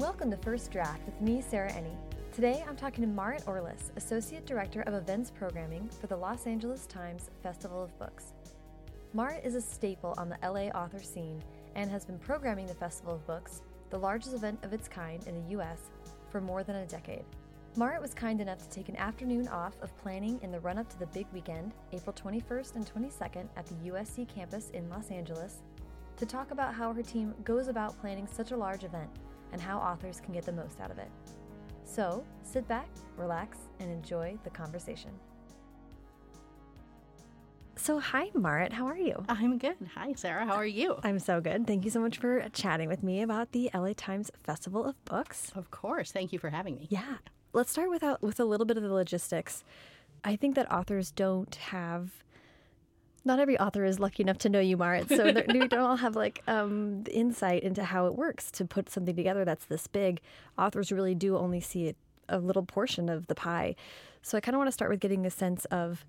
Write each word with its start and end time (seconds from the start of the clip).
Welcome 0.00 0.30
to 0.30 0.38
First 0.38 0.70
Draft 0.70 1.04
with 1.04 1.20
me, 1.20 1.42
Sarah 1.46 1.70
Enni. 1.72 1.94
Today 2.32 2.64
I'm 2.66 2.74
talking 2.74 3.02
to 3.02 3.06
Maret 3.06 3.44
Orliss, 3.44 3.94
Associate 3.96 4.46
Director 4.46 4.80
of 4.86 4.94
Events 4.94 5.30
Programming 5.30 5.90
for 6.00 6.06
the 6.06 6.16
Los 6.16 6.46
Angeles 6.46 6.86
Times 6.86 7.28
Festival 7.42 7.82
of 7.82 7.98
Books. 7.98 8.32
Maret 9.12 9.44
is 9.44 9.56
a 9.56 9.60
staple 9.60 10.14
on 10.16 10.30
the 10.30 10.38
LA 10.42 10.68
author 10.68 11.02
scene 11.02 11.42
and 11.74 11.90
has 11.90 12.06
been 12.06 12.18
programming 12.18 12.66
the 12.66 12.72
Festival 12.72 13.16
of 13.16 13.26
Books, 13.26 13.60
the 13.90 13.98
largest 13.98 14.32
event 14.32 14.58
of 14.64 14.72
its 14.72 14.88
kind 14.88 15.22
in 15.26 15.34
the 15.34 15.50
U.S., 15.50 15.90
for 16.30 16.40
more 16.40 16.64
than 16.64 16.76
a 16.76 16.86
decade. 16.86 17.26
Maret 17.76 18.00
was 18.00 18.14
kind 18.14 18.40
enough 18.40 18.58
to 18.60 18.70
take 18.70 18.88
an 18.88 18.96
afternoon 18.96 19.48
off 19.48 19.74
of 19.82 19.94
planning 19.98 20.40
in 20.42 20.50
the 20.50 20.60
run 20.60 20.78
up 20.78 20.88
to 20.88 20.98
the 20.98 21.08
big 21.08 21.26
weekend, 21.30 21.74
April 21.92 22.14
21st 22.14 22.76
and 22.76 22.90
22nd, 22.90 23.48
at 23.54 23.66
the 23.66 23.90
USC 23.90 24.26
campus 24.34 24.70
in 24.70 24.88
Los 24.88 25.10
Angeles, 25.10 25.58
to 26.16 26.24
talk 26.24 26.52
about 26.52 26.72
how 26.72 26.90
her 26.94 27.02
team 27.02 27.34
goes 27.44 27.68
about 27.68 28.00
planning 28.00 28.26
such 28.26 28.52
a 28.52 28.56
large 28.56 28.82
event 28.82 29.10
and 29.52 29.60
how 29.60 29.78
authors 29.78 30.20
can 30.20 30.32
get 30.32 30.44
the 30.44 30.52
most 30.52 30.80
out 30.80 30.90
of 30.90 30.98
it. 30.98 31.08
So, 31.84 32.24
sit 32.42 32.66
back, 32.68 32.88
relax, 33.16 33.58
and 33.80 33.90
enjoy 33.90 34.38
the 34.44 34.50
conversation. 34.50 35.10
So, 37.76 37.98
hi, 37.98 38.30
Maret. 38.34 38.74
How 38.74 38.86
are 38.86 38.96
you? 38.96 39.24
I'm 39.28 39.56
good. 39.56 39.76
Hi, 39.94 40.12
Sarah. 40.12 40.44
How 40.44 40.54
are 40.54 40.66
you? 40.66 40.96
I'm 41.02 41.18
so 41.18 41.40
good. 41.40 41.66
Thank 41.66 41.84
you 41.84 41.90
so 41.90 41.98
much 41.98 42.18
for 42.18 42.46
chatting 42.52 42.88
with 42.88 43.02
me 43.02 43.22
about 43.22 43.52
the 43.52 43.70
LA 43.72 43.92
Times 43.96 44.30
Festival 44.44 44.84
of 44.84 45.02
Books. 45.06 45.50
Of 45.54 45.70
course. 45.70 46.12
Thank 46.12 46.32
you 46.32 46.38
for 46.38 46.50
having 46.50 46.76
me. 46.76 46.88
Yeah. 46.90 47.16
Let's 47.52 47.70
start 47.70 47.88
with 47.88 48.02
a, 48.02 48.18
with 48.20 48.38
a 48.38 48.44
little 48.44 48.66
bit 48.66 48.76
of 48.76 48.82
the 48.82 48.92
logistics. 48.92 49.64
I 50.22 50.36
think 50.36 50.56
that 50.56 50.70
authors 50.70 51.10
don't 51.10 51.54
have 51.54 52.10
not 53.24 53.38
every 53.38 53.58
author 53.58 53.84
is 53.84 54.00
lucky 54.00 54.22
enough 54.22 54.38
to 54.38 54.48
know 54.48 54.60
you, 54.60 54.76
Maret. 54.76 55.08
So 55.08 55.24
we 55.24 55.68
don't 55.68 55.74
all 55.74 55.96
have 55.96 56.16
like 56.16 56.42
um, 56.46 57.04
insight 57.10 57.62
into 57.62 57.84
how 57.84 58.06
it 58.06 58.14
works 58.14 58.50
to 58.52 58.64
put 58.64 58.90
something 58.90 59.14
together 59.14 59.44
that's 59.44 59.66
this 59.66 59.86
big. 59.86 60.20
Authors 60.58 60.90
really 60.90 61.14
do 61.14 61.36
only 61.36 61.60
see 61.60 61.94
a 62.28 62.38
little 62.38 62.64
portion 62.64 63.08
of 63.08 63.26
the 63.26 63.34
pie. 63.34 63.74
So 64.22 64.38
I 64.38 64.40
kind 64.40 64.54
of 64.54 64.58
want 64.58 64.68
to 64.68 64.72
start 64.72 64.90
with 64.90 65.00
getting 65.00 65.26
a 65.26 65.30
sense 65.30 65.64
of 65.66 66.04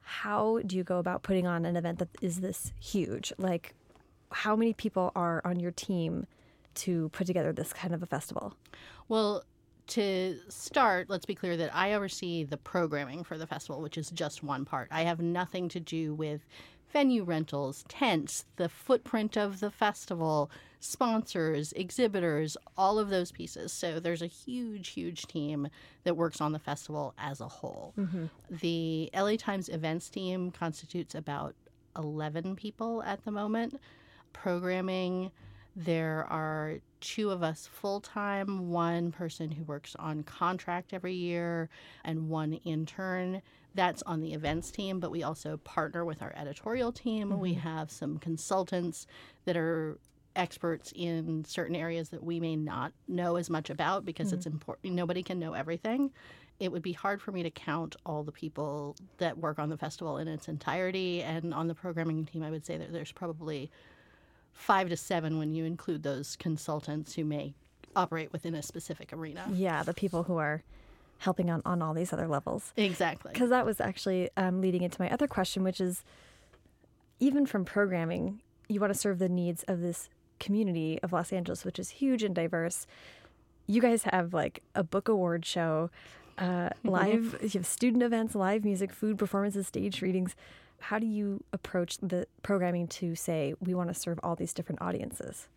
how 0.00 0.60
do 0.66 0.76
you 0.76 0.84
go 0.84 0.98
about 0.98 1.22
putting 1.22 1.46
on 1.46 1.64
an 1.64 1.76
event 1.76 1.98
that 1.98 2.08
is 2.20 2.40
this 2.40 2.72
huge? 2.78 3.32
Like, 3.38 3.74
how 4.30 4.54
many 4.54 4.74
people 4.74 5.12
are 5.16 5.40
on 5.44 5.60
your 5.60 5.70
team 5.70 6.26
to 6.74 7.08
put 7.10 7.26
together 7.26 7.52
this 7.52 7.72
kind 7.72 7.94
of 7.94 8.02
a 8.02 8.06
festival? 8.06 8.54
Well, 9.08 9.44
to 9.88 10.38
start, 10.48 11.10
let's 11.10 11.26
be 11.26 11.34
clear 11.34 11.56
that 11.56 11.74
I 11.74 11.94
oversee 11.94 12.44
the 12.44 12.56
programming 12.56 13.24
for 13.24 13.38
the 13.38 13.46
festival, 13.46 13.80
which 13.80 13.98
is 13.98 14.10
just 14.10 14.42
one 14.42 14.64
part. 14.64 14.88
I 14.90 15.02
have 15.02 15.20
nothing 15.20 15.68
to 15.70 15.80
do 15.80 16.14
with 16.14 16.46
venue 16.92 17.24
rentals, 17.24 17.84
tents, 17.88 18.44
the 18.56 18.68
footprint 18.68 19.36
of 19.36 19.58
the 19.60 19.70
festival, 19.70 20.50
sponsors, 20.78 21.72
exhibitors, 21.72 22.56
all 22.76 22.98
of 23.00 23.08
those 23.08 23.32
pieces. 23.32 23.72
So 23.72 23.98
there's 23.98 24.22
a 24.22 24.28
huge, 24.28 24.90
huge 24.90 25.26
team 25.26 25.68
that 26.04 26.16
works 26.16 26.40
on 26.40 26.52
the 26.52 26.58
festival 26.58 27.12
as 27.18 27.40
a 27.40 27.48
whole. 27.48 27.94
Mm-hmm. 27.98 28.26
The 28.48 29.10
LA 29.12 29.36
Times 29.36 29.68
events 29.68 30.08
team 30.08 30.52
constitutes 30.52 31.16
about 31.16 31.56
11 31.96 32.54
people 32.54 33.02
at 33.02 33.24
the 33.24 33.32
moment. 33.32 33.80
Programming, 34.32 35.32
there 35.76 36.26
are 36.30 36.78
two 37.00 37.30
of 37.30 37.42
us 37.42 37.68
full 37.70 38.00
time, 38.00 38.70
one 38.70 39.12
person 39.12 39.50
who 39.50 39.64
works 39.64 39.96
on 39.98 40.22
contract 40.22 40.92
every 40.92 41.14
year, 41.14 41.68
and 42.04 42.28
one 42.28 42.54
intern. 42.64 43.42
That's 43.74 44.02
on 44.04 44.20
the 44.20 44.32
events 44.34 44.70
team, 44.70 45.00
but 45.00 45.10
we 45.10 45.24
also 45.24 45.56
partner 45.58 46.04
with 46.04 46.22
our 46.22 46.32
editorial 46.36 46.92
team. 46.92 47.30
Mm-hmm. 47.30 47.40
We 47.40 47.54
have 47.54 47.90
some 47.90 48.18
consultants 48.18 49.06
that 49.46 49.56
are 49.56 49.98
experts 50.36 50.92
in 50.94 51.44
certain 51.44 51.76
areas 51.76 52.08
that 52.10 52.22
we 52.22 52.40
may 52.40 52.56
not 52.56 52.92
know 53.08 53.36
as 53.36 53.50
much 53.50 53.70
about 53.70 54.04
because 54.04 54.28
mm-hmm. 54.28 54.36
it's 54.36 54.46
important. 54.46 54.94
Nobody 54.94 55.22
can 55.22 55.38
know 55.38 55.54
everything. 55.54 56.10
It 56.60 56.70
would 56.70 56.82
be 56.82 56.92
hard 56.92 57.20
for 57.20 57.32
me 57.32 57.42
to 57.42 57.50
count 57.50 57.96
all 58.06 58.22
the 58.22 58.32
people 58.32 58.96
that 59.18 59.36
work 59.38 59.58
on 59.58 59.68
the 59.68 59.76
festival 59.76 60.18
in 60.18 60.28
its 60.28 60.46
entirety. 60.46 61.22
And 61.22 61.52
on 61.52 61.66
the 61.66 61.74
programming 61.74 62.24
team, 62.26 62.44
I 62.44 62.50
would 62.50 62.64
say 62.64 62.76
that 62.76 62.92
there's 62.92 63.12
probably 63.12 63.70
five 64.54 64.88
to 64.88 64.96
seven 64.96 65.38
when 65.38 65.52
you 65.52 65.64
include 65.64 66.02
those 66.02 66.36
consultants 66.36 67.14
who 67.14 67.24
may 67.24 67.54
operate 67.94 68.32
within 68.32 68.54
a 68.54 68.62
specific 68.62 69.12
arena. 69.12 69.44
Yeah, 69.52 69.82
the 69.82 69.94
people 69.94 70.22
who 70.22 70.38
are 70.38 70.62
helping 71.18 71.50
on, 71.50 71.62
on 71.64 71.82
all 71.82 71.94
these 71.94 72.12
other 72.12 72.26
levels. 72.26 72.72
Exactly. 72.76 73.32
Because 73.32 73.50
that 73.50 73.66
was 73.66 73.80
actually 73.80 74.30
um, 74.36 74.60
leading 74.60 74.82
into 74.82 75.00
my 75.00 75.10
other 75.10 75.26
question, 75.26 75.62
which 75.62 75.80
is 75.80 76.04
even 77.20 77.46
from 77.46 77.64
programming, 77.64 78.40
you 78.68 78.80
want 78.80 78.92
to 78.92 78.98
serve 78.98 79.18
the 79.18 79.28
needs 79.28 79.62
of 79.64 79.80
this 79.80 80.08
community 80.40 80.98
of 81.02 81.12
Los 81.12 81.32
Angeles, 81.32 81.64
which 81.64 81.78
is 81.78 81.90
huge 81.90 82.22
and 82.22 82.34
diverse. 82.34 82.86
You 83.66 83.80
guys 83.80 84.02
have 84.04 84.34
like 84.34 84.62
a 84.74 84.82
book 84.82 85.08
award 85.08 85.46
show, 85.46 85.90
uh, 86.36 86.70
live, 86.82 87.38
you 87.42 87.50
have 87.50 87.66
student 87.66 88.02
events, 88.02 88.34
live 88.34 88.64
music, 88.64 88.92
food 88.92 89.18
performances, 89.18 89.66
stage 89.66 90.02
readings 90.02 90.34
how 90.80 90.98
do 90.98 91.06
you 91.06 91.42
approach 91.52 91.98
the 91.98 92.26
programming 92.42 92.88
to 92.88 93.14
say 93.14 93.54
we 93.60 93.74
want 93.74 93.88
to 93.88 93.94
serve 93.94 94.20
all 94.22 94.36
these 94.36 94.52
different 94.52 94.82
audiences? 94.82 95.48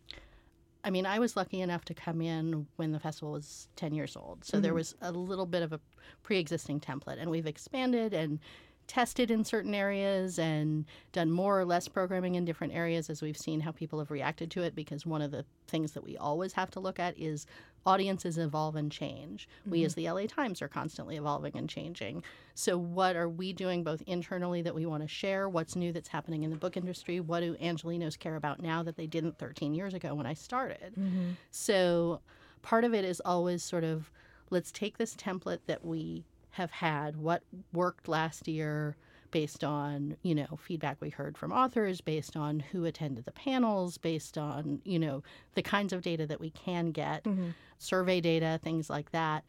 I 0.84 0.90
mean, 0.90 1.06
I 1.06 1.18
was 1.18 1.36
lucky 1.36 1.60
enough 1.60 1.84
to 1.86 1.94
come 1.94 2.22
in 2.22 2.66
when 2.76 2.92
the 2.92 3.00
festival 3.00 3.32
was 3.32 3.68
10 3.76 3.94
years 3.94 4.16
old. 4.16 4.44
So 4.44 4.54
mm-hmm. 4.56 4.62
there 4.62 4.74
was 4.74 4.94
a 5.02 5.12
little 5.12 5.46
bit 5.46 5.62
of 5.62 5.72
a 5.72 5.80
pre 6.22 6.38
existing 6.38 6.80
template, 6.80 7.20
and 7.20 7.30
we've 7.30 7.46
expanded 7.46 8.14
and 8.14 8.38
tested 8.86 9.30
in 9.30 9.44
certain 9.44 9.74
areas 9.74 10.38
and 10.38 10.86
done 11.12 11.30
more 11.30 11.60
or 11.60 11.64
less 11.64 11.86
programming 11.86 12.36
in 12.36 12.44
different 12.44 12.72
areas 12.72 13.10
as 13.10 13.20
we've 13.20 13.36
seen 13.36 13.60
how 13.60 13.70
people 13.70 13.98
have 13.98 14.10
reacted 14.10 14.50
to 14.50 14.62
it 14.62 14.74
because 14.74 15.04
one 15.04 15.20
of 15.20 15.30
the 15.30 15.44
things 15.66 15.92
that 15.92 16.02
we 16.02 16.16
always 16.16 16.54
have 16.54 16.70
to 16.70 16.80
look 16.80 16.98
at 16.98 17.16
is 17.18 17.46
audiences 17.86 18.38
evolve 18.38 18.76
and 18.76 18.90
change. 18.90 19.48
Mm-hmm. 19.60 19.70
We 19.70 19.84
as 19.84 19.94
the 19.94 20.10
LA 20.10 20.26
Times 20.26 20.60
are 20.62 20.68
constantly 20.68 21.16
evolving 21.16 21.56
and 21.56 21.68
changing. 21.68 22.22
So 22.54 22.76
what 22.76 23.16
are 23.16 23.28
we 23.28 23.52
doing 23.52 23.84
both 23.84 24.02
internally 24.06 24.62
that 24.62 24.74
we 24.74 24.86
want 24.86 25.02
to 25.02 25.08
share? 25.08 25.48
What's 25.48 25.76
new 25.76 25.92
that's 25.92 26.08
happening 26.08 26.42
in 26.42 26.50
the 26.50 26.56
book 26.56 26.76
industry? 26.76 27.20
What 27.20 27.40
do 27.40 27.54
Angelenos 27.56 28.18
care 28.18 28.36
about 28.36 28.60
now 28.60 28.82
that 28.82 28.96
they 28.96 29.06
didn't 29.06 29.38
13 29.38 29.74
years 29.74 29.94
ago 29.94 30.14
when 30.14 30.26
I 30.26 30.34
started? 30.34 30.94
Mm-hmm. 30.98 31.30
So 31.50 32.20
part 32.62 32.84
of 32.84 32.94
it 32.94 33.04
is 33.04 33.20
always 33.24 33.62
sort 33.62 33.84
of 33.84 34.10
let's 34.50 34.72
take 34.72 34.98
this 34.98 35.14
template 35.14 35.60
that 35.66 35.84
we 35.84 36.24
have 36.50 36.70
had, 36.70 37.16
what 37.16 37.42
worked 37.72 38.08
last 38.08 38.48
year 38.48 38.96
based 39.30 39.64
on, 39.64 40.16
you 40.22 40.34
know, 40.34 40.58
feedback 40.60 40.98
we 41.00 41.10
heard 41.10 41.36
from 41.36 41.52
authors, 41.52 42.00
based 42.00 42.36
on 42.36 42.60
who 42.60 42.84
attended 42.84 43.24
the 43.24 43.32
panels, 43.32 43.98
based 43.98 44.38
on, 44.38 44.80
you 44.84 44.98
know, 44.98 45.22
the 45.54 45.62
kinds 45.62 45.92
of 45.92 46.02
data 46.02 46.26
that 46.26 46.40
we 46.40 46.50
can 46.50 46.90
get, 46.90 47.24
mm-hmm. 47.24 47.50
survey 47.78 48.20
data, 48.20 48.60
things 48.62 48.88
like 48.88 49.10
that. 49.12 49.44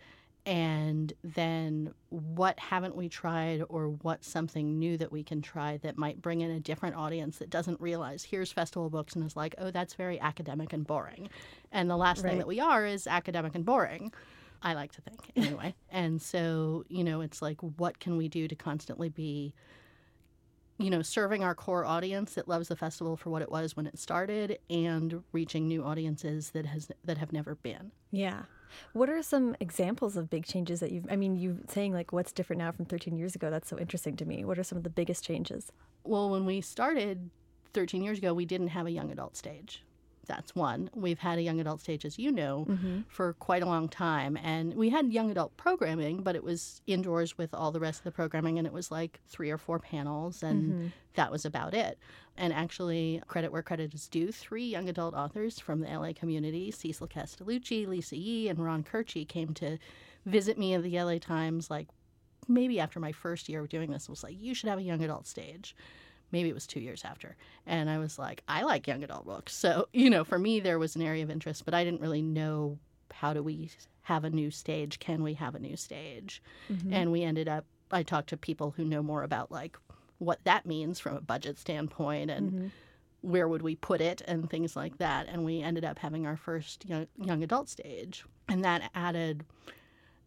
And 0.46 1.14
then 1.24 1.94
what 2.10 2.58
haven't 2.60 2.96
we 2.96 3.10
tried 3.10 3.62
or 3.70 3.90
what's 3.90 4.28
something 4.28 4.80
new 4.80 4.98
that 4.98 5.12
we 5.12 5.24
can 5.24 5.42
try 5.42 5.78
that 5.78 5.98
might 5.98 6.22
bring 6.22 6.42
in 6.42 6.50
a 6.50 6.60
different 6.60 6.96
audience 6.96 7.38
that 7.38 7.50
doesn't 7.50 7.80
realize 7.80 8.24
here's 8.24 8.52
festival 8.52 8.90
books 8.90 9.16
and 9.16 9.26
is 9.26 9.36
like, 9.36 9.54
oh, 9.58 9.70
that's 9.70 9.94
very 9.94 10.20
academic 10.20 10.74
and 10.74 10.88
boring. 10.88 11.30
And 11.72 11.90
the 11.90 11.98
last 11.98 12.24
right. 12.24 12.32
thing 12.32 12.40
that 12.40 12.48
we 12.48 12.60
are 12.60 12.86
is 12.86 13.06
academic 13.06 13.54
and 13.54 13.66
boring. 13.66 14.12
I 14.62 14.74
like 14.74 14.92
to 14.94 15.02
think 15.02 15.32
anyway. 15.36 15.76
and 15.92 16.22
so, 16.22 16.86
you 16.90 17.04
know, 17.04 17.22
it's 17.22 17.42
like, 17.42 17.60
what 17.62 18.00
can 18.00 18.18
we 18.18 18.28
do 18.28 18.48
to 18.48 18.56
constantly 18.56 19.10
be, 19.10 19.54
you 20.78 20.90
know, 20.90 21.02
serving 21.02 21.44
our 21.44 21.56
core 21.56 21.86
audience 21.86 22.34
that 22.36 22.48
loves 22.48 22.68
the 22.68 22.76
festival 22.76 23.18
for 23.18 23.30
what 23.30 23.42
it 23.42 23.52
was 23.52 23.76
when 23.76 23.88
it 23.88 23.98
started 23.98 24.60
and 24.70 25.24
reaching 25.32 25.68
new 25.68 25.84
audiences 25.84 26.52
that 26.52 26.66
has 26.66 26.90
that 27.04 27.18
have 27.18 27.34
never 27.34 27.56
been. 27.56 27.92
Yeah. 28.12 28.44
What 28.94 29.10
are 29.10 29.24
some 29.24 29.56
examples 29.60 30.16
of 30.16 30.30
big 30.30 30.46
changes 30.46 30.80
that 30.80 30.92
you've 30.92 31.08
I 31.10 31.16
mean, 31.16 31.36
you 31.36 31.60
saying 31.68 31.94
like 31.94 32.14
what's 32.14 32.32
different 32.32 32.60
now 32.60 32.72
from 32.72 32.86
13 32.86 33.18
years 33.18 33.36
ago? 33.36 33.50
That's 33.50 33.70
so 33.70 33.78
interesting 33.78 34.16
to 34.18 34.26
me. 34.26 34.46
What 34.46 34.60
are 34.60 34.64
some 34.64 34.78
of 34.78 34.84
the 34.84 34.90
biggest 34.90 35.24
changes? 35.24 35.72
Well, 36.04 36.30
when 36.30 36.46
we 36.46 36.62
started 36.62 37.30
13 37.74 38.02
years 38.02 38.18
ago, 38.18 38.34
we 38.34 38.46
didn't 38.46 38.70
have 38.70 38.86
a 38.86 38.92
young 38.92 39.12
adult 39.12 39.36
stage 39.36 39.84
that's 40.30 40.56
one. 40.56 40.90
We've 40.94 41.20
had 41.20 41.40
a 41.40 41.42
young 41.42 41.60
adult 41.60 41.82
stage, 41.82 42.06
as 42.06 42.18
you 42.18 42.32
know, 42.32 42.66
mm-hmm. 42.70 43.02
for 43.10 43.34
quite 43.34 43.64
a 43.64 43.66
long 43.66 43.90
time. 43.90 44.38
And 44.38 44.76
we 44.76 44.90
had 44.90 45.12
young 45.12 45.32
adult 45.32 45.58
programming, 45.58 46.24
but 46.24 46.36
it 46.36 46.44
was 46.44 46.82
indoors 46.88 47.38
with 47.38 47.54
all 47.54 47.72
the 47.72 47.80
rest 47.80 48.00
of 48.00 48.04
the 48.06 48.12
programming. 48.12 48.58
And 48.58 48.66
it 48.66 48.72
was 48.72 48.92
like 48.92 49.20
three 49.28 49.50
or 49.50 49.58
four 49.58 49.80
panels, 49.80 50.42
and 50.44 50.72
mm-hmm. 50.72 50.88
that 51.16 51.32
was 51.32 51.44
about 51.44 51.74
it. 51.74 51.98
And 52.38 52.54
actually, 52.54 53.22
credit 53.28 53.52
where 53.52 53.64
credit 53.64 53.94
is 53.94 54.08
due, 54.08 54.32
three 54.32 54.66
young 54.66 54.88
adult 54.88 55.16
authors 55.16 55.60
from 55.60 55.82
the 55.82 55.88
LA 55.88 56.14
community, 56.14 56.72
Cecil 56.72 57.08
Castellucci, 57.08 57.88
Lisa 57.88 58.16
Yee, 58.16 58.48
and 58.48 58.64
Ron 58.64 58.84
Koertge, 58.84 59.28
came 59.28 59.54
to 59.56 59.78
visit 60.26 60.58
me 60.58 60.76
at 60.76 60.84
the 60.84 61.02
LA 61.02 61.18
Times 61.18 61.70
like 61.70 61.88
maybe 62.48 62.80
after 62.80 63.00
my 63.00 63.12
first 63.12 63.50
year 63.50 63.62
of 63.62 63.70
doing 63.70 63.92
this 63.92 64.10
was 64.10 64.24
like 64.24 64.36
you 64.40 64.54
should 64.54 64.70
have 64.70 64.80
a 64.80 64.84
young 64.84 65.04
adult 65.04 65.28
stage 65.28 65.76
maybe 66.32 66.50
it 66.50 66.54
was 66.54 66.68
two 66.68 66.80
years 66.80 67.04
after. 67.06 67.36
And 67.66 67.90
I 67.90 67.98
was 67.98 68.20
like, 68.20 68.44
I 68.48 68.64
like 68.64 68.88
young 68.88 69.04
adult 69.04 69.26
books. 69.26 69.56
So, 69.56 69.88
you 69.94 70.10
know, 70.10 70.24
for 70.24 70.40
me, 70.40 70.60
there 70.60 70.80
was 70.80 70.96
an 70.96 71.02
area 71.02 71.24
of 71.24 71.30
interest, 71.30 71.66
but 71.66 71.74
I 71.74 71.84
didn't 71.84 72.02
really 72.02 72.22
know 72.22 72.78
how 73.12 73.34
do 73.34 73.44
we 73.44 73.72
have 74.04 74.24
a 74.24 74.30
new 74.30 74.52
stage? 74.52 75.00
Can 75.00 75.24
we 75.24 75.36
have 75.36 75.56
a 75.56 75.60
new 75.60 75.76
stage? 75.76 76.42
Mm-hmm. 76.72 76.94
And 76.94 77.12
we 77.12 77.24
ended 77.24 77.48
up, 77.48 77.66
I 77.92 78.04
talked 78.04 78.30
to 78.30 78.38
people 78.38 78.74
who 78.76 78.84
know 78.84 79.04
more 79.04 79.24
about 79.24 79.52
like 79.52 79.78
what 80.20 80.44
that 80.44 80.66
means 80.66 81.00
from 81.00 81.16
a 81.16 81.22
budget 81.22 81.58
standpoint 81.58 82.30
and 82.30 82.52
mm-hmm. 82.52 82.68
where 83.22 83.48
would 83.48 83.62
we 83.62 83.76
put 83.76 84.02
it 84.02 84.22
and 84.28 84.50
things 84.50 84.76
like 84.76 84.98
that. 84.98 85.28
And 85.28 85.46
we 85.46 85.62
ended 85.62 85.86
up 85.86 86.00
having 86.00 86.26
our 86.26 86.38
first 86.38 86.86
young, 86.88 87.08
young 87.18 87.44
adult 87.44 87.70
stage. 87.70 88.26
And 88.48 88.64
that 88.64 88.90
added, 88.96 89.46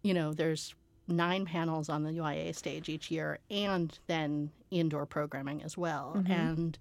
you 0.02 0.14
know, 0.14 0.32
there's 0.32 0.74
nine 1.16 1.44
panels 1.46 1.88
on 1.88 2.02
the 2.02 2.12
YA 2.12 2.52
stage 2.52 2.88
each 2.88 3.10
year 3.10 3.38
and 3.50 3.98
then 4.06 4.50
indoor 4.70 5.06
programming 5.06 5.62
as 5.62 5.76
well. 5.76 6.14
Mm-hmm. 6.16 6.32
And 6.32 6.78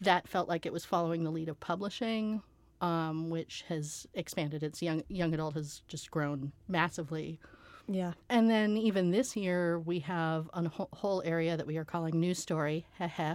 that 0.00 0.28
felt 0.28 0.48
like 0.48 0.66
it 0.66 0.72
was 0.72 0.84
following 0.84 1.24
the 1.24 1.30
lead 1.30 1.48
of 1.48 1.58
publishing, 1.60 2.42
um, 2.80 3.30
which 3.30 3.64
has 3.68 4.06
expanded. 4.14 4.62
Its 4.62 4.82
young 4.82 5.02
young 5.08 5.32
adult 5.32 5.54
has 5.54 5.82
just 5.88 6.10
grown 6.10 6.52
massively. 6.68 7.38
Yeah. 7.88 8.12
And 8.28 8.48
then 8.48 8.76
even 8.76 9.10
this 9.10 9.36
year, 9.36 9.78
we 9.80 10.00
have 10.00 10.48
a 10.54 10.68
whole- 10.68 10.88
whole 10.92 11.22
area 11.24 11.56
that 11.56 11.66
we 11.66 11.76
are 11.76 11.84
calling 11.84 12.18
News 12.18 12.38
Story, 12.38 12.86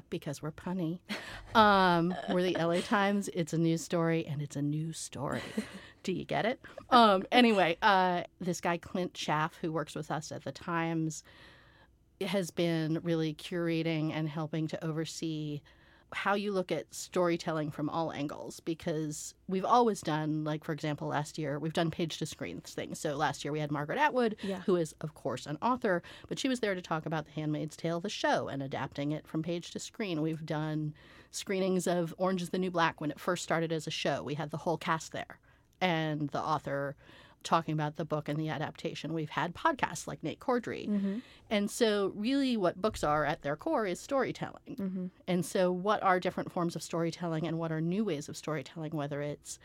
because 0.10 0.42
we're 0.42 0.52
punny. 0.52 1.00
Um, 1.56 2.14
we're 2.30 2.44
the 2.44 2.58
LA 2.60 2.82
Times. 2.82 3.30
It's 3.34 3.54
a 3.54 3.58
news 3.58 3.82
story, 3.82 4.28
and 4.28 4.42
it's 4.44 4.56
a 4.56 4.62
news 4.62 5.00
story. 5.00 5.42
Do 6.08 6.14
you 6.14 6.24
get 6.24 6.46
it? 6.46 6.62
Um, 6.90 7.26
anyway, 7.34 7.76
uh, 7.82 8.24
this 8.40 8.62
guy 8.62 8.78
Clint 8.78 9.14
Schaff, 9.14 9.58
who 9.60 9.74
works 9.74 9.94
with 9.94 10.10
us 10.10 10.32
at 10.32 10.46
the 10.46 10.54
Times, 10.54 11.22
has 12.22 12.50
been 12.50 13.02
really 13.04 13.34
curating 13.34 14.14
and 14.14 14.30
helping 14.30 14.70
to 14.70 14.82
oversee 14.86 15.60
how 16.14 16.34
you 16.34 16.54
look 16.54 16.72
at 16.72 16.86
storytelling 16.96 17.72
from 17.72 17.90
all 17.90 18.14
angles 18.14 18.62
because 18.62 19.34
we've 19.50 19.66
always 19.66 20.00
done 20.00 20.46
like 20.46 20.64
for 20.64 20.72
example 20.72 21.10
last 21.10 21.38
year 21.38 21.60
we've 21.60 21.74
done 21.74 21.92
page 21.92 22.18
to 22.20 22.26
screen 22.26 22.62
things 22.62 22.98
so 22.98 23.14
last 23.18 23.44
year 23.44 23.52
we 23.52 23.60
had 23.60 23.70
margaret 23.74 24.00
atwood 24.00 24.38
Yeah. 24.42 24.62
who 24.62 24.78
is 24.78 24.96
of 25.02 25.14
course 25.14 25.46
an 25.46 25.58
author 25.62 26.02
but 26.30 26.40
she 26.40 26.48
was 26.48 26.62
there 26.62 26.74
to 26.76 26.82
talk 26.82 27.06
about 27.06 27.26
the 27.26 27.32
handmaid's 27.32 27.76
tale 27.76 28.00
the 28.00 28.08
show 28.08 28.48
and 28.48 28.64
adapting 28.64 29.12
it 29.12 29.28
from 29.28 29.44
page 29.44 29.72
to 29.72 29.80
screen 29.80 30.22
we've 30.22 30.46
done 30.46 30.94
screenings 31.32 31.88
of 31.88 32.16
orange 32.18 32.42
is 32.42 32.52
the 32.52 32.58
new 32.58 32.72
black 32.72 33.02
when 33.02 33.12
it 33.12 33.20
first 33.20 33.44
started 33.44 33.74
as 33.74 33.86
a 33.86 33.92
show 33.92 34.24
we 34.24 34.36
had 34.36 34.50
the 34.50 34.56
whole 34.58 34.78
cast 34.78 35.12
there 35.12 35.40
and 35.82 36.30
the 36.30 36.42
author 36.42 36.96
talking 37.44 37.74
about 37.74 37.96
the 37.96 38.04
book 38.04 38.28
and 38.28 38.38
the 38.38 38.50
adaptation 38.50 39.14
we've 39.14 39.30
had 39.30 39.56
podcasts 39.56 40.08
like 40.08 40.22
nate 40.24 40.40
corddry 40.40 40.88
Mm-hmm. 40.90 41.18
and 41.50 41.72
so, 41.72 42.12
really, 42.16 42.58
what 42.58 42.82
books 42.82 43.04
are 43.04 43.24
at 43.26 43.42
their 43.42 43.56
core 43.56 43.86
is 43.86 44.00
storytelling. 44.00 44.76
Mm-hmm. 44.76 45.06
And 45.28 45.46
so, 45.46 45.72
what 45.72 46.04
are 46.04 46.20
different 46.20 46.52
forms 46.52 46.76
of 46.76 46.84
storytelling 46.84 47.48
and 47.48 47.58
what 47.58 47.72
are 47.72 47.80
new 47.80 48.04
ways 48.04 48.28
of 48.28 48.36
storytelling, 48.36 48.92
whether 48.92 49.22
it's 49.22 49.60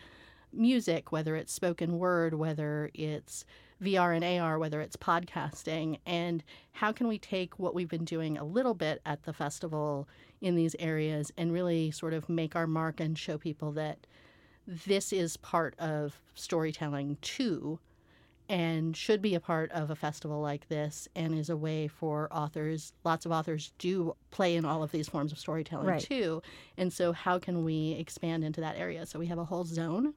music, 0.52 1.10
whether 1.10 1.34
it's 1.34 1.52
spoken 1.52 1.98
word, 1.98 2.34
whether 2.34 2.90
it's 2.94 3.44
VR 3.82 4.14
and 4.14 4.24
AR, 4.24 4.58
whether 4.58 4.80
it's 4.80 4.96
podcasting, 4.96 5.98
and 6.06 6.44
how 6.72 6.92
can 6.92 7.08
we 7.08 7.18
take 7.18 7.58
what 7.58 7.74
we've 7.74 7.88
been 7.88 8.04
doing 8.04 8.38
a 8.38 8.44
little 8.44 8.74
bit 8.74 9.00
at 9.04 9.24
the 9.24 9.32
festival 9.32 10.08
in 10.40 10.54
these 10.54 10.76
areas 10.78 11.32
and 11.36 11.52
really 11.52 11.90
sort 11.90 12.14
of 12.14 12.28
make 12.28 12.54
our 12.54 12.66
mark 12.66 13.00
and 13.00 13.18
show 13.18 13.38
people 13.38 13.72
that 13.72 14.06
this 14.66 15.12
is 15.12 15.36
part 15.38 15.74
of 15.78 16.20
storytelling 16.34 17.16
too 17.20 17.78
and 18.48 18.96
should 18.96 19.22
be 19.22 19.34
a 19.34 19.40
part 19.40 19.70
of 19.72 19.90
a 19.90 19.94
festival 19.96 20.40
like 20.40 20.68
this 20.68 21.08
and 21.14 21.34
is 21.38 21.48
a 21.48 21.56
way 21.56 21.88
for 21.88 22.28
authors 22.32 22.92
lots 23.04 23.24
of 23.24 23.32
authors 23.32 23.72
do 23.78 24.14
play 24.30 24.56
in 24.56 24.64
all 24.64 24.82
of 24.82 24.90
these 24.92 25.08
forms 25.08 25.32
of 25.32 25.38
storytelling 25.38 25.86
Right. 25.86 26.00
too 26.00 26.42
and 26.76 26.92
so 26.92 27.12
how 27.12 27.38
can 27.38 27.64
we 27.64 27.92
expand 27.92 28.44
into 28.44 28.60
that 28.60 28.76
area 28.76 29.06
so 29.06 29.18
we 29.18 29.26
have 29.26 29.38
a 29.38 29.44
whole 29.44 29.64
zone 29.64 30.14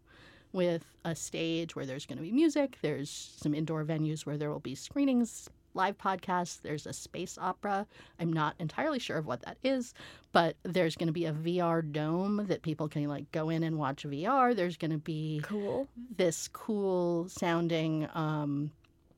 with 0.53 0.85
a 1.03 1.15
stage 1.15 1.75
where 1.75 1.85
there's 1.85 2.05
going 2.05 2.17
to 2.17 2.23
be 2.23 2.31
music 2.31 2.77
there's 2.81 3.09
some 3.37 3.53
indoor 3.53 3.83
venues 3.83 4.25
where 4.25 4.37
there 4.37 4.49
will 4.49 4.59
be 4.59 4.75
screenings 4.75 5.49
live 5.75 5.97
podcasts 5.97 6.61
there's 6.61 6.87
a 6.87 6.93
space 6.93 7.37
opera 7.39 7.85
i'm 8.19 8.31
not 8.33 8.55
entirely 8.59 8.97
sure 8.99 9.17
of 9.17 9.25
what 9.27 9.41
that 9.41 9.57
is 9.63 9.93
but 10.31 10.55
there's 10.63 10.95
going 10.95 11.07
to 11.07 11.13
be 11.13 11.25
a 11.25 11.33
vr 11.33 11.91
dome 11.91 12.45
that 12.47 12.61
people 12.61 12.87
can 12.87 13.05
like 13.07 13.29
go 13.31 13.49
in 13.49 13.61
and 13.63 13.77
watch 13.77 14.03
vr 14.03 14.55
there's 14.55 14.77
going 14.77 14.91
to 14.91 14.97
be 14.97 15.41
Cool. 15.43 15.87
this 16.17 16.47
cool 16.53 17.27
sounding 17.29 18.07
um 18.13 18.71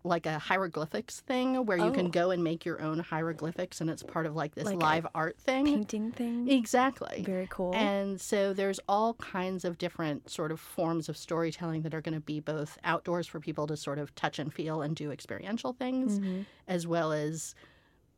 like 0.08 0.26
a 0.26 0.40
hieroglyphics 0.40 1.20
thing 1.22 1.66
where 1.66 1.78
you 1.78 1.86
Oh. 1.86 1.92
can 1.92 2.10
go 2.10 2.32
and 2.32 2.44
make 2.44 2.66
your 2.66 2.82
own 2.82 3.00
hieroglyphics 3.00 3.82
and 3.82 3.90
it's 3.90 4.04
part 4.04 4.26
of 4.26 4.36
like 4.36 4.56
this 4.56 4.66
Like 4.66 4.78
live 4.82 5.08
art 5.14 5.38
thing 5.40 5.66
Painting 5.66 6.12
thing. 6.12 6.50
exactly 6.50 7.24
Very 7.24 7.48
cool. 7.50 7.74
and 7.76 8.20
so 8.20 8.54
there's 8.54 8.80
all 8.88 9.14
kinds 9.16 9.66
of 9.66 9.78
different 9.78 10.30
sort 10.30 10.52
of 10.52 10.60
forms 10.60 11.10
of 11.10 11.18
storytelling 11.18 11.82
that 11.84 11.94
are 11.94 12.02
going 12.02 12.16
to 12.16 12.20
be 12.22 12.40
both 12.40 12.78
outdoors 12.84 13.28
for 13.28 13.40
people 13.40 13.68
to 13.68 13.78
sort 13.78 14.00
of 14.00 14.16
touch 14.16 14.40
and 14.40 14.54
feel 14.54 14.82
and 14.82 14.96
do 14.96 15.12
experiential 15.12 15.74
things 15.74 16.20
Mhm. 16.20 16.46
as 16.68 16.88
well 16.88 17.12
as 17.12 17.54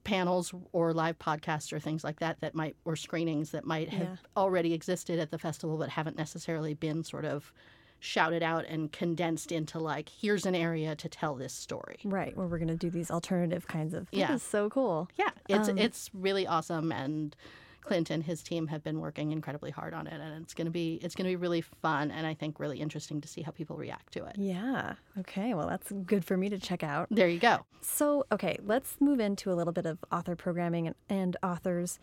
panels 0.03 0.53
or 0.71 0.93
live 0.93 1.19
podcasts 1.19 1.73
or 1.73 1.79
things 1.79 2.03
like 2.03 2.19
that 2.19 2.39
that 2.39 2.55
might 2.55 2.75
or 2.85 2.95
screenings 2.95 3.51
that 3.51 3.65
might 3.65 3.89
have 3.89 4.01
Yeah. 4.07 4.15
already 4.37 4.73
existed 4.73 5.19
at 5.19 5.29
the 5.29 5.37
festival 5.37 5.77
but 5.77 5.89
haven't 5.89 6.17
necessarily 6.17 6.73
been 6.73 7.03
sort 7.03 7.25
of 7.25 7.51
shouted 7.99 8.41
out 8.41 8.65
and 8.65 8.91
condensed 8.91 9.51
into 9.51 9.79
like 9.79 10.09
here's 10.09 10.45
an 10.45 10.55
area 10.55 10.95
to 10.95 11.09
tell 11.09 11.35
this 11.35 11.53
story. 11.53 11.99
Right, 12.03 12.35
where 12.35 12.47
we're 12.47 12.59
going 12.59 12.69
to 12.69 12.75
do 12.75 12.89
these 12.89 13.11
alternative 13.11 13.67
kinds 13.67 13.93
of. 13.93 14.07
Yeah. 14.11 14.33
Is 14.33 14.43
so 14.43 14.69
cool. 14.69 15.09
Yeah, 15.15 15.29
it's 15.47 15.69
Um, 15.69 15.77
it's 15.77 16.09
really 16.13 16.47
awesome 16.47 16.91
and 16.91 17.35
Clint 17.81 18.09
and 18.09 18.23
his 18.23 18.43
team 18.43 18.67
have 18.67 18.83
been 18.83 18.99
working 18.99 19.31
incredibly 19.31 19.71
hard 19.71 19.93
on 19.93 20.05
it 20.05 20.21
and 20.21 20.43
it's 20.43 20.53
going 20.53 20.65
to 20.65 20.71
be 20.71 20.99
it's 21.01 21.15
going 21.15 21.25
to 21.25 21.31
be 21.31 21.35
really 21.35 21.61
fun 21.61 22.11
and 22.11 22.27
I 22.27 22.33
think 22.33 22.59
really 22.59 22.79
interesting 22.79 23.19
to 23.21 23.27
see 23.27 23.41
how 23.41 23.51
people 23.51 23.77
react 23.77 24.13
to 24.13 24.25
it. 24.25 24.35
Yeah. 24.37 24.93
Okay. 25.19 25.53
Well, 25.53 25.67
that's 25.67 25.91
good 26.05 26.23
for 26.23 26.37
me 26.37 26.49
to 26.49 26.59
check 26.59 26.83
out. 26.83 27.07
There 27.09 27.27
you 27.27 27.39
go. 27.39 27.65
So, 27.81 28.25
okay, 28.31 28.57
let's 28.63 28.97
move 28.99 29.19
into 29.19 29.51
a 29.51 29.55
little 29.55 29.73
bit 29.73 29.85
of 29.85 29.97
author 30.11 30.35
programming 30.35 30.87
and, 30.87 30.95
and 31.09 31.37
authors. 31.41 31.99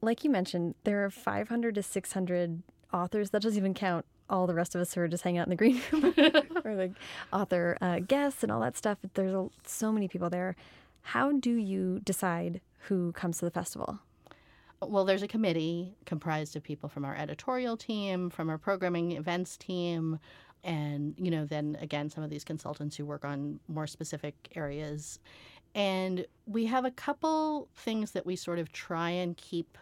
Like 0.00 0.24
you 0.24 0.30
mentioned, 0.30 0.76
there 0.84 1.04
are 1.04 1.10
500 1.10 1.74
to 1.74 1.82
600 1.82 2.62
authors. 2.92 3.30
That 3.30 3.42
doesn't 3.42 3.58
even 3.58 3.74
count 3.74 4.06
all 4.30 4.46
the 4.46 4.54
rest 4.54 4.74
of 4.74 4.80
us 4.80 4.94
who 4.94 5.00
are 5.02 5.08
just 5.08 5.24
hanging 5.24 5.38
out 5.38 5.46
in 5.46 5.50
the 5.50 5.56
green 5.56 5.80
room 5.92 6.04
or 6.64 6.76
the 6.76 6.94
author 7.32 7.76
uh, 7.80 7.98
guests 7.98 8.42
and 8.42 8.50
all 8.50 8.60
that 8.60 8.76
stuff. 8.76 8.98
There's 9.14 9.34
a, 9.34 9.48
so 9.66 9.92
many 9.92 10.08
people 10.08 10.30
there. 10.30 10.56
How 11.02 11.32
do 11.32 11.50
you 11.50 12.00
decide 12.04 12.60
who 12.84 13.12
comes 13.12 13.38
to 13.38 13.44
the 13.44 13.50
festival? 13.50 13.98
Well, 14.82 15.04
there's 15.04 15.22
a 15.22 15.28
committee 15.28 15.94
comprised 16.06 16.56
of 16.56 16.62
people 16.62 16.88
from 16.88 17.04
our 17.04 17.14
editorial 17.14 17.76
team, 17.76 18.30
from 18.30 18.48
our 18.48 18.56
programming 18.56 19.12
events 19.12 19.58
team, 19.58 20.18
and 20.64 21.14
you 21.18 21.30
know, 21.30 21.44
then 21.44 21.76
again, 21.80 22.08
some 22.08 22.24
of 22.24 22.30
these 22.30 22.44
consultants 22.44 22.96
who 22.96 23.04
work 23.04 23.24
on 23.24 23.60
more 23.68 23.86
specific 23.86 24.34
areas. 24.54 25.18
And 25.74 26.26
we 26.46 26.66
have 26.66 26.84
a 26.84 26.90
couple 26.90 27.68
things 27.76 28.12
that 28.12 28.26
we 28.26 28.36
sort 28.36 28.58
of 28.58 28.72
try 28.72 29.10
and 29.10 29.36
keep 29.36 29.78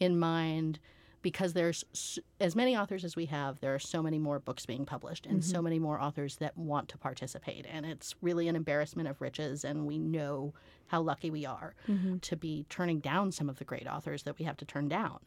in 0.00 0.18
mind 0.18 0.78
because 1.22 1.52
there's 1.52 2.20
as 2.40 2.54
many 2.54 2.76
authors 2.76 3.04
as 3.04 3.16
we 3.16 3.26
have, 3.26 3.60
there 3.60 3.74
are 3.74 3.78
so 3.78 4.02
many 4.02 4.18
more 4.18 4.38
books 4.38 4.66
being 4.66 4.86
published 4.86 5.26
and 5.26 5.44
so 5.44 5.54
mm-hmm. 5.54 5.64
many 5.64 5.78
more 5.78 6.00
authors 6.00 6.36
that 6.36 6.56
want 6.56 6.88
to 6.88 6.98
participate. 6.98 7.66
And 7.70 7.84
it's 7.84 8.14
really 8.22 8.48
an 8.48 8.56
embarrassment 8.56 9.08
of 9.08 9.20
riches. 9.20 9.64
And 9.64 9.86
we 9.86 9.98
know 9.98 10.54
how 10.86 11.00
lucky 11.00 11.30
we 11.30 11.44
are 11.44 11.74
mm-hmm. 11.88 12.18
to 12.18 12.36
be 12.36 12.66
turning 12.68 13.00
down 13.00 13.32
some 13.32 13.48
of 13.48 13.58
the 13.58 13.64
great 13.64 13.86
authors 13.86 14.22
that 14.24 14.38
we 14.38 14.44
have 14.44 14.56
to 14.58 14.64
turn 14.64 14.88
down. 14.88 15.18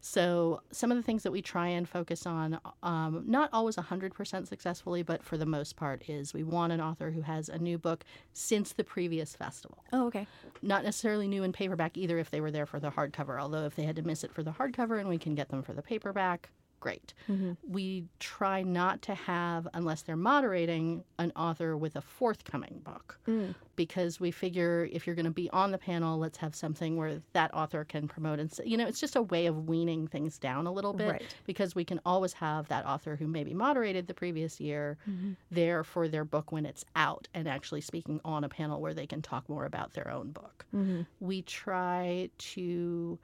So, 0.00 0.62
some 0.70 0.92
of 0.92 0.96
the 0.96 1.02
things 1.02 1.24
that 1.24 1.32
we 1.32 1.42
try 1.42 1.68
and 1.68 1.88
focus 1.88 2.24
on, 2.24 2.60
um, 2.82 3.24
not 3.26 3.50
always 3.52 3.76
100% 3.76 4.46
successfully, 4.46 5.02
but 5.02 5.22
for 5.24 5.36
the 5.36 5.46
most 5.46 5.76
part, 5.76 6.08
is 6.08 6.32
we 6.32 6.44
want 6.44 6.72
an 6.72 6.80
author 6.80 7.10
who 7.10 7.22
has 7.22 7.48
a 7.48 7.58
new 7.58 7.78
book 7.78 8.04
since 8.32 8.72
the 8.72 8.84
previous 8.84 9.34
festival 9.34 9.82
Oh, 9.92 10.06
okay. 10.06 10.26
not 10.62 10.84
necessarily 10.84 11.26
new 11.26 11.42
in 11.42 11.52
paperback 11.52 11.96
either 11.96 12.18
if 12.18 12.30
they 12.30 12.40
were 12.40 12.50
there 12.50 12.66
for 12.66 12.78
the 12.78 12.90
hardcover. 12.90 13.40
Although 13.40 13.66
if 13.66 13.74
they 13.74 13.84
had 13.84 13.96
to 13.96 14.02
miss 14.02 14.22
it 14.22 14.32
for 14.32 14.42
the 14.42 14.52
hardcover 14.52 15.00
and 15.00 15.08
we 15.08 15.18
can 15.18 15.34
get 15.34 15.48
them 15.48 15.62
for 15.62 15.72
the 15.72 15.82
paperback, 15.82 16.50
great. 16.80 17.14
Mm-hmm. 17.28 17.52
We 17.66 18.04
try 18.20 18.62
not 18.62 19.02
to 19.02 19.14
have, 19.14 19.66
unless 19.74 20.02
they're 20.02 20.16
moderating, 20.16 21.04
an 21.18 21.32
author 21.36 21.76
with 21.76 21.96
a 21.96 22.00
forthcoming 22.00 22.80
book 22.84 23.18
mm. 23.26 23.54
because 23.76 24.20
we 24.20 24.30
figure 24.30 24.88
if 24.92 25.06
you're 25.06 25.16
going 25.16 25.24
to 25.24 25.30
be 25.30 25.50
on 25.50 25.72
the 25.72 25.78
panel, 25.78 26.18
let's 26.18 26.38
have 26.38 26.54
something 26.54 26.96
where 26.96 27.20
that 27.32 27.52
author 27.54 27.84
can 27.84 28.08
promote. 28.08 28.38
And 28.38 28.52
you 28.64 28.76
know, 28.76 28.86
it's 28.86 29.00
just 29.00 29.16
a 29.16 29.22
way 29.22 29.46
of 29.46 29.68
weaning 29.68 30.06
things 30.06 30.38
down 30.38 30.66
a 30.66 30.72
little 30.72 30.92
bit 30.92 31.08
Right. 31.08 31.36
because 31.46 31.74
we 31.74 31.84
can 31.84 32.00
always 32.04 32.32
have 32.34 32.68
that 32.68 32.84
author 32.86 33.16
who 33.16 33.26
maybe 33.26 33.54
moderated 33.54 34.06
the 34.06 34.14
previous 34.14 34.60
year 34.60 34.98
mm-hmm. 35.08 35.32
there 35.50 35.84
for 35.84 36.08
their 36.08 36.24
book 36.24 36.52
when 36.52 36.66
it's 36.66 36.84
out 36.96 37.28
and 37.34 37.48
actually 37.48 37.80
speaking 37.80 38.20
on 38.24 38.44
a 38.44 38.48
panel 38.48 38.80
where 38.80 38.94
they 38.94 39.06
can 39.06 39.22
talk 39.22 39.48
more 39.48 39.64
about 39.64 39.94
their 39.94 40.10
own 40.10 40.30
book. 40.30 40.66
Mm-hmm. 40.74 41.02
We 41.20 41.42
try 41.42 42.30
to 42.38 43.18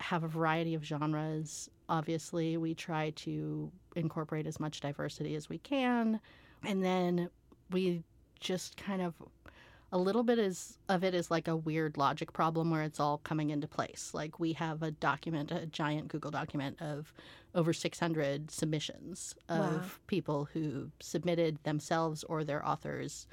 have 0.00 0.24
a 0.24 0.28
variety 0.28 0.74
of 0.74 0.84
genres. 0.84 1.68
Obviously, 1.88 2.56
we 2.56 2.74
try 2.74 3.10
to 3.10 3.70
incorporate 3.96 4.46
as 4.46 4.60
much 4.60 4.80
diversity 4.80 5.34
as 5.34 5.48
we 5.48 5.58
can. 5.58 6.20
And 6.64 6.84
then 6.84 7.30
we 7.70 8.02
just 8.40 8.76
kind 8.76 9.02
of 9.02 9.14
a 9.90 9.98
little 9.98 10.22
bit 10.22 10.38
is 10.38 10.76
of 10.90 11.02
it 11.02 11.14
is 11.14 11.30
like 11.30 11.48
a 11.48 11.56
weird 11.56 11.96
logic 11.96 12.32
problem 12.34 12.70
where 12.70 12.82
it's 12.82 13.00
all 13.00 13.18
coming 13.18 13.50
into 13.50 13.66
place. 13.66 14.10
Like 14.12 14.38
we 14.38 14.52
have 14.52 14.82
a 14.82 14.90
document, 14.90 15.50
a 15.50 15.64
giant 15.66 16.08
Google 16.08 16.30
document 16.30 16.80
of 16.82 17.12
over 17.54 17.72
600 17.72 18.50
submissions 18.50 19.34
of 19.48 19.58
Wow. 19.58 19.82
people 20.06 20.44
who 20.52 20.90
submitted 21.00 21.58
themselves 21.64 22.22
or 22.24 22.44
their 22.44 22.66
authors 22.66 23.26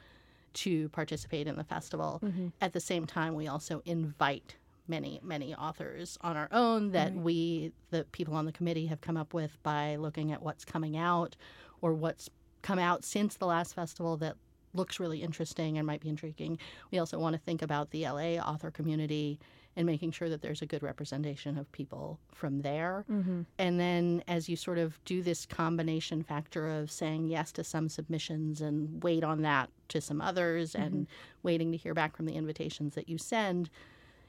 to 0.54 0.88
participate 0.90 1.48
in 1.48 1.58
the 1.58 1.66
festival. 1.66 2.22
Mm-hmm. 2.24 2.48
At 2.62 2.72
the 2.72 2.80
same 2.80 3.06
time, 3.06 3.36
we 3.36 3.48
also 3.48 3.82
invite 3.86 4.56
many, 4.88 5.20
many 5.24 5.54
authors 5.56 6.18
on 6.22 6.38
our 6.38 6.48
own 6.52 6.92
that 6.92 7.14
Right. 7.14 7.22
we, 7.22 7.72
the 7.90 8.04
people 8.12 8.36
on 8.36 8.46
the 8.46 8.52
committee, 8.52 8.86
have 8.88 9.02
come 9.02 9.18
up 9.18 9.34
with 9.34 9.62
by 9.64 9.96
looking 9.96 10.32
at 10.32 10.42
what's 10.42 10.66
coming 10.66 10.98
out 10.98 11.36
or 11.82 11.94
what's 11.94 12.30
come 12.62 12.80
out 12.80 13.04
since 13.04 13.36
the 13.36 13.46
last 13.46 13.74
festival 13.76 14.18
that 14.18 14.36
looks 14.74 15.00
really 15.00 15.22
interesting 15.22 15.78
and 15.78 15.88
might 15.88 16.02
be 16.02 16.10
intriguing. 16.10 16.58
We 16.92 17.00
also 17.00 17.18
want 17.18 17.34
to 17.34 17.42
think 17.42 17.62
about 17.62 17.92
the 17.92 18.04
LA 18.04 18.36
author 18.36 18.72
community 18.72 19.40
and 19.78 19.86
making 19.86 20.12
sure 20.12 20.30
that 20.30 20.42
there's 20.42 20.62
a 20.62 20.66
good 20.66 20.82
representation 20.82 21.58
of 21.58 21.70
people 21.74 22.18
from 22.34 22.62
there. 22.62 23.06
Mm-hmm. 23.12 23.42
And 23.60 23.80
then 23.80 24.24
as 24.28 24.48
you 24.48 24.56
sort 24.56 24.78
of 24.78 25.04
do 25.04 25.22
this 25.22 25.46
combination 25.46 26.24
factor 26.24 26.70
of 26.70 26.90
saying 26.90 27.28
yes 27.28 27.52
to 27.54 27.64
some 27.64 27.90
submissions 27.90 28.62
and 28.62 29.04
wait 29.04 29.24
on 29.24 29.42
that 29.42 29.70
to 29.90 30.00
some 30.00 30.22
others 30.22 30.76
and 30.76 31.08
waiting 31.44 31.72
to 31.72 31.78
hear 31.78 31.94
back 31.94 32.16
from 32.16 32.26
the 32.26 32.36
invitations 32.36 32.96
that 32.96 33.10
you 33.10 33.18
send, 33.18 33.70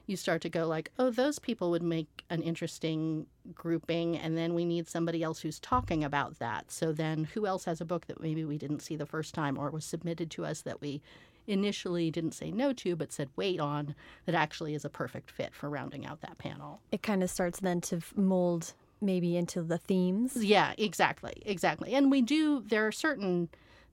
you 0.06 0.16
start 0.16 0.40
to 0.42 0.48
go 0.48 0.66
like, 0.66 0.90
oh, 0.98 1.10
those 1.10 1.38
people 1.38 1.70
would 1.70 1.82
make 1.82 2.24
an 2.30 2.42
interesting 2.42 3.26
grouping, 3.54 4.16
and 4.16 4.36
then 4.36 4.54
we 4.54 4.64
need 4.64 4.88
somebody 4.88 5.22
else 5.22 5.40
who's 5.40 5.58
talking 5.58 6.04
about 6.04 6.38
that. 6.38 6.70
So 6.70 6.92
then, 6.92 7.24
who 7.34 7.46
else 7.46 7.64
has 7.64 7.80
a 7.80 7.84
book 7.84 8.06
that 8.06 8.20
maybe 8.20 8.44
we 8.44 8.58
didn't 8.58 8.80
see 8.80 8.96
the 8.96 9.06
first 9.06 9.34
time 9.34 9.58
or 9.58 9.70
was 9.70 9.84
submitted 9.84 10.30
to 10.32 10.44
us 10.44 10.62
that 10.62 10.80
we 10.80 11.02
initially 11.46 12.10
didn't 12.10 12.32
say 12.32 12.50
no 12.50 12.72
to 12.72 12.96
but 12.96 13.12
said 13.12 13.28
wait 13.36 13.60
on 13.60 13.94
that 14.24 14.34
actually 14.34 14.74
is 14.74 14.84
a 14.84 14.88
perfect 14.88 15.30
fit 15.30 15.54
for 15.54 15.70
rounding 15.70 16.06
out 16.06 16.20
that 16.20 16.38
panel? 16.38 16.80
It 16.90 17.02
kind 17.02 17.22
of 17.22 17.30
starts 17.30 17.60
then 17.60 17.80
to 17.82 18.00
mold 18.14 18.74
maybe 19.00 19.36
into 19.36 19.62
the 19.62 19.78
themes. 19.78 20.36
Yeah, 20.36 20.72
exactly, 20.78 21.42
exactly. 21.44 21.94
And 21.94 22.10
we 22.10 22.22
do. 22.22 22.62
There 22.66 22.86
are 22.86 22.92
certain 22.92 23.48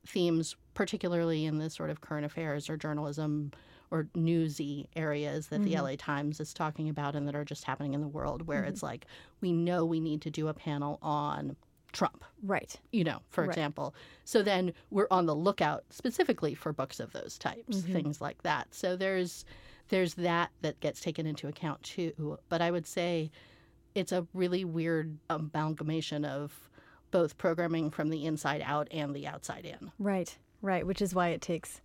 themes, 0.05 0.55
particularly 0.73 1.45
in 1.45 1.59
the 1.59 1.69
sort 1.69 1.89
of 1.89 2.01
current 2.01 2.25
affairs 2.25 2.69
or 2.69 2.77
journalism 2.77 3.51
or 3.93 4.07
newsy 4.15 4.89
areas 4.95 5.47
that 5.49 5.63
the 5.63 5.75
LA 5.77 5.95
Times 5.95 6.39
is 6.39 6.51
talking 6.51 6.89
about 6.89 7.15
and 7.15 7.27
that 7.27 7.35
are 7.35 7.45
just 7.45 7.63
happening 7.63 7.93
in 7.93 8.01
the 8.01 8.07
world, 8.07 8.47
where 8.47 8.63
it's 8.63 8.81
like 8.81 9.05
we 9.39 9.51
know 9.51 9.85
we 9.85 9.99
need 9.99 10.19
to 10.23 10.31
do 10.31 10.47
a 10.47 10.53
panel 10.53 10.97
on 11.03 11.55
Trump. 11.91 12.25
Right. 12.41 12.75
You 12.91 13.03
know, 13.03 13.19
for 13.29 13.41
Right. 13.43 13.49
example. 13.51 13.93
So 14.25 14.41
then 14.41 14.73
we're 14.89 15.07
on 15.11 15.27
the 15.27 15.35
lookout 15.35 15.83
specifically 15.91 16.55
for 16.55 16.73
books 16.73 16.99
of 16.99 17.13
those 17.13 17.37
types, 17.37 17.77
Mm-hmm. 17.77 17.93
things 17.93 18.19
like 18.19 18.41
that. 18.41 18.73
So 18.73 18.95
there's 18.97 19.45
there's 19.89 20.15
that 20.15 20.49
that 20.61 20.79
gets 20.79 20.99
taken 21.01 21.27
into 21.27 21.47
account 21.47 21.83
too. 21.83 22.39
But 22.49 22.61
I 22.63 22.71
would 22.71 22.87
say 22.87 23.29
it's 23.93 24.11
a 24.11 24.25
really 24.33 24.65
weird 24.65 25.19
amalgamation 25.29 26.25
of 26.25 26.67
both 27.11 27.37
programming 27.37 27.91
from 27.91 28.09
the 28.09 28.25
inside 28.25 28.63
out 28.65 28.87
and 28.89 29.15
the 29.15 29.27
outside 29.27 29.65
in. 29.65 29.91
Right. 29.99 30.35
Right. 30.63 30.87
Which 30.87 30.99
is 30.99 31.13
why 31.13 31.27
it 31.29 31.41
takes 31.41 31.79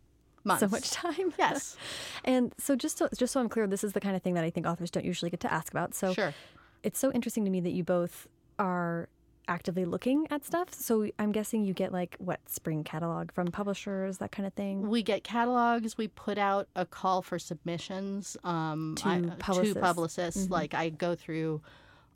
Months. 0.45 0.61
so 0.61 0.69
much 0.69 0.91
time. 0.91 1.33
Yes. 1.39 1.77
And 2.25 2.53
so 2.59 2.77
just 2.77 2.99
so, 2.99 3.09
just 3.17 3.33
so 3.33 3.41
I'm 3.41 3.49
clear, 3.49 3.67
this 3.67 3.83
is 3.85 3.93
the 3.93 4.01
kind 4.01 4.15
of 4.17 4.23
thing 4.23 4.35
that 4.35 4.45
I 4.45 4.51
think 4.51 4.67
authors 4.67 4.91
don't 4.91 5.05
usually 5.05 5.31
get 5.31 5.41
to 5.41 5.53
ask 5.53 5.71
about. 5.73 5.95
So 5.95 6.13
sure. 6.13 6.35
it's 6.83 6.99
so 6.99 7.11
interesting 7.13 7.45
to 7.45 7.51
me 7.51 7.61
that 7.61 7.71
you 7.73 7.85
both 7.85 8.27
are 8.59 9.09
actively 9.47 9.87
looking 9.87 10.27
at 10.31 10.45
stuff. 10.45 10.75
So 10.75 11.09
I'm 11.19 11.33
guessing 11.33 11.65
you 11.65 11.73
get 11.73 11.91
like 11.93 12.17
what 12.19 12.41
spring 12.49 12.85
catalog 12.85 13.33
from 13.33 13.49
publishers, 13.49 14.19
that 14.19 14.31
kind 14.31 14.47
of 14.47 14.53
thing. 14.53 14.89
We 14.91 15.03
get 15.03 15.25
catalogs. 15.25 15.97
We 15.97 16.09
put 16.09 16.37
out 16.37 16.69
a 16.77 16.85
call 16.85 17.23
for 17.23 17.39
submissions 17.39 18.37
um, 18.45 18.95
To 18.99 19.09
I- 19.09 19.21
publicists. 19.39 19.75
To 19.75 19.81
publicists. 19.81 20.51
Like 20.51 20.75
I 20.75 20.91
go 20.91 21.15
through 21.15 21.63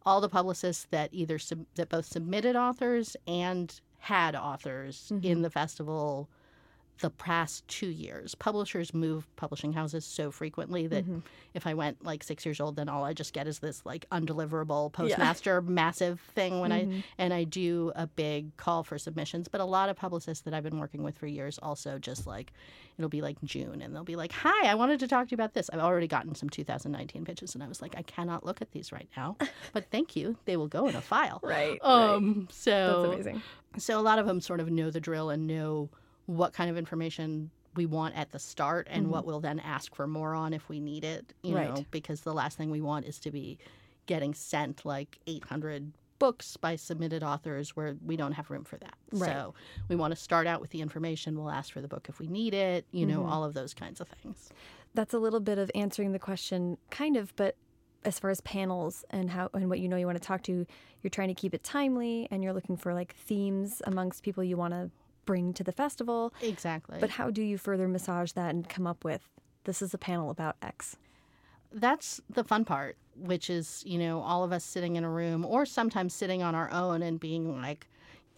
all 0.05 0.21
the 0.21 0.29
publicists 0.29 0.87
that 0.91 1.09
either 1.13 1.39
sub- 1.39 1.65
that 1.77 1.89
both 1.89 2.05
submitted 2.07 2.55
authors 2.57 3.17
and 3.27 3.81
had 4.01 4.35
authors 4.35 5.11
in 5.23 5.43
the 5.43 5.49
festival 5.51 6.29
the 7.01 7.11
past 7.11 7.67
two 7.67 7.89
years. 7.89 8.35
Publishers 8.37 8.95
move 8.95 9.27
publishing 9.37 9.73
houses 9.73 10.05
so 10.05 10.31
frequently 10.31 10.87
that 10.87 11.05
if 11.55 11.67
I 11.67 11.75
went 11.75 12.05
like 12.05 12.23
six 12.23 12.45
years 12.47 12.61
old, 12.61 12.77
then 12.77 12.89
all 12.89 13.03
I 13.03 13.13
just 13.13 13.33
get 13.33 13.47
is 13.49 13.59
this 13.59 13.85
like 13.85 14.07
undeliverable 14.13 14.93
postmaster 14.93 15.61
massive 15.63 16.21
thing 16.35 16.61
when 16.61 16.71
I 16.71 17.03
and 17.19 17.35
I 17.35 17.45
do 17.45 17.93
a 17.97 18.07
big 18.07 18.57
call 18.57 18.85
for 18.85 18.99
submissions. 18.99 19.49
But 19.49 19.61
a 19.61 19.65
lot 19.65 19.89
of 19.89 19.97
publicists 19.97 20.45
that 20.45 20.55
I've 20.55 20.63
been 20.63 20.79
working 20.79 21.03
with 21.03 21.19
for 21.19 21.27
years 21.27 21.59
also 21.61 21.99
just 21.99 22.27
like 22.27 22.53
it'll 22.99 23.09
be 23.09 23.23
like 23.23 23.37
June 23.43 23.83
and 23.83 23.95
they'll 23.95 24.05
be 24.05 24.17
like, 24.17 24.31
Hi, 24.33 24.69
I 24.71 24.75
wanted 24.77 25.01
to 25.01 25.09
talk 25.09 25.27
to 25.27 25.31
you 25.33 25.37
about 25.37 25.55
this. 25.55 25.69
I've 25.73 25.81
already 25.81 26.07
gotten 26.07 26.35
some 26.37 26.51
2019 26.51 27.25
pitches 27.25 27.55
and 27.55 27.65
I 27.65 27.69
was 27.69 27.83
like, 27.83 27.95
I 27.97 28.03
cannot 28.03 28.45
look 28.47 28.63
at 28.63 28.71
these 28.71 28.93
right 28.93 29.09
now. 29.17 29.37
But 29.73 29.87
thank 29.91 30.15
you. 30.17 30.37
They 30.45 30.57
will 30.59 30.69
go 30.69 30.87
in 30.87 30.95
a 30.95 31.01
file. 31.01 31.41
Right. 31.43 31.79
Um 31.83 32.49
so 32.51 33.03
That's 33.03 33.15
amazing. 33.15 33.43
so 33.79 33.99
a 33.99 34.03
lot 34.03 34.19
of 34.19 34.27
them 34.27 34.41
sort 34.41 34.61
of 34.61 34.71
know 34.71 34.91
the 34.91 35.01
drill 35.01 35.31
and 35.31 35.47
know 35.47 35.89
what 36.27 36.53
kind 36.53 36.71
of 36.71 36.77
information 36.77 37.51
we 37.75 37.87
want 37.87 38.17
at 38.17 38.31
the 38.31 38.39
start 38.39 38.87
and 38.91 39.09
what 39.09 39.21
mm-hmm. 39.21 39.29
we'll 39.29 39.41
then 39.41 39.59
ask 39.61 39.95
for 39.95 40.07
more 40.07 40.35
on 40.35 40.53
if 40.53 40.69
we 40.69 40.79
need 40.79 41.05
it, 41.05 41.33
you 41.43 41.57
Right. 41.57 41.75
know, 41.75 41.85
because 41.91 42.21
the 42.21 42.35
last 42.35 42.59
thing 42.59 42.71
we 42.71 42.81
want 42.81 43.07
is 43.07 43.19
to 43.21 43.31
be 43.31 43.59
getting 44.07 44.35
sent 44.35 44.85
like 44.85 45.19
800 45.27 45.93
books 46.19 46.57
by 46.57 46.77
submitted 46.77 47.23
authors 47.23 47.75
where 47.75 47.97
we 48.05 48.17
don't 48.17 48.33
have 48.33 48.51
room 48.51 48.65
for 48.65 48.77
that. 48.77 48.95
Right. 49.11 49.31
So 49.31 49.55
we 49.89 49.97
want 49.97 50.13
to 50.13 50.17
start 50.17 50.47
out 50.47 50.61
with 50.61 50.71
the 50.71 50.81
information, 50.81 51.37
we'll 51.37 51.51
ask 51.51 51.73
for 51.73 51.81
the 51.81 51.89
book 51.89 52.07
if 52.09 52.21
we 52.21 52.29
need 52.29 52.55
it, 52.55 52.87
you 52.93 53.07
know, 53.07 53.21
mm-hmm. 53.21 53.33
all 53.33 53.45
of 53.45 53.55
those 53.55 53.75
kinds 53.75 54.01
of 54.01 54.09
things. 54.09 54.51
That's 54.95 55.15
a 55.15 55.19
little 55.19 55.41
bit 55.41 55.59
of 55.59 55.71
answering 55.75 56.13
the 56.13 56.19
question, 56.19 56.77
kind 56.91 57.17
of, 57.17 57.35
but 57.37 57.57
as 58.05 58.19
far 58.19 58.31
as 58.31 58.41
panels 58.43 59.05
and 59.11 59.31
how 59.31 59.49
and 59.55 59.69
what 59.69 59.79
you 59.79 59.89
know 59.89 59.97
you 59.97 60.07
want 60.07 60.21
to 60.21 60.25
talk 60.25 60.43
to, 60.45 60.67
you're 61.03 61.11
trying 61.11 61.29
to 61.29 61.35
keep 61.35 61.55
it 61.55 61.65
timely 61.65 62.29
and 62.31 62.43
you're 62.43 62.53
looking 62.53 62.77
for 62.77 62.93
like 62.95 63.15
themes 63.15 63.81
amongst 63.87 64.23
people 64.23 64.45
you 64.45 64.57
want 64.57 64.75
to 64.75 64.91
bring 65.25 65.53
to 65.55 65.65
the 65.65 65.73
festival. 65.73 66.33
Exactly. 66.41 66.99
But 67.01 67.11
how 67.11 67.31
do 67.31 67.43
you 67.43 67.59
further 67.59 67.89
massage 67.89 68.33
that 68.33 68.55
and 68.55 68.69
come 68.69 68.87
up 68.87 69.05
with 69.05 69.29
this 69.65 69.83
is 69.83 69.95
a 69.95 69.99
panel 69.99 70.31
about 70.31 70.57
X? 70.63 70.97
that's 71.75 72.21
the 72.29 72.45
fun 72.45 72.65
part, 72.65 72.97
which 73.17 73.51
is, 73.51 73.83
you 73.87 73.99
know, 73.99 74.21
all 74.21 74.45
of 74.45 74.53
us 74.53 74.65
sitting 74.65 74.97
in 74.97 75.05
a 75.05 75.11
room 75.11 75.45
or 75.45 75.67
sometimes 75.67 76.15
sitting 76.15 76.43
on 76.43 76.55
our 76.55 76.71
own 76.71 77.03
and 77.03 77.19
being 77.19 77.61
like, 77.61 77.87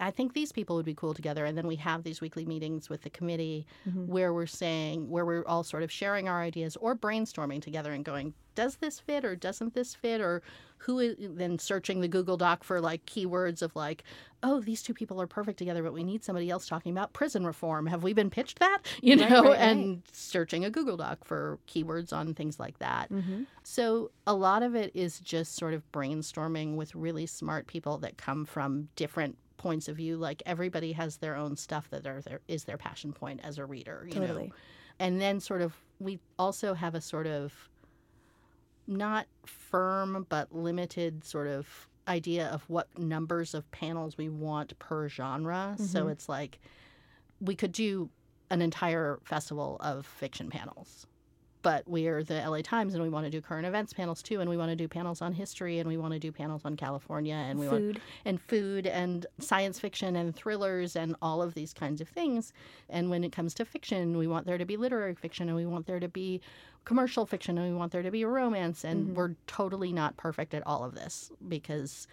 I 0.00 0.10
think 0.10 0.32
these 0.32 0.52
people 0.52 0.76
would 0.76 0.84
be 0.84 0.94
cool 0.94 1.14
together. 1.14 1.44
And 1.44 1.56
then 1.56 1.66
we 1.66 1.76
have 1.76 2.02
these 2.02 2.20
weekly 2.20 2.44
meetings 2.44 2.88
with 2.88 3.02
the 3.02 3.10
committee 3.10 3.66
mm-hmm. 3.88 4.06
where 4.06 4.32
we're 4.32 4.46
saying, 4.46 5.08
where 5.08 5.24
we're 5.24 5.44
all 5.46 5.62
sort 5.62 5.82
of 5.82 5.90
sharing 5.90 6.28
our 6.28 6.42
ideas 6.42 6.76
or 6.76 6.96
brainstorming 6.96 7.62
together 7.62 7.92
and 7.92 8.04
going, 8.04 8.34
does 8.54 8.76
this 8.76 9.00
fit 9.00 9.24
or 9.24 9.34
doesn't 9.36 9.74
this 9.74 9.94
fit? 9.94 10.20
Or 10.20 10.42
who 10.78 10.98
is 10.98 11.16
then 11.18 11.58
searching 11.58 12.00
the 12.00 12.08
Google 12.08 12.36
Doc 12.36 12.62
for 12.62 12.80
like 12.80 13.06
keywords 13.06 13.62
of 13.62 13.74
like, 13.74 14.04
oh, 14.42 14.60
these 14.60 14.82
two 14.82 14.92
people 14.92 15.20
are 15.20 15.26
perfect 15.26 15.58
together, 15.58 15.82
but 15.82 15.94
we 15.94 16.04
need 16.04 16.22
somebody 16.22 16.50
else 16.50 16.68
talking 16.68 16.92
about 16.92 17.14
prison 17.14 17.46
reform. 17.46 17.86
Have 17.86 18.02
we 18.02 18.12
been 18.12 18.30
pitched 18.30 18.58
that? 18.58 18.78
You 19.00 19.16
know, 19.16 19.42
right, 19.42 19.50
right. 19.50 19.58
and 19.58 20.02
searching 20.12 20.64
a 20.64 20.70
Google 20.70 20.96
Doc 20.96 21.24
for 21.24 21.58
keywords 21.68 22.12
on 22.12 22.32
things 22.32 22.58
like 22.58 22.78
that. 22.78 23.10
Mm-hmm. 23.12 23.42
So 23.62 24.10
a 24.26 24.34
lot 24.34 24.62
of 24.62 24.74
it 24.74 24.92
is 24.94 25.20
just 25.20 25.56
sort 25.56 25.74
of 25.74 25.82
brainstorming 25.92 26.76
with 26.76 26.94
really 26.94 27.26
smart 27.26 27.66
people 27.66 27.98
that 27.98 28.16
come 28.16 28.44
from 28.46 28.88
different 28.96 29.36
points 29.64 29.88
of 29.88 29.96
view. 29.96 30.18
Like 30.18 30.42
everybody 30.44 30.92
has 30.92 31.16
their 31.16 31.36
own 31.36 31.56
stuff 31.56 31.88
that 31.88 32.06
are 32.06 32.20
their, 32.20 32.40
is 32.48 32.64
their 32.64 32.76
passion 32.76 33.14
point 33.14 33.40
as 33.42 33.56
a 33.56 33.64
reader. 33.64 34.04
You 34.06 34.12
Totally. 34.12 34.48
Know? 34.48 34.54
And 34.98 35.20
then 35.20 35.40
sort 35.40 35.62
of 35.62 35.74
we 35.98 36.20
also 36.38 36.74
have 36.74 36.94
a 36.94 37.00
sort 37.00 37.26
of 37.26 37.70
not 38.86 39.26
firm 39.46 40.26
but 40.28 40.54
limited 40.54 41.24
sort 41.24 41.46
of 41.46 41.88
idea 42.06 42.48
of 42.48 42.68
what 42.68 42.86
numbers 42.98 43.54
of 43.54 43.68
panels 43.70 44.18
we 44.18 44.28
want 44.28 44.78
per 44.78 45.08
genre. 45.08 45.76
So 45.78 46.00
mm-hmm. 46.00 46.10
it's 46.10 46.28
like 46.28 46.60
we 47.40 47.54
could 47.54 47.72
do 47.72 48.10
an 48.50 48.60
entire 48.60 49.18
festival 49.24 49.78
of 49.80 50.04
fiction 50.04 50.50
panels. 50.50 51.06
But 51.64 51.88
we 51.88 52.08
are 52.08 52.22
the 52.22 52.34
LA 52.46 52.60
Times 52.60 52.92
and 52.92 53.02
we 53.02 53.08
want 53.08 53.24
to 53.24 53.30
do 53.30 53.40
current 53.40 53.66
events 53.66 53.94
panels 53.94 54.22
too 54.22 54.40
and 54.40 54.50
we 54.50 54.58
want 54.58 54.70
to 54.70 54.76
do 54.76 54.86
panels 54.86 55.22
on 55.22 55.32
history 55.32 55.78
and 55.78 55.88
we 55.88 55.96
want 55.96 56.12
to 56.12 56.18
do 56.18 56.30
panels 56.30 56.60
on 56.66 56.76
California 56.76 57.34
and 57.34 57.58
we 57.58 57.66
want 57.66 57.98
and 58.26 58.38
food 58.38 58.86
and 58.86 59.24
science 59.40 59.80
fiction 59.80 60.14
and 60.14 60.36
thrillers 60.36 60.94
and 60.94 61.16
all 61.22 61.40
of 61.40 61.54
these 61.54 61.72
kinds 61.72 62.02
of 62.02 62.08
things. 62.08 62.52
And 62.90 63.08
when 63.08 63.24
it 63.24 63.32
comes 63.32 63.54
to 63.54 63.64
fiction, 63.64 64.18
we 64.18 64.26
want 64.26 64.46
there 64.46 64.58
to 64.58 64.66
be 64.66 64.76
literary 64.76 65.14
fiction 65.14 65.48
and 65.48 65.56
we 65.56 65.64
want 65.64 65.86
there 65.86 66.00
to 66.00 66.08
be 66.08 66.42
commercial 66.84 67.24
fiction 67.24 67.56
and 67.56 67.72
we 67.72 67.74
want 67.74 67.92
there 67.92 68.02
to 68.02 68.10
be 68.10 68.26
romance. 68.26 68.84
And 68.84 69.06
mm-hmm. 69.06 69.14
we're 69.14 69.34
totally 69.46 69.90
not 69.90 70.18
perfect 70.18 70.52
at 70.52 70.62
all 70.66 70.84
of 70.84 70.94
this 70.94 71.30
because 71.48 72.06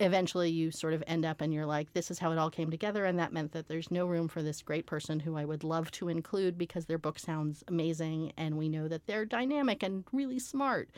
eventually 0.00 0.50
you 0.50 0.70
sort 0.70 0.94
of 0.94 1.02
end 1.06 1.24
up 1.24 1.40
and 1.40 1.52
you're 1.52 1.66
like, 1.66 1.92
this 1.92 2.10
is 2.10 2.18
how 2.18 2.32
it 2.32 2.38
all 2.38 2.50
came 2.50 2.70
together. 2.70 3.04
And 3.04 3.18
that 3.18 3.32
meant 3.32 3.52
that 3.52 3.68
there's 3.68 3.90
no 3.90 4.06
room 4.06 4.28
for 4.28 4.42
this 4.42 4.62
great 4.62 4.86
person 4.86 5.20
who 5.20 5.36
I 5.36 5.44
would 5.44 5.64
love 5.64 5.90
to 5.92 6.08
include 6.08 6.56
because 6.56 6.86
their 6.86 6.98
book 6.98 7.18
sounds 7.18 7.64
amazing. 7.68 8.32
And 8.36 8.56
we 8.56 8.68
know 8.68 8.88
that 8.88 9.06
they're 9.06 9.24
dynamic 9.24 9.82
and 9.82 10.04
really 10.12 10.38
smart 10.38 10.88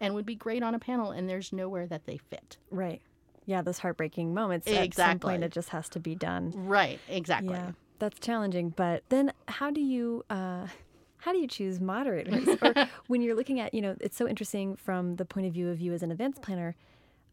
and 0.00 0.14
would 0.14 0.26
be 0.26 0.34
great 0.34 0.62
on 0.62 0.74
a 0.74 0.78
panel. 0.78 1.10
And 1.10 1.28
there's 1.28 1.52
nowhere 1.52 1.86
that 1.86 2.06
they 2.06 2.16
fit. 2.16 2.56
Right. 2.70 3.00
Yeah, 3.46 3.62
those 3.62 3.78
heartbreaking 3.78 4.34
moments. 4.34 4.66
Exactly. 4.66 4.86
At 4.86 4.94
some 4.94 5.18
point, 5.20 5.44
it 5.44 5.52
just 5.52 5.70
has 5.70 5.88
to 5.90 6.00
be 6.00 6.14
done. 6.14 6.52
Right, 6.54 7.00
exactly. 7.08 7.54
Yeah, 7.54 7.70
that's 7.98 8.18
challenging. 8.20 8.74
But 8.76 9.04
then, 9.08 9.32
how 9.46 9.70
do 9.70 9.80
you 9.80 10.22
uh, 10.28 10.66
how 11.16 11.32
do 11.32 11.38
you 11.38 11.48
choose 11.48 11.80
moderators? 11.80 12.46
or 12.62 12.74
when 13.06 13.22
you're 13.22 13.34
looking 13.34 13.58
at, 13.58 13.72
you 13.72 13.80
know, 13.80 13.96
it's 14.00 14.18
so 14.18 14.28
interesting 14.28 14.76
from 14.76 15.16
the 15.16 15.24
point 15.24 15.46
of 15.46 15.54
view 15.54 15.70
of 15.70 15.80
you 15.80 15.94
as 15.94 16.02
an 16.02 16.10
events 16.10 16.38
planner. 16.38 16.76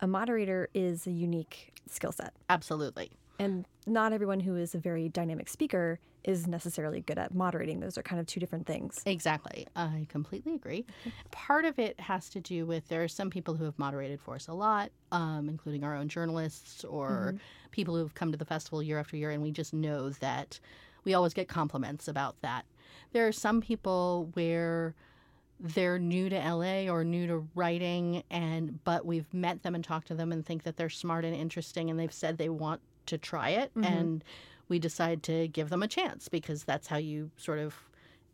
A 0.01 0.07
moderator 0.07 0.69
is 0.73 1.07
a 1.07 1.11
unique 1.11 1.73
skill 1.89 2.11
set. 2.11 2.33
Absolutely. 2.49 3.11
And 3.39 3.65
not 3.85 4.13
everyone 4.13 4.39
who 4.39 4.55
is 4.55 4.75
a 4.75 4.79
very 4.79 5.09
dynamic 5.09 5.49
speaker 5.49 5.99
is 6.23 6.47
necessarily 6.47 7.01
good 7.01 7.19
at 7.19 7.33
moderating. 7.35 7.79
Those 7.79 7.97
are 7.97 8.01
kind 8.01 8.19
of 8.19 8.25
two 8.25 8.39
different 8.39 8.65
things. 8.65 9.01
Exactly. 9.05 9.67
I 9.75 10.07
completely 10.09 10.55
agree. 10.55 10.85
Part 11.31 11.65
of 11.65 11.77
it 11.77 11.99
has 11.99 12.29
to 12.29 12.39
do 12.39 12.65
with 12.65 12.87
there 12.87 13.03
are 13.03 13.07
some 13.07 13.29
people 13.29 13.53
who 13.53 13.63
have 13.63 13.77
moderated 13.77 14.19
for 14.19 14.35
us 14.35 14.47
a 14.47 14.53
lot, 14.53 14.89
um, 15.11 15.47
including 15.49 15.83
our 15.83 15.95
own 15.95 16.07
journalists 16.07 16.83
or 16.83 17.09
mm-hmm. 17.09 17.37
people 17.71 17.95
who 17.95 18.01
have 18.01 18.15
come 18.15 18.31
to 18.31 18.37
the 18.37 18.45
festival 18.45 18.81
year 18.81 18.99
after 18.99 19.17
year, 19.17 19.29
and 19.29 19.43
we 19.43 19.51
just 19.51 19.73
know 19.73 20.09
that 20.09 20.59
we 21.03 21.13
always 21.13 21.33
get 21.33 21.47
compliments 21.47 22.07
about 22.07 22.41
that. 22.41 22.65
There 23.13 23.27
are 23.27 23.31
some 23.31 23.61
people 23.61 24.31
where 24.33 24.95
they're 25.59 25.99
new 25.99 26.29
to 26.29 26.35
LA 26.37 26.91
or 26.91 27.03
new 27.03 27.27
to 27.27 27.47
writing 27.55 28.23
and 28.29 28.83
but 28.83 29.05
we've 29.05 29.33
met 29.33 29.63
them 29.63 29.73
and 29.73 29.83
talked 29.83 30.07
to 30.07 30.15
them 30.15 30.31
and 30.31 30.45
think 30.45 30.63
that 30.63 30.75
they're 30.77 30.89
smart 30.89 31.23
and 31.23 31.35
interesting 31.35 31.89
and 31.89 31.99
they've 31.99 32.13
said 32.13 32.37
they 32.37 32.49
want 32.49 32.81
to 33.05 33.17
try 33.17 33.49
it 33.49 33.73
mm-hmm. 33.73 33.83
and 33.85 34.23
we 34.67 34.79
decide 34.79 35.23
to 35.23 35.47
give 35.47 35.69
them 35.69 35.83
a 35.83 35.87
chance 35.87 36.27
because 36.27 36.63
that's 36.63 36.87
how 36.87 36.97
you 36.97 37.31
sort 37.37 37.59
of 37.59 37.75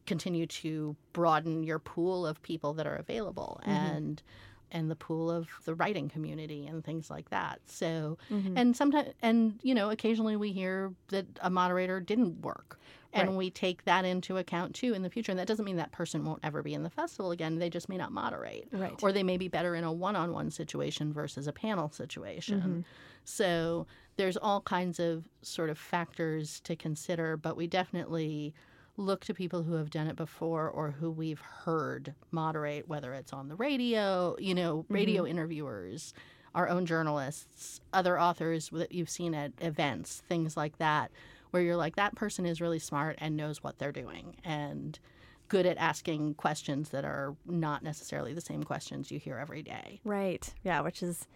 continue 0.06 0.48
to 0.48 0.96
broaden 1.14 1.64
your 1.64 1.80
pool 1.80 2.26
of 2.26 2.42
people 2.42 2.74
that 2.74 2.88
are 2.88 2.96
available 2.96 3.60
mm-hmm. 3.62 3.72
and 3.72 4.24
and 4.72 4.90
the 4.90 4.96
pool 4.96 5.30
of 5.30 5.48
the 5.66 5.76
writing 5.76 6.10
community 6.10 6.66
and 6.66 6.84
things 6.84 7.10
like 7.10 7.30
that. 7.30 7.60
So, 7.66 8.18
mm-hmm. 8.32 8.58
and 8.58 8.76
sometimes, 8.76 9.10
and 9.22 9.60
you 9.64 9.76
know, 9.76 9.90
occasionally 9.90 10.38
we 10.38 10.54
hear 10.54 10.94
that 11.10 11.26
a 11.42 11.50
moderator 11.50 12.00
didn't 12.00 12.42
work. 12.42 12.80
And 13.14 13.30
right. 13.30 13.38
we 13.38 13.50
take 13.50 13.84
that 13.86 14.06
into 14.06 14.38
account 14.38 14.74
too 14.74 14.94
in 14.94 15.02
the 15.02 15.10
future. 15.10 15.32
And 15.32 15.40
that 15.40 15.48
doesn't 15.48 15.66
mean 15.66 15.78
that 15.78 15.92
person 15.92 16.24
won't 16.24 16.40
ever 16.44 16.64
be 16.64 16.74
in 16.74 16.84
the 16.84 16.90
festival 16.90 17.32
again. 17.32 17.60
They 17.60 17.70
just 17.70 17.90
may 17.90 17.98
not 17.98 18.12
moderate. 18.12 18.68
Right. 18.72 18.98
Or 19.02 19.12
they 19.12 19.24
may 19.24 19.38
be 19.38 19.48
better 19.48 19.76
in 19.76 19.84
a 19.84 19.92
one 19.92 20.16
on 20.16 20.32
one 20.32 20.50
situation 20.50 21.12
versus 21.12 21.48
a 21.48 21.52
panel 21.52 21.90
situation. 21.90 22.60
Mm-hmm. 22.60 22.80
So 23.26 23.86
there's 24.16 24.38
all 24.38 24.62
kinds 24.62 25.00
of 25.00 25.26
sort 25.42 25.70
of 25.70 25.78
factors 25.78 26.60
to 26.62 26.76
consider, 26.76 27.38
but 27.38 27.58
we 27.58 27.68
definitely 27.68 28.54
look 28.98 29.26
to 29.26 29.34
people 29.34 29.64
who 29.64 29.74
have 29.74 29.90
done 29.90 30.08
it 30.08 30.16
before 30.16 30.70
or 30.70 30.92
who 30.92 31.10
we've 31.10 31.40
heard 31.40 32.14
moderate, 32.32 32.88
whether 32.88 33.14
it's 33.14 33.34
on 33.34 33.48
the 33.48 33.56
radio, 33.56 34.36
you 34.40 34.54
know, 34.54 34.86
radio 34.90 35.24
mm-hmm. 35.24 35.32
interviewers, 35.32 36.14
our 36.54 36.68
own 36.68 36.86
journalists, 36.86 37.80
other 37.94 38.20
authors 38.20 38.70
that 38.72 38.92
you've 38.92 39.10
seen 39.10 39.34
at 39.34 39.52
events, 39.60 40.22
things 40.28 40.58
like 40.58 40.78
that, 40.78 41.12
where 41.52 41.62
you're 41.62 41.76
like, 41.76 41.96
that 41.96 42.16
person 42.16 42.46
is 42.46 42.60
really 42.60 42.80
smart 42.80 43.18
and 43.20 43.38
knows 43.38 43.64
what 43.64 43.78
they're 43.78 43.92
doing 43.92 44.36
and 44.44 45.00
good 45.48 45.66
at 45.66 45.78
asking 45.78 46.34
questions 46.36 46.90
that 46.90 47.04
are 47.04 47.36
not 47.46 47.84
necessarily 47.84 48.34
the 48.34 48.42
same 48.42 48.64
questions 48.64 49.12
you 49.12 49.20
hear 49.20 49.38
every 49.38 49.62
day. 49.62 50.00
Right. 50.06 50.54
Yeah, 50.64 50.80
which 50.80 51.04
is 51.04 51.28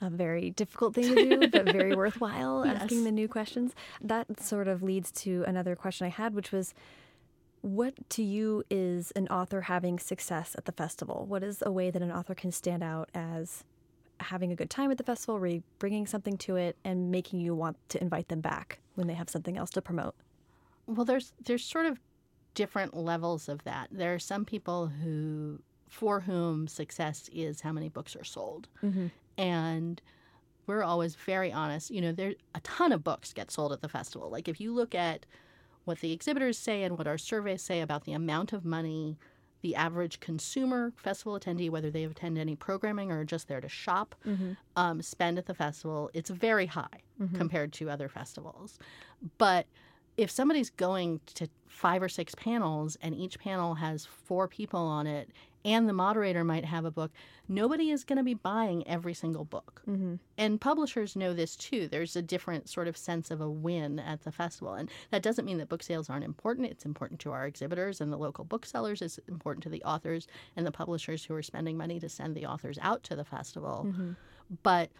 a 0.00 0.08
very 0.08 0.50
difficult 0.50 0.94
thing 0.94 1.14
to 1.14 1.38
do, 1.38 1.48
but 1.48 1.72
very 1.72 1.94
worthwhile 1.96 2.64
yes. 2.64 2.82
asking 2.82 3.04
the 3.04 3.10
new 3.10 3.26
questions. 3.28 3.74
That 4.00 4.40
sort 4.40 4.68
of 4.68 4.82
leads 4.82 5.10
to 5.12 5.44
another 5.46 5.74
question 5.74 6.06
I 6.06 6.10
had, 6.10 6.34
which 6.34 6.52
was 6.52 6.72
what 7.62 7.94
to 8.10 8.22
you 8.22 8.64
is 8.70 9.12
an 9.12 9.28
author 9.28 9.62
having 9.62 9.98
success 9.98 10.54
at 10.58 10.64
the 10.64 10.72
festival? 10.72 11.24
What 11.28 11.42
is 11.42 11.62
a 11.64 11.70
way 11.70 11.90
that 11.90 12.02
an 12.02 12.12
author 12.12 12.34
can 12.34 12.52
stand 12.52 12.82
out 12.82 13.08
as 13.14 13.64
having 14.20 14.52
a 14.52 14.56
good 14.56 14.70
time 14.70 14.90
at 14.90 14.98
the 14.98 15.04
festival, 15.04 15.38
re- 15.38 15.62
bringing 15.78 16.06
something 16.06 16.36
to 16.38 16.56
it, 16.56 16.76
and 16.84 17.10
making 17.10 17.40
you 17.40 17.54
want 17.54 17.76
to 17.90 18.00
invite 18.00 18.28
them 18.28 18.40
back 18.40 18.78
when 18.94 19.06
they 19.06 19.14
have 19.14 19.30
something 19.30 19.56
else 19.56 19.70
to 19.70 19.82
promote? 19.82 20.14
Well, 20.86 21.04
there's 21.04 21.32
there's 21.44 21.64
sort 21.64 21.86
of 21.86 22.00
different 22.54 22.94
levels 22.94 23.48
of 23.48 23.64
that. 23.64 23.88
There 23.90 24.14
are 24.14 24.18
some 24.18 24.44
people 24.44 24.88
who 24.88 25.60
for 25.88 26.20
whom 26.20 26.66
success 26.66 27.28
is 27.32 27.60
how 27.60 27.72
many 27.72 27.88
books 27.88 28.16
are 28.16 28.24
sold. 28.24 28.68
Mm-hmm. 28.82 29.08
And 29.36 30.00
we're 30.66 30.82
always 30.82 31.14
very 31.14 31.52
honest. 31.52 31.90
You 31.90 32.00
know, 32.00 32.12
there 32.12 32.34
a 32.54 32.60
ton 32.60 32.92
of 32.92 33.04
books 33.04 33.32
get 33.32 33.50
sold 33.50 33.72
at 33.72 33.82
the 33.82 33.88
festival. 33.88 34.30
Like 34.30 34.48
if 34.48 34.60
you 34.60 34.72
look 34.72 34.94
at 34.94 35.26
what 35.84 36.00
the 36.00 36.12
exhibitors 36.12 36.58
say 36.58 36.82
and 36.82 36.96
what 36.96 37.06
our 37.06 37.18
surveys 37.18 37.62
say 37.62 37.80
about 37.80 38.04
the 38.04 38.12
amount 38.12 38.52
of 38.52 38.64
money 38.64 39.18
the 39.62 39.74
average 39.76 40.20
consumer 40.20 40.92
festival 40.96 41.38
attendee, 41.38 41.70
whether 41.70 41.90
they 41.90 42.04
attend 42.04 42.36
any 42.36 42.54
programming 42.54 43.10
or 43.10 43.20
are 43.20 43.24
just 43.24 43.48
there 43.48 43.60
to 43.60 43.68
shop, 43.68 44.14
mm-hmm. 44.26 44.52
um, 44.76 45.00
spend 45.00 45.38
at 45.38 45.46
the 45.46 45.54
festival, 45.54 46.10
it's 46.12 46.30
very 46.30 46.66
high 46.66 47.02
mm-hmm. 47.20 47.36
compared 47.36 47.72
to 47.72 47.88
other 47.88 48.08
festivals. 48.08 48.78
But 49.38 49.66
if 50.16 50.30
somebody's 50.30 50.70
going 50.70 51.20
to 51.34 51.48
five 51.68 52.02
or 52.02 52.08
six 52.08 52.34
panels 52.34 52.96
and 53.00 53.14
each 53.14 53.38
panel 53.38 53.74
has 53.74 54.06
four 54.06 54.46
people 54.46 54.80
on 54.80 55.06
it 55.06 55.30
and 55.64 55.88
the 55.88 55.92
moderator 55.92 56.44
might 56.44 56.64
have 56.64 56.84
a 56.84 56.90
book, 56.90 57.12
nobody 57.48 57.90
is 57.90 58.04
going 58.04 58.16
to 58.16 58.24
be 58.24 58.34
buying 58.34 58.86
every 58.86 59.14
single 59.14 59.44
book. 59.44 59.80
Mm-hmm. 59.88 60.16
And 60.36 60.60
publishers 60.60 61.14
know 61.14 61.32
this 61.32 61.54
too. 61.56 61.86
There's 61.88 62.16
a 62.16 62.22
different 62.22 62.68
sort 62.68 62.88
of 62.88 62.96
sense 62.96 63.30
of 63.30 63.40
a 63.40 63.48
win 63.48 63.98
at 64.00 64.22
the 64.22 64.32
festival. 64.32 64.74
And 64.74 64.90
that 65.10 65.22
doesn't 65.22 65.44
mean 65.44 65.58
that 65.58 65.68
book 65.68 65.82
sales 65.82 66.10
aren't 66.10 66.24
important. 66.24 66.68
It's 66.68 66.84
important 66.84 67.20
to 67.20 67.32
our 67.32 67.46
exhibitors 67.46 68.00
and 68.00 68.12
the 68.12 68.18
local 68.18 68.44
booksellers. 68.44 69.02
It's 69.02 69.18
important 69.28 69.62
to 69.62 69.70
the 69.70 69.82
authors 69.84 70.26
and 70.56 70.66
the 70.66 70.72
publishers 70.72 71.24
who 71.24 71.34
are 71.34 71.42
spending 71.42 71.76
money 71.76 72.00
to 72.00 72.08
send 72.08 72.34
the 72.34 72.46
authors 72.46 72.78
out 72.82 73.02
to 73.04 73.16
the 73.16 73.24
festival. 73.24 73.86
Mm-hmm. 73.86 74.12
But 74.62 74.90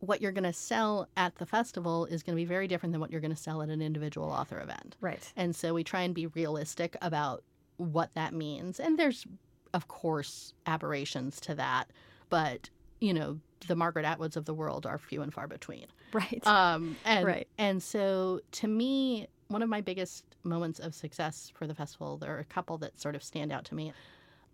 what 0.00 0.20
you're 0.20 0.32
going 0.32 0.44
to 0.44 0.52
sell 0.52 1.08
at 1.16 1.36
the 1.36 1.46
festival 1.46 2.06
is 2.06 2.22
going 2.22 2.34
to 2.34 2.40
be 2.40 2.46
very 2.46 2.66
different 2.66 2.92
than 2.92 3.00
what 3.00 3.10
you're 3.10 3.20
going 3.20 3.34
to 3.34 3.36
sell 3.36 3.62
at 3.62 3.68
an 3.68 3.82
individual 3.82 4.30
author 4.30 4.60
event. 4.60 4.96
Right. 5.00 5.32
And 5.36 5.54
so 5.54 5.74
we 5.74 5.84
try 5.84 6.02
and 6.02 6.14
be 6.14 6.26
realistic 6.28 6.96
about 7.02 7.44
what 7.76 8.12
that 8.14 8.32
means. 8.32 8.80
And 8.80 8.98
there's, 8.98 9.26
of 9.74 9.88
course, 9.88 10.54
aberrations 10.66 11.40
to 11.42 11.54
that, 11.54 11.90
but 12.28 12.70
you 13.00 13.14
know, 13.14 13.38
the 13.66 13.76
Margaret 13.76 14.04
Atwoods 14.04 14.36
of 14.36 14.44
the 14.44 14.54
world 14.54 14.86
are 14.86 14.98
few 14.98 15.22
and 15.22 15.32
far 15.32 15.46
between. 15.46 15.86
Right. 16.12 16.46
Um, 16.46 16.96
and, 17.04 17.26
right. 17.26 17.48
And 17.56 17.82
so, 17.82 18.40
to 18.52 18.68
me, 18.68 19.28
one 19.48 19.62
of 19.62 19.68
my 19.68 19.80
biggest 19.80 20.24
moments 20.42 20.80
of 20.80 20.94
success 20.94 21.52
for 21.54 21.66
the 21.66 21.74
festival, 21.74 22.16
there 22.16 22.34
are 22.34 22.40
a 22.40 22.44
couple 22.44 22.78
that 22.78 23.00
sort 23.00 23.14
of 23.14 23.22
stand 23.22 23.52
out 23.52 23.64
to 23.66 23.74
me 23.74 23.92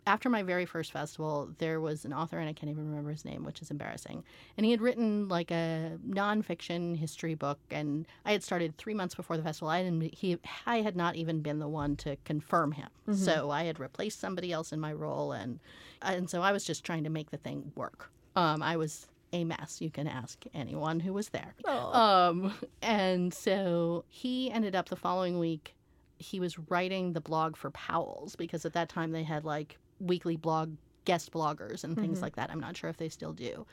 after 0.06 0.30
my 0.30 0.42
very 0.42 0.64
first 0.64 0.92
festival, 0.92 1.50
there 1.58 1.80
was 1.80 2.04
an 2.04 2.12
author, 2.12 2.38
and 2.38 2.48
I 2.48 2.52
can't 2.52 2.70
even 2.70 2.88
remember 2.88 3.10
his 3.10 3.24
name, 3.24 3.44
which 3.44 3.60
is 3.60 3.70
embarrassing. 3.70 4.22
And 4.56 4.64
he 4.64 4.70
had 4.70 4.80
written 4.80 5.28
like 5.28 5.50
a 5.50 5.98
nonfiction 6.08 6.96
history 6.96 7.34
book, 7.34 7.58
and 7.70 8.06
I 8.24 8.32
had 8.32 8.44
started 8.44 8.76
three 8.76 8.94
months 8.94 9.16
before 9.16 9.36
the 9.36 9.42
festival. 9.42 9.68
I 9.68 9.82
didn't, 9.82 10.14
he, 10.14 10.38
I 10.64 10.80
had 10.80 10.96
not 10.96 11.16
even 11.16 11.40
been 11.40 11.58
the 11.58 11.68
one 11.68 11.96
to 11.96 12.16
confirm 12.24 12.72
him, 12.72 12.88
mm-hmm. 13.08 13.18
so 13.18 13.50
I 13.50 13.64
had 13.64 13.80
replaced 13.80 14.20
somebody 14.20 14.52
else 14.52 14.72
in 14.72 14.80
my 14.80 14.92
role, 14.92 15.32
and 15.32 15.58
and 16.02 16.30
so 16.30 16.40
I 16.42 16.52
was 16.52 16.64
just 16.64 16.84
trying 16.84 17.04
to 17.04 17.10
make 17.10 17.30
the 17.30 17.38
thing 17.38 17.72
work. 17.74 18.10
Um, 18.36 18.62
I 18.62 18.76
was 18.76 19.08
a 19.32 19.44
mess. 19.44 19.80
You 19.80 19.90
can 19.90 20.06
ask 20.06 20.44
anyone 20.54 21.00
who 21.00 21.12
was 21.12 21.30
there. 21.30 21.54
Oh. 21.64 21.92
Um, 21.92 22.54
and 22.82 23.34
so 23.34 24.04
he 24.08 24.50
ended 24.50 24.76
up 24.76 24.88
the 24.88 24.96
following 24.96 25.38
week. 25.38 25.74
He 26.18 26.38
was 26.38 26.58
writing 26.70 27.12
the 27.12 27.20
blog 27.20 27.56
for 27.56 27.70
Powell's 27.70 28.36
because 28.36 28.64
at 28.64 28.72
that 28.74 28.88
time 28.88 29.12
they 29.12 29.22
had 29.22 29.44
like 29.44 29.78
weekly 30.00 30.36
blog 30.36 30.76
guest 31.04 31.32
bloggers 31.32 31.84
and 31.84 31.96
things 31.96 32.16
mm-hmm. 32.16 32.24
like 32.24 32.36
that. 32.36 32.50
I'm 32.50 32.60
not 32.60 32.76
sure 32.76 32.90
if 32.90 32.96
they 32.96 33.08
still 33.08 33.32
do. 33.32 33.66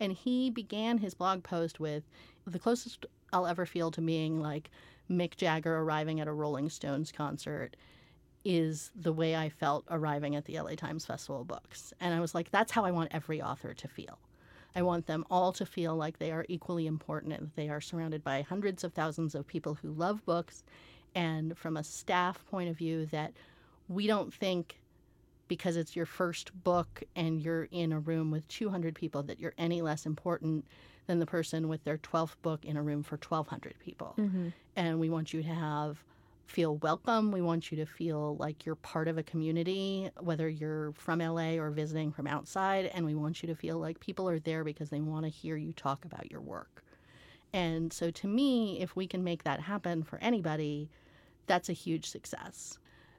And 0.00 0.12
he 0.12 0.50
began 0.50 0.98
his 0.98 1.14
blog 1.14 1.42
post 1.42 1.80
with 1.80 2.04
the 2.46 2.58
closest 2.58 3.06
I'll 3.32 3.46
ever 3.46 3.66
feel 3.66 3.90
to 3.92 4.00
being 4.00 4.40
like 4.40 4.70
Mick 5.10 5.36
Jagger 5.36 5.78
arriving 5.78 6.20
at 6.20 6.28
a 6.28 6.32
Rolling 6.32 6.70
Stones 6.70 7.12
concert 7.12 7.76
is 8.44 8.90
the 8.94 9.12
way 9.12 9.36
I 9.36 9.48
felt 9.48 9.84
arriving 9.90 10.36
at 10.36 10.44
the 10.44 10.58
LA 10.60 10.74
Times 10.74 11.04
Festival 11.04 11.42
of 11.42 11.48
Books. 11.48 11.92
And 12.00 12.14
I 12.14 12.20
was 12.20 12.34
like, 12.34 12.50
that's 12.50 12.72
how 12.72 12.84
I 12.84 12.90
want 12.90 13.10
every 13.12 13.42
author 13.42 13.74
to 13.74 13.88
feel. 13.88 14.18
I 14.74 14.82
want 14.82 15.06
them 15.06 15.24
all 15.30 15.52
to 15.54 15.66
feel 15.66 15.96
like 15.96 16.18
they 16.18 16.30
are 16.30 16.46
equally 16.48 16.86
important 16.86 17.32
and 17.32 17.48
that 17.48 17.56
they 17.56 17.68
are 17.68 17.80
surrounded 17.80 18.22
by 18.22 18.42
hundreds 18.42 18.84
of 18.84 18.92
thousands 18.92 19.34
of 19.34 19.46
people 19.46 19.74
who 19.74 19.90
love 19.90 20.24
books. 20.24 20.62
And 21.14 21.56
from 21.58 21.76
a 21.76 21.84
staff 21.84 22.44
point 22.46 22.68
of 22.68 22.76
view, 22.76 23.06
that 23.06 23.32
we 23.88 24.06
don't 24.06 24.32
think 24.32 24.77
because 25.48 25.76
it's 25.76 25.96
your 25.96 26.06
first 26.06 26.52
book 26.62 27.02
and 27.16 27.40
you're 27.40 27.64
in 27.64 27.92
a 27.92 27.98
room 27.98 28.30
with 28.30 28.46
200 28.48 28.94
people 28.94 29.22
that 29.24 29.40
you're 29.40 29.54
any 29.58 29.82
less 29.82 30.06
important 30.06 30.64
than 31.06 31.18
the 31.18 31.26
person 31.26 31.68
with 31.68 31.82
their 31.84 31.98
12th 31.98 32.36
book 32.42 32.64
in 32.64 32.76
a 32.76 32.82
room 32.82 33.02
for 33.02 33.16
1200 33.16 33.74
people. 33.80 34.14
Mm-hmm. 34.18 34.48
and 34.76 35.00
we 35.00 35.08
want 35.10 35.32
you 35.32 35.42
to 35.42 35.48
have 35.48 36.04
feel 36.46 36.76
welcome. 36.76 37.30
We 37.30 37.42
want 37.42 37.70
you 37.70 37.76
to 37.76 37.84
feel 37.84 38.36
like 38.36 38.64
you're 38.64 38.74
part 38.74 39.06
of 39.06 39.18
a 39.18 39.22
community 39.22 40.10
whether 40.18 40.48
you're 40.48 40.92
from 40.92 41.20
la 41.20 41.56
or 41.58 41.70
visiting 41.70 42.10
from 42.10 42.26
outside. 42.26 42.86
And 42.86 43.04
we 43.04 43.14
want 43.14 43.42
you 43.42 43.48
to 43.48 43.54
feel 43.54 43.78
like 43.78 44.00
people 44.00 44.28
are 44.28 44.38
there 44.38 44.64
because 44.64 44.88
they 44.88 45.00
want 45.00 45.24
to 45.26 45.30
hear 45.30 45.56
you 45.56 45.72
talk 45.74 46.04
about 46.06 46.30
your 46.30 46.40
work. 46.40 46.82
And 47.52 47.92
so 47.92 48.10
to 48.10 48.26
me 48.26 48.80
if 48.80 48.96
we 48.96 49.06
can 49.06 49.22
make 49.22 49.44
that 49.44 49.60
happen 49.60 50.02
for 50.02 50.18
anybody 50.20 50.88
that's 51.46 51.68
a 51.68 51.74
huge 51.74 52.08
success 52.08 52.78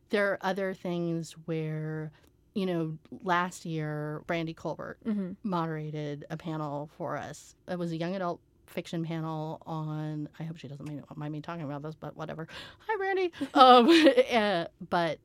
there 0.09 0.31
are 0.31 0.39
other 0.41 0.73
things 0.73 1.33
where, 1.45 2.11
you 2.53 2.65
know, 2.65 2.97
last 3.23 3.65
year, 3.65 4.23
Brandy 4.27 4.53
Colbert 4.53 4.97
mm-hmm. 5.05 5.31
moderated 5.43 6.25
a 6.29 6.37
panel 6.37 6.89
for 6.97 7.17
us. 7.17 7.55
It 7.67 7.77
was 7.77 7.91
a 7.91 7.97
young 7.97 8.15
adult 8.15 8.39
fiction 8.67 9.03
panel 9.05 9.61
on. 9.65 10.29
I 10.39 10.43
hope 10.43 10.57
she 10.57 10.67
doesn't 10.67 10.87
mind 11.15 11.31
me 11.31 11.41
talking 11.41 11.63
about 11.63 11.81
this, 11.81 11.95
but 11.95 12.15
whatever. 12.15 12.47
Hi, 12.87 12.97
Brandy. 12.97 13.31
um, 13.53 13.89
uh, 14.31 14.65
but 14.89 15.19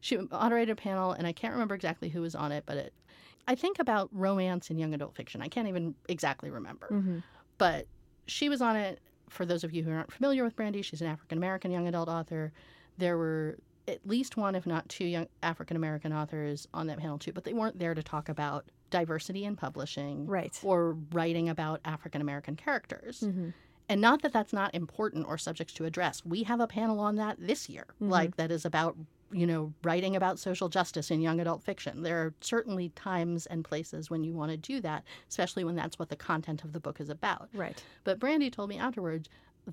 she 0.00 0.16
moderated 0.16 0.70
a 0.70 0.76
panel, 0.76 1.12
and 1.12 1.26
I 1.26 1.32
can't 1.32 1.52
remember 1.52 1.74
exactly 1.74 2.08
who 2.08 2.22
was 2.22 2.34
on 2.34 2.52
it, 2.52 2.64
but 2.66 2.76
it. 2.76 2.94
I 3.48 3.54
think 3.54 3.78
about 3.78 4.10
romance 4.12 4.70
and 4.70 4.78
young 4.78 4.94
adult 4.94 5.16
fiction. 5.16 5.42
I 5.42 5.48
can't 5.48 5.66
even 5.66 5.94
exactly 6.08 6.50
remember, 6.50 6.88
mm-hmm. 6.90 7.18
but 7.58 7.86
she 8.26 8.48
was 8.48 8.60
on 8.62 8.76
it 8.76 9.00
for 9.30 9.46
those 9.46 9.64
of 9.64 9.72
you 9.72 9.82
who 9.82 9.92
aren't 9.92 10.12
familiar 10.12 10.44
with 10.44 10.56
Brandy, 10.56 10.82
she's 10.82 11.00
an 11.00 11.06
African 11.06 11.38
American 11.38 11.70
young 11.70 11.88
adult 11.88 12.08
author. 12.08 12.52
There 12.98 13.16
were 13.16 13.56
at 13.90 14.06
least 14.06 14.36
one, 14.36 14.54
if 14.54 14.66
not 14.66 14.88
two, 14.88 15.04
young 15.04 15.26
African 15.42 15.76
American 15.76 16.12
authors 16.12 16.66
on 16.72 16.86
that 16.86 16.98
panel 16.98 17.18
too, 17.18 17.32
but 17.32 17.44
they 17.44 17.52
weren't 17.52 17.78
there 17.78 17.94
to 17.94 18.02
talk 18.02 18.28
about 18.28 18.66
diversity 18.90 19.44
in 19.44 19.56
publishing 19.56 20.26
Right. 20.26 20.58
or 20.62 20.96
writing 21.12 21.48
about 21.48 21.80
African 21.84 22.20
American 22.20 22.56
characters. 22.56 23.20
Mm-hmm. 23.20 23.50
And 23.88 24.00
not 24.00 24.22
that 24.22 24.32
that's 24.32 24.52
not 24.52 24.72
important 24.74 25.26
or 25.26 25.36
subjects 25.36 25.74
to 25.74 25.84
address. 25.84 26.24
We 26.24 26.44
have 26.44 26.60
a 26.60 26.66
panel 26.68 27.00
on 27.00 27.16
that 27.16 27.36
this 27.40 27.68
year, 27.68 27.86
like 27.98 28.36
that 28.36 28.52
is 28.52 28.64
about, 28.64 28.96
you 29.32 29.48
know, 29.48 29.72
writing 29.82 30.14
about 30.14 30.38
social 30.38 30.68
justice 30.68 31.10
in 31.10 31.20
young 31.20 31.40
adult 31.40 31.64
fiction. 31.64 32.02
There 32.02 32.18
are 32.22 32.32
certainly 32.40 32.90
times 32.90 33.46
and 33.46 33.64
places 33.64 34.08
when 34.08 34.22
you 34.22 34.32
want 34.32 34.52
to 34.52 34.56
do 34.56 34.80
that, 34.82 35.02
especially 35.28 35.64
when 35.64 35.74
that's 35.74 35.98
what 35.98 36.08
the 36.08 36.14
content 36.14 36.62
of 36.62 36.72
the 36.72 36.78
book 36.78 37.00
is 37.00 37.08
about. 37.10 37.48
Right. 37.52 37.82
But 38.04 38.20
Brandy 38.20 38.48
told 38.48 38.68
me 38.68 38.78
afterwards 38.78 39.28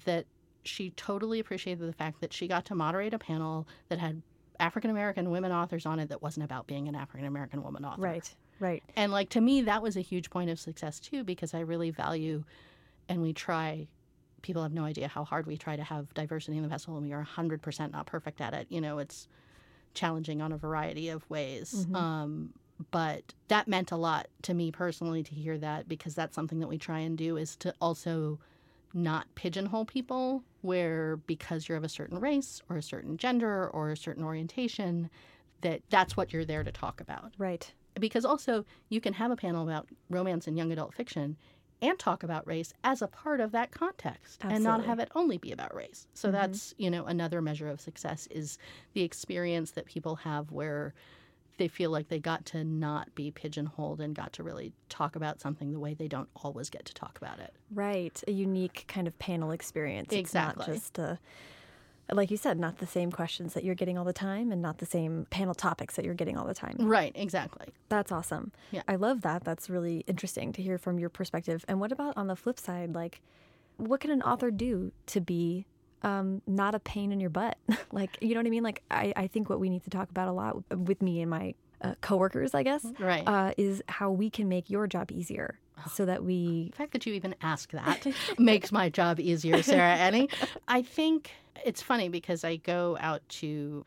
that 0.06 0.26
she 0.68 0.92
totally 0.92 1.40
appreciated 1.40 1.88
the 1.88 1.94
fact 1.94 2.22
that 2.22 2.34
she 2.34 2.48
got 2.48 2.66
to 2.66 2.76
moderate 2.76 3.14
a 3.14 3.20
panel 3.20 3.68
that 3.90 4.00
had 4.00 4.22
African 4.60 4.90
American 4.90 5.30
women 5.30 5.52
authors 5.52 5.86
on 5.86 6.00
it 6.00 6.10
that 6.10 6.22
wasn't 6.22 6.44
about 6.44 6.68
being 6.68 6.88
an 6.88 6.96
African 6.96 7.28
American 7.28 7.64
woman 7.64 7.86
author. 7.86 8.02
Right. 8.02 8.36
Right. 8.60 8.84
And 8.96 9.12
like 9.12 9.30
to 9.30 9.42
me, 9.42 9.62
that 9.62 9.84
was 9.84 9.98
a 9.98 10.02
huge 10.02 10.30
point 10.30 10.50
of 10.50 10.60
success 10.60 11.00
too, 11.00 11.24
because 11.24 11.54
I 11.54 11.60
really 11.60 11.92
value 11.92 12.44
and 13.10 13.22
we 13.22 13.34
try. 13.34 13.88
People 14.44 14.62
have 14.64 14.72
no 14.74 14.86
idea 14.86 15.08
how 15.08 15.26
hard 15.26 15.48
we 15.48 15.58
try 15.58 15.76
to 15.76 15.84
have 15.84 16.14
diversity 16.14 16.58
in 16.58 16.64
the 16.64 16.70
festival, 16.70 16.98
and 16.98 17.06
we 17.06 17.12
are 17.12 17.28
100% 17.36 17.92
not 17.92 18.06
perfect 18.06 18.40
at 18.40 18.54
it. 18.54 18.68
You 18.70 18.80
know, 18.80 19.00
it's 19.00 19.28
challenging 19.96 20.42
on 20.42 20.52
a 20.52 20.58
variety 20.58 21.10
of 21.10 21.28
ways. 21.30 21.86
Um, 21.96 22.54
but 22.92 23.34
that 23.48 23.68
meant 23.68 23.92
a 23.92 23.96
lot 23.96 24.28
to 24.44 24.54
me 24.54 24.72
personally 24.72 25.24
to 25.24 25.34
hear 25.34 25.58
that 25.58 25.90
because 25.90 26.14
that's 26.14 26.36
something 26.36 26.60
that 26.60 26.68
we 26.68 26.78
try 26.78 27.00
and 27.00 27.18
do 27.18 27.36
is 27.36 27.56
to 27.58 27.74
also 27.82 28.40
not 28.94 29.26
pigeonhole 29.36 29.86
people 29.86 30.44
where 30.62 31.18
because 31.28 31.68
you're 31.68 31.78
of 31.78 31.84
a 31.84 31.90
certain 31.90 32.20
race 32.20 32.62
or 32.70 32.78
a 32.78 32.82
certain 32.82 33.18
gender 33.18 33.68
or 33.70 33.92
a 33.92 33.98
certain 33.98 34.24
orientation 34.24 35.10
that 35.62 35.82
that's 35.90 36.16
what 36.16 36.34
you're 36.34 36.46
there 36.46 36.64
to 36.64 36.72
talk 36.72 37.02
about. 37.02 37.34
Right. 37.38 37.72
because 38.00 38.26
also 38.26 38.64
you 38.90 39.02
can 39.02 39.14
have 39.14 39.32
a 39.32 39.36
panel 39.36 39.64
about 39.64 39.88
romance 40.10 40.48
and 40.48 40.58
young 40.58 40.72
adult 40.72 40.94
fiction 40.94 41.36
and 41.82 41.98
talk 42.00 42.24
about 42.24 42.48
race 42.48 42.74
as 42.84 43.02
a 43.02 43.08
part 43.08 43.40
of 43.40 43.52
that 43.52 43.72
context 43.72 44.42
and 44.44 44.64
not 44.64 44.84
have 44.84 45.00
it 45.00 45.10
only 45.16 45.38
be 45.38 45.52
about 45.52 45.76
race. 45.76 46.08
So 46.14 46.28
mm-hmm. 46.28 46.38
that's 46.38 46.74
you 46.78 46.90
know 46.90 47.06
another 47.06 47.42
measure 47.42 47.68
of 47.68 47.80
success 47.80 48.28
is 48.32 48.58
the 48.94 49.04
experience 49.04 49.72
that 49.72 49.86
people 49.86 50.16
have 50.18 50.52
where 50.52 50.94
they 51.58 51.68
feel 51.68 51.90
like 51.92 52.08
they 52.10 52.20
got 52.20 52.46
to 52.46 52.64
not 52.64 53.14
be 53.16 53.32
pigeonholed 53.32 54.00
and 54.00 54.16
got 54.16 54.32
to 54.34 54.44
really 54.44 54.74
talk 54.90 55.16
about 55.16 55.42
something 55.42 55.72
the 55.72 55.80
way 55.80 55.94
they 55.94 56.08
don't 56.08 56.30
always 56.36 56.70
get 56.70 56.86
to 56.86 56.94
talk 56.94 57.18
about 57.18 57.40
it 57.40 57.54
Right. 57.74 58.24
A 58.28 58.32
unique 58.32 58.86
kind 58.88 59.08
of 59.08 59.18
panel 59.20 59.52
experience. 59.52 60.08
It's 60.12 60.20
Exactly. 60.20 60.66
not 60.68 60.74
just 60.74 60.98
uh 61.00 61.16
like 62.14 62.32
you 62.32 62.38
said, 62.38 62.58
not 62.58 62.78
the 62.78 62.88
same 62.88 63.12
questions 63.12 63.54
that 63.54 63.66
you're 63.66 63.76
getting 63.76 63.98
all 63.98 64.06
the 64.06 64.14
time 64.14 64.54
and 64.54 64.62
not 64.62 64.78
the 64.78 64.86
same 64.86 65.28
panel 65.30 65.54
topics 65.54 65.98
that 65.98 66.06
you're 66.06 66.14
getting 66.14 66.38
all 66.38 66.46
the 66.48 66.54
time. 66.54 66.78
right 66.80 67.12
exactly 67.16 67.68
That's 67.90 68.12
awesome. 68.14 68.54
Yeah. 68.72 68.84
I 68.88 68.96
love 68.96 69.22
that. 69.24 69.44
That's 69.44 69.70
really 69.70 70.06
interesting 70.08 70.54
to 70.54 70.62
hear 70.62 70.78
from 70.78 71.00
your 71.00 71.10
perspective. 71.10 71.66
And 71.68 71.82
what 71.82 71.92
about 71.92 72.16
on 72.16 72.28
the 72.28 72.36
flip 72.38 72.60
side? 72.60 72.96
Like, 72.96 73.22
what 73.76 74.00
can 74.00 74.10
an 74.12 74.22
author 74.22 74.52
do 74.52 74.92
to 75.08 75.20
be 75.20 75.66
um, 76.04 76.42
not 76.48 76.76
a 76.76 76.80
pain 76.80 77.12
in 77.12 77.20
your 77.20 77.30
butt? 77.30 77.58
like, 77.92 78.18
you 78.22 78.30
know 78.34 78.40
what 78.40 78.48
I 78.48 78.50
mean? 78.50 78.64
Like, 78.64 78.82
I, 78.92 79.14
I 79.16 79.28
think 79.28 79.50
what 79.50 79.60
we 79.60 79.70
need 79.70 79.84
to 79.84 79.90
talk 79.90 80.10
about 80.10 80.28
a 80.28 80.32
lot 80.32 80.58
with 80.78 81.02
me 81.02 81.22
and 81.22 81.30
my 81.30 81.54
uh, 81.82 81.94
coworkers, 82.02 82.54
I 82.56 82.64
guess, 82.64 82.86
Right. 83.00 83.24
uh, 83.28 83.54
is 83.58 83.84
how 83.88 84.12
we 84.12 84.30
can 84.30 84.50
make 84.50 84.70
your 84.70 84.88
job 84.88 85.12
easier 85.12 85.60
so 85.94 86.06
that 86.06 86.24
we. 86.24 86.70
The 86.72 86.78
fact 86.78 86.94
that 86.94 87.06
you 87.06 87.14
even 87.14 87.36
ask 87.42 87.72
that 87.72 88.06
makes 88.40 88.72
my 88.72 88.90
job 88.90 89.20
easier, 89.20 89.62
Sarah 89.62 89.96
Enni. 89.98 90.32
I 90.68 90.82
think 90.82 91.32
it's 91.66 91.82
funny 91.82 92.10
because 92.10 92.44
I 92.44 92.56
go 92.58 92.98
out 93.00 93.22
to 93.30 93.86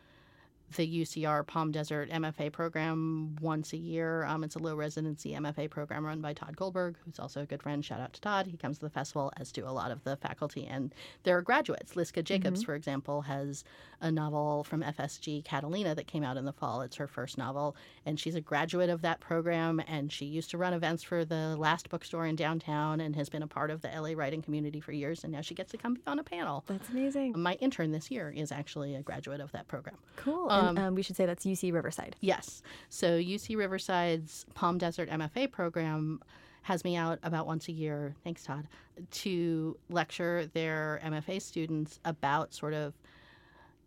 the 0.77 1.03
UCR 1.03 1.47
Palm 1.47 1.73
Desert 1.73 2.11
MFA 2.11 2.53
program 2.53 3.37
once 3.41 3.73
a 3.73 3.77
year. 3.77 4.25
Um, 4.25 4.45
it's 4.45 4.57
a 4.57 4.59
low 4.59 4.75
residency 4.75 5.33
MFA 5.33 5.69
program 5.71 6.05
run 6.05 6.21
by 6.21 6.33
Tod 6.33 6.57
Goldberg, 6.57 6.97
who's 7.05 7.19
also 7.19 7.43
a 7.43 7.47
good 7.47 7.63
friend. 7.63 7.85
Shout 7.85 8.01
out 8.01 8.13
to 8.13 8.21
Tod. 8.21 8.47
He 8.47 8.57
comes 8.57 8.79
to 8.79 8.87
the 8.87 8.91
festival, 8.91 9.33
as 9.37 9.53
do 9.53 9.67
a 9.67 9.71
lot 9.71 9.91
of 9.91 10.05
the 10.05 10.17
faculty. 10.17 10.67
And 10.67 10.95
there 11.25 11.37
are 11.37 11.43
graduates. 11.43 11.95
Liska 11.95 12.23
Jacobs, 12.23 12.63
for 12.63 12.75
example, 12.75 13.23
has 13.23 13.65
a 14.01 14.11
novel 14.11 14.65
from 14.65 14.83
FSG, 14.83 15.45
Catalina, 15.45 15.95
that 15.95 16.07
came 16.07 16.25
out 16.25 16.37
in 16.37 16.45
the 16.45 16.53
fall. 16.53 16.83
It's 16.83 16.97
her 16.97 17.07
first 17.07 17.37
novel. 17.37 17.77
And 18.07 18.19
she's 18.19 18.35
a 18.35 18.41
graduate 18.41 18.91
of 18.91 19.03
that 19.03 19.21
program. 19.21 19.83
And 19.87 20.11
she 20.13 20.27
used 20.27 20.51
to 20.51 20.59
run 20.59 20.73
events 20.73 21.03
for 21.03 21.25
the 21.25 21.57
last 21.59 21.89
bookstore 21.89 22.27
in 22.27 22.37
downtown 22.37 23.01
and 23.01 23.15
has 23.17 23.29
been 23.29 23.43
a 23.43 23.47
part 23.47 23.71
of 23.71 23.83
the 23.83 23.89
LA 23.89 24.13
writing 24.15 24.43
community 24.43 24.81
for 24.81 24.93
years. 24.93 25.25
And 25.25 25.33
now 25.33 25.41
she 25.41 25.55
gets 25.55 25.73
to 25.73 25.79
come 25.79 25.95
be 25.95 26.03
on 26.07 26.19
a 26.19 26.25
panel. 26.25 26.65
That's 26.67 26.89
amazing. 26.91 27.35
My 27.37 27.55
intern 27.55 27.93
this 27.93 28.11
year 28.11 28.33
is 28.35 28.53
actually 28.53 28.95
a 28.95 29.03
graduate 29.03 29.41
of 29.41 29.53
that 29.53 29.69
program. 29.69 29.97
Cool. 30.17 30.51
And 30.69 30.79
um, 30.79 30.95
we 30.95 31.03
should 31.03 31.17
say 31.17 31.27
that's 31.27 31.45
UC 31.45 31.73
Riverside. 31.73 32.17
Yes. 32.21 32.63
So 32.89 33.19
UC 33.19 33.57
Riverside's 33.57 34.47
Palm 34.55 34.79
Desert 34.79 35.09
MFA 35.11 35.51
program 35.51 36.21
has 36.63 36.85
me 36.85 36.97
out 36.97 37.19
about 37.23 37.47
once 37.47 37.69
a 37.69 37.73
year, 37.73 38.15
thanks 38.23 38.45
Tod, 38.45 38.69
to 39.11 39.77
lecture 39.89 40.47
their 40.53 41.01
MFA 41.05 41.41
students 41.41 41.99
about 42.05 42.53
sort 42.53 42.75
of 42.75 42.95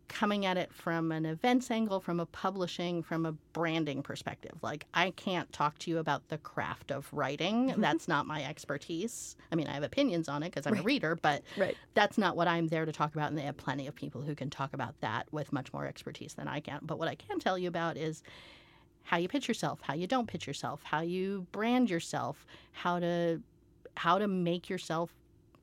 coming 0.08 0.46
at 0.46 0.58
it 0.58 0.72
from 0.74 1.12
an 1.12 1.26
events 1.26 1.72
angle, 1.72 2.00
from 2.00 2.20
a 2.20 2.26
publishing, 2.26 3.02
from 3.02 3.26
a 3.26 3.32
branding 3.54 4.04
perspective. 4.04 4.52
Like, 4.62 4.86
I 4.94 5.12
can't 5.12 5.52
talk 5.52 5.80
to 5.80 5.92
you 5.92 5.98
about 5.98 6.28
the 6.30 6.38
craft 6.38 6.92
of 6.92 7.08
writing. 7.12 7.70
Mm-hmm. 7.70 7.82
That's 7.82 8.08
not 8.08 8.26
my 8.28 8.44
expertise. 8.44 9.36
I 9.52 9.56
mean, 9.56 9.68
I 9.68 9.74
have 9.74 9.84
opinions 9.84 10.30
on 10.30 10.44
it 10.44 10.54
because 10.54 10.68
I'm 10.68 10.78
a 10.78 10.84
reader, 10.84 11.16
but 11.16 11.44
Right. 11.58 11.76
that's 11.94 12.18
not 12.18 12.36
what 12.36 12.48
I'm 12.48 12.68
there 12.68 12.86
to 12.86 12.92
talk 12.92 13.16
about. 13.16 13.30
And 13.30 13.38
they 13.38 13.44
have 13.44 13.58
plenty 13.58 13.88
of 13.88 13.96
people 13.96 14.22
who 14.22 14.36
can 14.36 14.50
talk 14.50 14.74
about 14.74 15.00
that 15.02 15.28
with 15.32 15.52
much 15.52 15.74
more 15.74 15.86
expertise 15.88 16.34
than 16.36 16.48
I 16.48 16.60
can. 16.60 16.80
But 16.84 17.00
what 17.00 17.08
I 17.08 17.16
can 17.16 17.40
tell 17.40 17.58
you 17.58 17.68
about 17.68 17.98
is 17.98 18.24
how 19.04 19.18
you 19.18 19.28
pitch 19.28 19.48
yourself, 19.48 19.80
how 19.82 19.94
you 19.94 20.08
don't 20.08 20.28
pitch 20.28 20.48
yourself, 20.48 20.82
how 20.84 21.02
you 21.02 21.48
brand 21.52 21.90
yourself, 21.90 22.46
how 22.72 23.00
to 23.00 23.42
how 23.96 24.18
to 24.18 24.28
make 24.28 24.70
yourself 24.70 25.14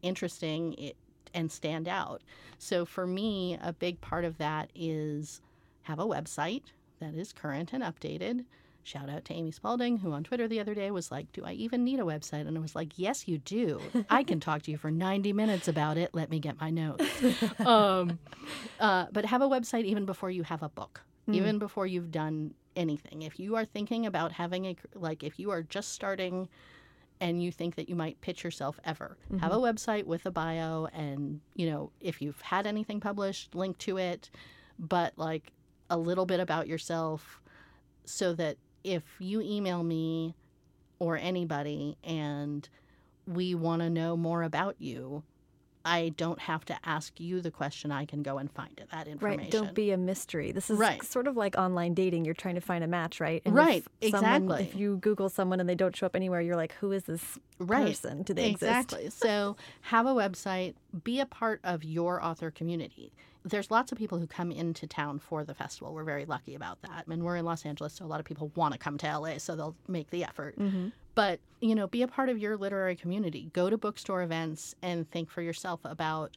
interesting 0.02 0.74
and 1.34 1.50
stand 1.50 1.88
out. 1.88 2.22
So 2.58 2.84
for 2.84 3.06
me, 3.06 3.58
a 3.62 3.72
big 3.72 4.00
part 4.00 4.24
of 4.24 4.38
that 4.38 4.70
is 4.74 5.40
have 5.82 5.98
a 5.98 6.06
website 6.06 6.64
that 7.00 7.14
is 7.14 7.32
current 7.32 7.72
and 7.72 7.82
updated. 7.82 8.44
Shout 8.82 9.10
out 9.10 9.24
to 9.26 9.34
Amy 9.34 9.50
Spalding, 9.50 9.98
who 9.98 10.12
on 10.12 10.24
Twitter 10.24 10.48
the 10.48 10.60
other 10.60 10.74
day 10.74 10.90
was 10.90 11.10
like, 11.10 11.30
Do 11.32 11.44
I 11.44 11.52
even 11.52 11.84
need 11.84 12.00
a 12.00 12.04
website? 12.04 12.46
And 12.46 12.56
I 12.56 12.60
was 12.60 12.74
like, 12.74 12.98
Yes, 12.98 13.28
you 13.28 13.38
do. 13.38 13.80
I 14.10 14.22
can 14.22 14.40
talk 14.40 14.62
to 14.62 14.70
you 14.70 14.78
for 14.78 14.90
90 14.90 15.32
minutes 15.32 15.68
about 15.68 15.98
it. 15.98 16.10
Let 16.14 16.30
me 16.30 16.38
get 16.38 16.60
my 16.60 16.70
notes. 16.70 17.04
um, 17.60 18.18
uh, 18.78 19.06
but 19.12 19.26
have 19.26 19.42
a 19.42 19.48
website 19.48 19.84
even 19.84 20.06
before 20.06 20.30
you 20.30 20.42
have 20.44 20.62
a 20.62 20.68
book, 20.68 21.02
even 21.28 21.58
before 21.58 21.86
you've 21.86 22.10
done 22.10 22.54
anything. 22.74 23.22
If 23.22 23.38
you 23.38 23.56
are 23.56 23.64
thinking 23.64 24.06
about 24.06 24.32
having 24.32 24.66
a, 24.66 24.76
like, 24.94 25.22
if 25.22 25.38
you 25.38 25.50
are 25.50 25.62
just 25.62 25.92
starting 25.92 26.48
and 27.20 27.42
you 27.42 27.52
think 27.52 27.76
that 27.76 27.88
you 27.88 27.94
might 27.94 28.20
pitch 28.20 28.42
yourself 28.42 28.80
ever, 28.84 29.18
have 29.40 29.52
a 29.52 29.56
mm-hmm. 29.56 29.64
website 29.64 30.04
with 30.04 30.24
a 30.26 30.30
bio 30.30 30.86
and, 30.86 31.40
you 31.54 31.68
know, 31.70 31.92
if 32.00 32.22
you've 32.22 32.40
had 32.40 32.66
anything 32.66 33.00
published, 33.00 33.54
link 33.54 33.76
to 33.78 33.98
it, 33.98 34.30
but 34.78 35.12
like 35.16 35.52
a 35.90 35.98
little 35.98 36.24
bit 36.24 36.40
about 36.40 36.66
yourself 36.66 37.40
so 38.04 38.32
that 38.34 38.56
if 38.84 39.02
you 39.18 39.40
email 39.42 39.82
me 39.82 40.34
or 40.98 41.16
anybody 41.16 41.96
and 42.02 42.68
we 43.26 43.54
want 43.54 43.82
to 43.82 43.90
know 43.90 44.16
more 44.16 44.42
about 44.42 44.76
you, 44.78 45.22
I 45.84 46.10
don't 46.16 46.38
have 46.40 46.64
to 46.66 46.76
ask 46.84 47.18
you 47.18 47.40
the 47.40 47.50
question. 47.50 47.90
I 47.90 48.04
can 48.04 48.22
go 48.22 48.38
and 48.38 48.50
find 48.52 48.70
it, 48.78 48.88
that 48.92 49.08
information. 49.08 49.42
Right. 49.44 49.50
Don't 49.50 49.74
be 49.74 49.90
a 49.92 49.96
mystery. 49.96 50.52
This 50.52 50.68
is 50.70 50.78
Right. 50.78 51.02
sort 51.02 51.26
of 51.26 51.36
like 51.36 51.56
online 51.56 51.94
dating. 51.94 52.24
You're 52.24 52.34
trying 52.34 52.56
to 52.56 52.60
find 52.60 52.84
a 52.84 52.86
match, 52.86 53.18
right? 53.20 53.40
And 53.44 53.54
Right, 53.54 53.84
If 54.00 54.10
someone- 54.10 54.42
exactly. 54.42 54.62
if 54.64 54.74
you 54.76 54.96
Google 54.98 55.28
someone 55.28 55.58
and 55.60 55.68
they 55.68 55.74
don't 55.74 55.96
show 55.96 56.06
up 56.06 56.14
anywhere, 56.14 56.40
you're 56.40 56.56
like, 56.56 56.72
who 56.74 56.92
is 56.92 57.04
this 57.04 57.38
Right. 57.58 57.86
person? 57.86 58.22
Do 58.22 58.34
they 58.34 58.50
exist? 58.50 58.62
exactly. 58.92 59.10
so 59.10 59.56
have 59.82 60.06
a 60.06 60.10
website, 60.14 60.74
be 61.04 61.18
a 61.20 61.26
part 61.26 61.60
of 61.64 61.82
your 61.84 62.22
author 62.24 62.50
community. 62.50 63.12
There's 63.42 63.70
lots 63.70 63.90
of 63.90 63.96
people 63.96 64.18
who 64.18 64.26
come 64.26 64.52
into 64.52 64.86
town 64.86 65.18
for 65.18 65.44
the 65.44 65.54
festival. 65.54 65.94
We're 65.94 66.04
very 66.04 66.26
lucky 66.26 66.54
about 66.54 66.82
that. 66.82 66.90
I 66.90 67.02
mean, 67.06 67.24
we're 67.24 67.36
in 67.36 67.46
Los 67.46 67.64
Angeles, 67.64 67.94
so 67.94 68.04
a 68.04 68.06
lot 68.06 68.20
of 68.20 68.26
people 68.26 68.52
want 68.54 68.72
to 68.74 68.78
come 68.78 68.98
to 68.98 69.06
LA, 69.06 69.38
so 69.38 69.56
they'll 69.56 69.76
make 69.88 70.10
the 70.10 70.24
effort. 70.24 70.58
Mm-hmm. 70.58 70.88
But, 71.20 71.38
you 71.60 71.74
know, 71.74 71.86
be 71.86 72.00
a 72.00 72.08
part 72.08 72.30
of 72.30 72.38
your 72.38 72.56
literary 72.56 72.96
community. 72.96 73.50
Go 73.52 73.68
to 73.68 73.76
bookstore 73.76 74.22
events 74.22 74.74
and 74.80 75.06
think 75.10 75.30
for 75.30 75.42
yourself 75.42 75.80
about 75.84 76.34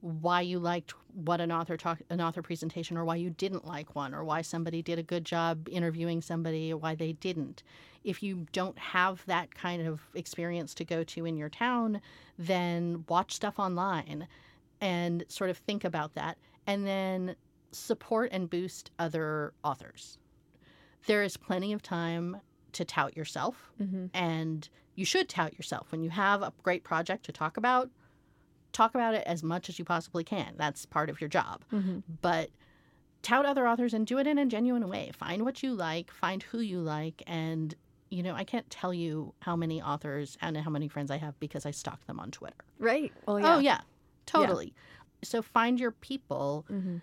why 0.00 0.40
you 0.40 0.58
liked 0.58 0.94
what 1.12 1.38
an 1.38 1.52
author 1.52 1.76
talk 1.76 2.00
an 2.08 2.22
author 2.22 2.40
presentation 2.40 2.96
or 2.96 3.04
why 3.04 3.16
you 3.16 3.28
didn't 3.28 3.66
like 3.66 3.94
one 3.94 4.14
or 4.14 4.24
why 4.24 4.40
somebody 4.40 4.80
did 4.80 4.98
a 4.98 5.02
good 5.02 5.26
job 5.26 5.68
interviewing 5.70 6.22
somebody 6.22 6.72
or 6.72 6.78
why 6.78 6.94
they 6.94 7.12
didn't 7.12 7.62
if 8.04 8.22
you 8.22 8.46
don't 8.52 8.78
have 8.78 9.22
that 9.26 9.54
kind 9.54 9.86
of 9.86 10.00
experience 10.14 10.72
to 10.72 10.84
go 10.86 11.04
to 11.04 11.26
in 11.26 11.36
your 11.36 11.50
town 11.50 12.00
then 12.38 13.04
watch 13.08 13.34
stuff 13.34 13.58
online 13.58 14.26
and 14.80 15.24
sort 15.28 15.50
of 15.50 15.58
think 15.58 15.84
about 15.84 16.14
that 16.14 16.38
and 16.66 16.86
then 16.86 17.36
support 17.70 18.30
and 18.32 18.48
boost 18.48 18.90
other 18.98 19.52
authors 19.62 20.16
there 21.06 21.22
is 21.22 21.36
plenty 21.36 21.74
of 21.74 21.82
time 21.82 22.40
to 22.76 22.84
tout 22.84 23.16
yourself 23.16 23.70
Mhm. 23.80 24.10
and 24.14 24.68
you 24.94 25.04
should 25.04 25.28
tout 25.28 25.52
yourself 25.58 25.90
when 25.92 26.02
you 26.02 26.10
have 26.10 26.42
a 26.42 26.52
great 26.62 26.84
project 26.84 27.24
to 27.26 27.32
talk 27.32 27.56
about 27.56 27.90
talk 28.72 28.94
about 28.94 29.14
it 29.14 29.24
as 29.26 29.42
much 29.42 29.68
as 29.70 29.78
you 29.78 29.84
possibly 29.86 30.22
can. 30.22 30.54
That's 30.58 30.84
part 30.84 31.08
of 31.08 31.18
your 31.20 31.28
job. 31.28 31.64
Mm-hmm. 31.72 32.00
But 32.20 32.50
tout 33.22 33.46
other 33.46 33.66
authors 33.66 33.94
and 33.94 34.06
do 34.06 34.18
it 34.18 34.26
in 34.26 34.36
a 34.38 34.44
genuine 34.44 34.86
way. 34.88 35.10
Find 35.14 35.44
what 35.46 35.62
you 35.62 35.72
like, 35.74 36.10
find 36.10 36.42
who 36.42 36.58
you 36.60 36.80
like, 36.80 37.22
and 37.26 37.74
you 38.10 38.22
know, 38.22 38.34
I 38.34 38.44
can't 38.44 38.68
tell 38.70 38.92
you 38.94 39.32
how 39.40 39.56
many 39.56 39.80
authors 39.82 40.36
and 40.42 40.56
how 40.58 40.70
many 40.70 40.88
friends 40.88 41.10
I 41.10 41.16
have 41.16 41.38
because 41.40 41.64
I 41.66 41.70
stalk 41.72 42.04
them 42.06 42.20
on 42.20 42.30
Twitter. 42.30 42.64
Right. 42.78 43.12
Well, 43.26 43.40
yeah. 43.40 43.54
Oh 43.56 43.58
yeah, 43.58 43.80
totally. 44.26 44.74
So 45.24 45.40
find 45.42 45.80
your 45.80 45.90
people 45.92 46.66
Mm-hmm. 46.70 46.98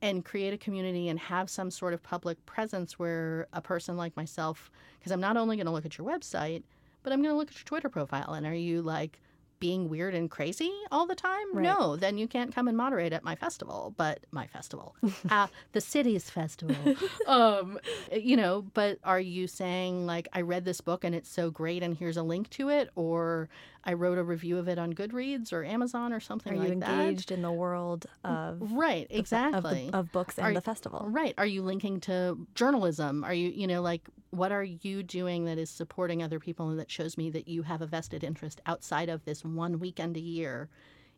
And 0.00 0.24
create 0.24 0.54
a 0.54 0.58
community 0.58 1.08
and 1.08 1.18
have 1.18 1.50
some 1.50 1.70
sort 1.70 1.92
of 1.92 2.02
public 2.02 2.44
presence 2.46 2.98
where 2.98 3.48
a 3.52 3.60
person 3.60 3.96
like 3.96 4.16
myself, 4.16 4.70
because 4.98 5.12
I'm 5.12 5.20
not 5.20 5.36
only 5.36 5.56
going 5.56 5.66
to 5.66 5.72
look 5.72 5.86
at 5.86 5.98
your 5.98 6.06
website, 6.06 6.62
but 7.02 7.12
I'm 7.12 7.22
going 7.22 7.32
to 7.32 7.38
look 7.38 7.48
at 7.48 7.56
your 7.56 7.64
Twitter 7.64 7.88
profile. 7.88 8.34
And 8.34 8.46
are 8.46 8.54
you 8.54 8.82
like 8.82 9.20
being 9.60 9.88
weird 9.88 10.14
and 10.14 10.30
crazy 10.30 10.72
all 10.90 11.06
the 11.06 11.14
time? 11.14 11.46
Right. 11.54 11.62
No, 11.64 11.96
then 11.96 12.18
you 12.18 12.28
can't 12.28 12.54
come 12.54 12.68
and 12.68 12.76
moderate 12.76 13.12
at 13.12 13.24
my 13.24 13.34
festival. 13.34 13.94
But 13.96 14.20
my 14.30 14.46
festival, 14.46 14.94
uh, 15.30 15.48
the 15.72 15.80
city's 15.80 16.30
festival. 16.30 16.76
um, 17.26 17.78
you 18.12 18.36
know, 18.36 18.64
but 18.74 18.98
are 19.04 19.20
you 19.20 19.46
saying 19.46 20.06
like 20.06 20.28
I 20.32 20.40
read 20.42 20.64
this 20.64 20.80
book 20.80 21.04
and 21.04 21.14
it's 21.14 21.28
so 21.30 21.50
great 21.50 21.82
and 21.82 21.96
here's 21.96 22.16
a 22.16 22.22
link 22.22 22.50
to 22.50 22.68
it, 22.68 22.90
or 22.94 23.48
I 23.84 23.94
wrote 23.94 24.18
a 24.18 24.24
review 24.24 24.58
of 24.58 24.68
it 24.68 24.78
on 24.78 24.92
Goodreads 24.92 25.52
or 25.52 25.64
Amazon 25.64 26.12
or 26.12 26.20
something 26.20 26.52
Are 26.54 26.56
like 26.56 26.68
you 26.68 26.74
that? 26.80 26.88
engaged 27.00 27.30
in 27.30 27.42
the 27.42 27.52
world 27.52 28.06
of 28.24 28.58
Right, 28.72 29.08
the 29.08 29.18
exactly. 29.18 29.86
of, 29.86 29.92
the, 29.92 29.98
of 29.98 30.12
books 30.12 30.36
and 30.36 30.46
Are- 30.46 30.52
the 30.54 30.60
festival? 30.60 31.06
Right. 31.08 31.34
Are 31.38 31.46
you 31.46 31.62
linking 31.62 32.00
to 32.00 32.36
journalism? 32.54 33.24
Are 33.24 33.32
you, 33.32 33.48
you 33.48 33.66
know, 33.66 33.80
like 33.80 34.02
what 34.30 34.52
are 34.52 34.64
you 34.64 35.02
doing 35.02 35.44
that 35.46 35.58
is 35.58 35.70
supporting 35.70 36.22
other 36.22 36.38
people 36.38 36.68
and 36.68 36.78
that 36.78 36.90
shows 36.90 37.16
me 37.16 37.30
that 37.30 37.48
you 37.48 37.62
have 37.62 37.80
a 37.80 37.86
vested 37.86 38.22
interest 38.22 38.60
outside 38.66 39.08
of 39.08 39.24
this 39.24 39.44
one 39.44 39.78
weekend 39.78 40.16
a 40.16 40.20
year 40.20 40.68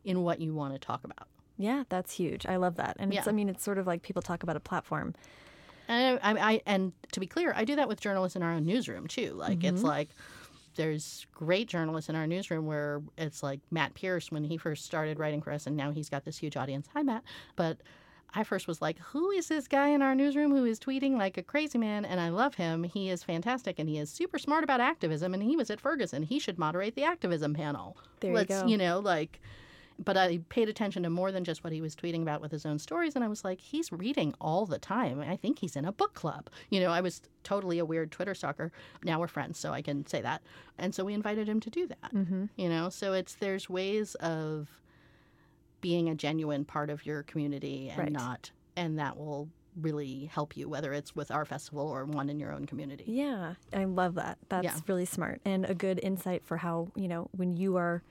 in 0.03 0.23
what 0.23 0.39
you 0.39 0.53
want 0.53 0.73
to 0.73 0.79
talk 0.79 1.03
about? 1.03 1.27
Yeah, 1.57 1.83
that's 1.89 2.13
huge. 2.13 2.45
I 2.45 2.55
love 2.55 2.77
that. 2.77 2.95
And 2.99 3.13
it's, 3.13 3.27
I 3.27 3.31
mean, 3.31 3.49
it's 3.49 3.63
sort 3.63 3.77
of 3.77 3.85
like 3.85 4.01
people 4.01 4.21
talk 4.21 4.43
about 4.43 4.55
a 4.55 4.61
platform. 4.61 5.13
And 5.87 6.19
I, 6.23 6.31
I, 6.31 6.51
I 6.53 6.61
and 6.65 6.93
to 7.11 7.19
be 7.19 7.27
clear, 7.27 7.53
I 7.55 7.65
do 7.65 7.75
that 7.75 7.87
with 7.87 7.99
journalists 7.99 8.35
in 8.35 8.43
our 8.43 8.51
own 8.51 8.65
newsroom 8.65 9.07
too. 9.07 9.33
Like 9.33 9.63
it's 9.63 9.79
mm-hmm. 9.79 9.87
like 9.87 10.09
there's 10.75 11.27
great 11.33 11.67
journalists 11.67 12.09
in 12.09 12.15
our 12.15 12.25
newsroom 12.25 12.65
where 12.65 13.01
it's 13.17 13.43
like 13.43 13.59
Matt 13.71 13.93
Pearce 13.93 14.31
when 14.31 14.43
he 14.43 14.57
first 14.57 14.85
started 14.85 15.19
writing 15.19 15.41
for 15.41 15.51
us, 15.51 15.67
and 15.67 15.75
now 15.75 15.91
he's 15.91 16.09
got 16.09 16.23
this 16.23 16.37
huge 16.37 16.55
audience. 16.55 16.87
Hi, 16.93 17.03
Matt. 17.03 17.23
But 17.55 17.77
I 18.33 18.43
first 18.43 18.67
was 18.67 18.81
like, 18.81 18.97
who 18.99 19.31
is 19.31 19.47
this 19.47 19.67
guy 19.67 19.89
in 19.89 20.01
our 20.01 20.15
newsroom 20.15 20.51
who 20.51 20.65
is 20.65 20.79
tweeting 20.79 21.17
like 21.17 21.37
a 21.37 21.43
crazy 21.43 21.77
man? 21.77 22.05
And 22.05 22.19
I 22.19 22.29
love 22.29 22.55
him. 22.55 22.83
He 22.83 23.09
is 23.09 23.23
fantastic 23.23 23.77
and 23.77 23.89
he 23.89 23.97
is 23.97 24.09
super 24.09 24.39
smart 24.39 24.63
about 24.63 24.79
activism. 24.79 25.33
And 25.33 25.43
he 25.43 25.55
was 25.57 25.69
at 25.69 25.81
Ferguson. 25.81 26.23
He 26.23 26.39
should 26.39 26.57
moderate 26.57 26.95
the 26.95 27.03
activism 27.03 27.53
panel. 27.53 27.97
There 28.21 28.31
you 28.31 28.37
Let's, 28.37 28.61
go. 28.61 28.67
you 28.67 28.77
know, 28.77 28.99
like, 28.99 29.41
but 30.03 30.17
I 30.17 30.39
paid 30.49 30.69
attention 30.69 31.03
to 31.03 31.09
more 31.09 31.31
than 31.31 31.43
just 31.43 31.63
what 31.63 31.73
he 31.73 31.81
was 31.81 31.95
tweeting 31.95 32.21
about 32.21 32.41
with 32.41 32.51
his 32.51 32.65
own 32.65 32.79
stories. 32.79 33.15
And 33.15 33.23
I 33.23 33.27
was 33.27 33.43
like, 33.43 33.59
he's 33.59 33.91
reading 33.91 34.33
all 34.41 34.65
the 34.65 34.79
time. 34.79 35.19
I 35.19 35.35
think 35.35 35.59
he's 35.59 35.75
in 35.75 35.85
a 35.85 35.91
book 35.91 36.13
club. 36.13 36.49
You 36.69 36.79
know, 36.79 36.89
I 36.89 37.01
was 37.01 37.21
totally 37.43 37.77
a 37.79 37.85
weird 37.85 38.11
Twitter 38.11 38.33
stalker. 38.33 38.71
Now 39.03 39.19
we're 39.19 39.27
friends, 39.27 39.59
so 39.59 39.73
I 39.73 39.81
can 39.81 40.05
say 40.07 40.21
that. 40.21 40.41
And 40.77 40.95
so 40.95 41.05
we 41.05 41.13
invited 41.13 41.47
him 41.47 41.59
to 41.59 41.69
do 41.69 41.85
that. 41.87 42.13
Mm-hmm. 42.13 42.45
You 42.55 42.69
know, 42.69 42.89
so 42.89 43.13
it's 43.13 43.35
there's 43.35 43.69
ways 43.69 44.15
of 44.15 44.69
being 45.81 46.09
a 46.09 46.15
genuine 46.15 46.63
part 46.65 46.89
of 46.89 47.05
your 47.05 47.23
community 47.23 47.89
and 47.89 47.97
Right. 47.99 48.11
not, 48.11 48.51
and 48.75 48.97
that 48.99 49.17
will 49.17 49.49
really 49.79 50.25
help 50.25 50.55
you, 50.57 50.67
whether 50.69 50.93
it's 50.93 51.15
with 51.15 51.31
our 51.31 51.45
festival 51.45 51.87
or 51.87 52.05
one 52.05 52.29
in 52.29 52.39
your 52.39 52.51
own 52.51 52.65
community. 52.65 53.05
Yeah, 53.07 53.55
I 53.73 53.85
love 53.85 54.15
that. 54.15 54.37
That's 54.49 54.65
Yeah. 54.65 54.79
really 54.87 55.05
smart 55.05 55.41
and 55.45 55.65
a 55.65 55.73
good 55.73 55.99
insight 56.03 56.43
for 56.45 56.57
how, 56.57 56.89
you 56.95 57.07
know, 57.07 57.29
when 57.31 57.55
you 57.55 57.77
are 57.77 58.03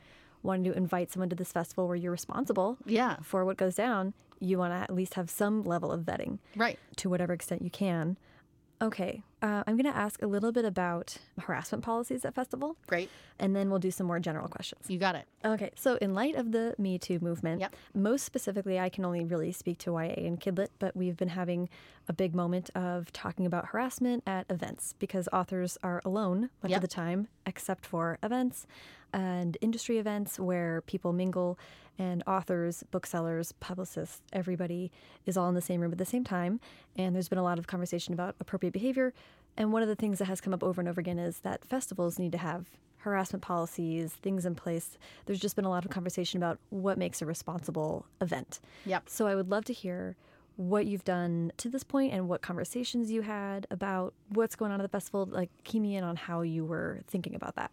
wanting 0.43 0.65
to 0.65 0.73
invite 0.77 1.13
someone 1.13 1.29
to 1.29 1.37
this 1.37 1.53
festival 1.53 1.87
where 1.87 1.97
you're 1.97 2.13
responsible 2.13 2.79
Yeah, 2.87 3.17
for 3.23 3.45
what 3.45 3.59
goes 3.59 3.75
down, 3.75 4.15
you 4.39 4.57
want 4.57 4.73
to 4.73 4.77
at 4.77 4.95
least 4.95 5.15
have 5.15 5.29
some 5.29 5.63
level 5.63 5.93
of 5.93 6.01
vetting 6.01 6.39
right. 6.57 6.79
to 6.97 7.11
whatever 7.11 7.35
extent 7.35 7.61
you 7.61 7.69
can. 7.71 8.17
Okay, 8.83 9.23
uh, 9.43 9.63
I'm 9.67 9.77
going 9.77 9.93
to 9.93 9.97
ask 9.99 10.23
a 10.23 10.27
little 10.27 10.53
bit 10.53 10.65
about 10.65 11.19
harassment 11.39 11.85
policies 11.85 12.25
at 12.25 12.35
festival, 12.35 12.77
Great. 12.87 13.11
and 13.39 13.55
then 13.55 13.69
we'll 13.69 13.79
do 13.79 13.91
some 13.91 14.07
more 14.07 14.19
general 14.19 14.49
questions. 14.49 14.87
You 14.89 14.99
got 14.99 15.15
it. 15.17 15.27
Okay, 15.45 15.71
so 15.75 15.97
in 15.97 16.15
light 16.15 16.35
of 16.35 16.53
the 16.53 16.75
Me 16.79 16.97
Too 16.99 17.19
movement, 17.21 17.61
Yep. 17.61 17.77
most 17.95 18.25
specifically, 18.25 18.81
I 18.81 18.89
can 18.89 19.05
only 19.05 19.23
really 19.23 19.53
speak 19.53 19.77
to 19.81 19.91
YA 19.93 20.15
and 20.27 20.41
Kidlit, 20.41 20.69
but 20.79 20.97
we've 20.97 21.19
been 21.19 21.29
having 21.29 21.69
a 22.09 22.15
big 22.15 22.35
moment 22.35 22.71
of 22.75 23.13
talking 23.13 23.45
about 23.45 23.67
harassment 23.67 24.23
at 24.27 24.47
events 24.49 24.95
because 24.99 25.29
authors 25.31 25.77
are 25.83 26.01
alone 26.03 26.49
much 26.63 26.71
Yep. 26.71 26.79
of 26.79 26.81
the 26.83 26.89
time, 26.89 27.29
except 27.45 27.85
for 27.85 28.19
events 28.23 28.67
and 29.13 29.57
industry 29.61 29.99
events 29.99 30.39
where 30.39 30.83
people 30.83 31.13
mingle 31.13 31.59
and 31.99 32.23
authors, 32.27 32.83
booksellers, 32.91 33.53
publicists, 33.61 34.23
everybody 34.33 34.91
is 35.27 35.37
all 35.37 35.49
in 35.49 35.55
the 35.55 35.61
same 35.61 35.81
room 35.81 35.93
at 35.93 35.99
the 35.99 36.05
same 36.07 36.25
time. 36.25 36.61
And 36.97 37.15
there's 37.15 37.29
been 37.29 37.39
a 37.39 37.43
lot 37.43 37.59
of 37.59 37.67
conversation 37.67 38.15
about 38.15 38.37
appropriate 38.41 38.73
behavior. 38.73 39.13
And 39.57 39.73
one 39.73 39.83
of 39.83 39.89
the 39.89 39.97
things 39.97 40.19
that 40.19 40.25
has 40.25 40.41
come 40.41 40.55
up 40.55 40.63
over 40.63 40.81
and 40.81 40.89
over 40.89 41.01
again 41.01 41.19
is 41.19 41.41
that 41.41 41.65
festivals 41.65 42.19
need 42.19 42.33
to 42.33 42.39
have 42.39 42.67
harassment 42.99 43.43
policies, 43.43 44.13
things 44.13 44.47
in 44.47 44.55
place. 44.55 44.97
There's 45.27 45.41
just 45.41 45.57
been 45.57 45.65
a 45.65 45.71
lot 45.71 45.85
of 45.85 45.91
conversation 45.91 46.39
about 46.39 46.59
what 46.71 46.99
makes 46.99 47.21
a 47.21 47.27
responsible 47.27 48.07
event. 48.21 48.61
Yep. 48.87 49.09
So 49.09 49.27
I 49.27 49.35
would 49.35 49.51
love 49.51 49.65
to 49.67 49.73
hear 49.73 50.17
what 50.57 50.87
you've 50.87 51.05
done 51.05 51.53
to 51.57 51.69
this 51.71 51.83
point 51.83 52.13
and 52.13 52.29
what 52.29 52.43
conversations 52.43 53.11
you 53.11 53.23
had 53.23 53.67
about 53.71 54.13
what's 54.29 54.55
going 54.57 54.71
on 54.71 54.81
at 54.81 54.83
the 54.83 54.89
festival. 54.89 55.27
Like, 55.31 55.49
key 55.65 55.81
me 55.81 55.97
in 55.97 56.05
on 56.05 56.17
how 56.17 56.43
you 56.43 56.65
were 56.65 57.01
thinking 57.07 57.35
about 57.35 57.57
that. 57.57 57.71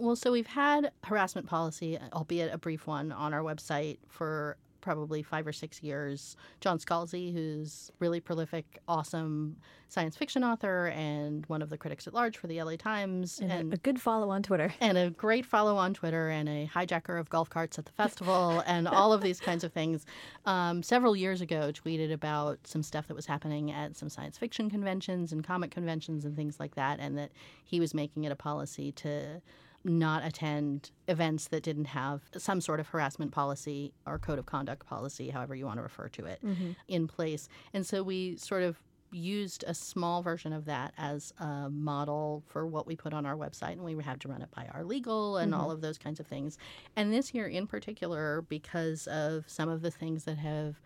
Well, 0.00 0.16
so 0.16 0.32
we've 0.32 0.46
had 0.46 0.92
harassment 1.04 1.46
policy, 1.46 1.98
albeit 2.14 2.52
a 2.54 2.58
brief 2.58 2.86
one, 2.86 3.12
on 3.12 3.34
our 3.34 3.42
website 3.42 3.98
for 4.08 4.56
probably 4.80 5.22
five 5.22 5.46
or 5.46 5.52
six 5.52 5.82
years. 5.82 6.36
John 6.62 6.78
Scalzi, 6.78 7.34
who's 7.34 7.90
really 7.98 8.18
prolific, 8.18 8.78
awesome 8.88 9.56
science 9.88 10.16
fiction 10.16 10.42
author 10.42 10.86
and 10.96 11.44
one 11.46 11.60
of 11.60 11.68
the 11.68 11.76
critics 11.76 12.06
at 12.06 12.14
large 12.14 12.38
for 12.38 12.46
the 12.46 12.62
LA 12.62 12.76
Times, 12.76 13.40
And, 13.40 13.52
and 13.52 13.74
a 13.74 13.76
good 13.76 14.00
follow 14.00 14.30
on 14.30 14.42
Twitter. 14.42 14.72
and 14.80 14.96
a 14.96 15.10
great 15.10 15.44
follow 15.44 15.76
on 15.76 15.92
Twitter 15.92 16.30
and 16.30 16.48
a 16.48 16.66
hijacker 16.72 17.20
of 17.20 17.28
golf 17.28 17.50
carts 17.50 17.78
at 17.78 17.84
the 17.84 17.92
festival 17.92 18.62
and 18.66 18.88
all 18.88 19.12
of 19.12 19.20
these 19.20 19.38
kinds 19.38 19.64
of 19.64 19.72
things. 19.74 20.06
Um, 20.46 20.82
several 20.82 21.14
years 21.14 21.42
ago, 21.42 21.72
tweeted 21.72 22.10
about 22.10 22.66
some 22.66 22.82
stuff 22.82 23.06
that 23.08 23.14
was 23.14 23.26
happening 23.26 23.70
at 23.70 23.96
some 23.96 24.08
science 24.08 24.38
fiction 24.38 24.70
conventions 24.70 25.30
and 25.30 25.44
comic 25.44 25.70
conventions 25.70 26.24
and 26.24 26.34
things 26.34 26.58
like 26.58 26.76
that, 26.76 27.00
and 27.00 27.18
that 27.18 27.32
he 27.64 27.80
was 27.80 27.92
making 27.92 28.24
it 28.24 28.32
a 28.32 28.36
policy 28.36 28.92
to 28.92 29.42
not 29.84 30.24
attend 30.24 30.90
events 31.08 31.48
that 31.48 31.62
didn't 31.62 31.86
have 31.86 32.22
some 32.36 32.60
sort 32.60 32.80
of 32.80 32.88
harassment 32.88 33.32
policy 33.32 33.92
or 34.06 34.18
code 34.18 34.38
of 34.38 34.46
conduct 34.46 34.86
policy, 34.86 35.30
however 35.30 35.54
you 35.54 35.66
want 35.66 35.78
to 35.78 35.82
refer 35.82 36.08
to 36.08 36.26
it, 36.26 36.38
mm-hmm. 36.44 36.72
in 36.88 37.08
place. 37.08 37.48
And 37.72 37.86
so 37.86 38.02
we 38.02 38.36
sort 38.36 38.62
of 38.62 38.82
used 39.12 39.64
a 39.66 39.74
small 39.74 40.22
version 40.22 40.52
of 40.52 40.66
that 40.66 40.92
as 40.96 41.32
a 41.38 41.68
model 41.70 42.44
for 42.46 42.66
what 42.66 42.86
we 42.86 42.94
put 42.94 43.12
on 43.12 43.26
our 43.26 43.36
website 43.36 43.72
and 43.72 43.82
we 43.82 44.00
had 44.02 44.20
to 44.20 44.28
run 44.28 44.42
it 44.42 44.50
by 44.52 44.68
our 44.72 44.84
legal 44.84 45.36
and 45.36 45.54
all 45.54 45.62
mm-hmm. 45.62 45.72
of 45.72 45.80
those 45.80 45.98
kinds 45.98 46.20
of 46.20 46.26
things. 46.26 46.58
And 46.96 47.12
this 47.12 47.34
year 47.34 47.46
in 47.46 47.66
particular 47.66 48.42
because 48.42 49.06
of 49.08 49.44
some 49.48 49.68
of 49.68 49.82
the 49.82 49.90
things 49.90 50.24
that 50.24 50.38
have 50.38 50.80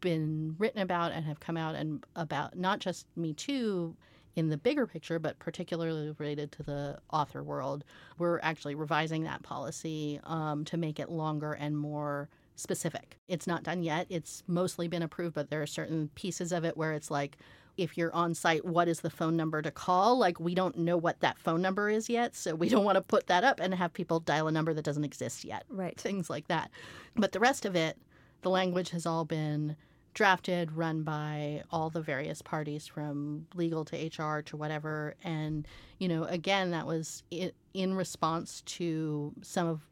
been 0.00 0.54
written 0.58 0.80
about 0.80 1.12
and 1.12 1.24
have 1.26 1.40
come 1.40 1.56
out 1.56 1.74
and 1.74 2.04
about 2.14 2.56
not 2.56 2.78
just 2.80 3.06
me 3.16 3.32
too 3.32 3.96
in 4.36 4.48
the 4.48 4.56
bigger 4.56 4.86
picture 4.86 5.18
but 5.18 5.38
particularly 5.38 6.14
related 6.18 6.52
to 6.52 6.62
the 6.62 6.98
author 7.12 7.42
world 7.42 7.84
we're 8.18 8.38
actually 8.42 8.74
revising 8.74 9.24
that 9.24 9.42
policy 9.42 10.20
um, 10.24 10.64
to 10.64 10.76
make 10.76 11.00
it 11.00 11.10
longer 11.10 11.52
and 11.52 11.76
more 11.76 12.28
specific. 12.56 13.18
It's 13.28 13.46
not 13.46 13.62
done 13.62 13.82
yet. 13.82 14.06
It's 14.10 14.42
mostly 14.46 14.88
been 14.88 15.02
approved, 15.02 15.34
but 15.34 15.50
there 15.50 15.62
are 15.62 15.66
certain 15.66 16.08
pieces 16.14 16.52
of 16.52 16.64
it 16.64 16.76
where 16.76 16.92
it's 16.92 17.10
like, 17.10 17.36
if 17.76 17.98
you're 17.98 18.14
on 18.14 18.34
site, 18.34 18.64
what 18.64 18.88
is 18.88 19.00
the 19.00 19.10
phone 19.10 19.36
number 19.36 19.60
to 19.60 19.70
call? 19.70 20.18
Like, 20.18 20.40
we 20.40 20.54
don't 20.54 20.78
know 20.78 20.96
what 20.96 21.20
that 21.20 21.38
phone 21.38 21.60
number 21.60 21.90
is 21.90 22.08
yet, 22.08 22.34
so 22.34 22.54
we 22.54 22.70
don't 22.70 22.84
want 22.84 22.96
to 22.96 23.02
put 23.02 23.26
that 23.26 23.44
up 23.44 23.60
and 23.60 23.74
have 23.74 23.92
people 23.92 24.20
dial 24.20 24.48
a 24.48 24.52
number 24.52 24.72
that 24.72 24.84
doesn't 24.84 25.04
exist 25.04 25.44
yet. 25.44 25.64
Right. 25.68 25.98
Things 26.00 26.30
like 26.30 26.48
that. 26.48 26.70
But 27.14 27.32
the 27.32 27.40
rest 27.40 27.66
of 27.66 27.76
it, 27.76 27.98
the 28.40 28.48
language 28.48 28.90
has 28.90 29.04
all 29.04 29.26
been 29.26 29.76
drafted, 30.16 30.72
run 30.72 31.02
by 31.02 31.62
all 31.70 31.90
the 31.90 32.00
various 32.00 32.40
parties 32.40 32.86
from 32.86 33.46
legal 33.54 33.84
to 33.84 33.96
HR 34.06 34.40
to 34.40 34.56
whatever. 34.56 35.14
And, 35.22 35.68
you 35.98 36.08
know, 36.08 36.24
again, 36.24 36.70
that 36.70 36.86
was 36.86 37.22
in 37.30 37.94
response 37.94 38.62
to 38.62 39.34
some 39.42 39.68
of 39.68 39.82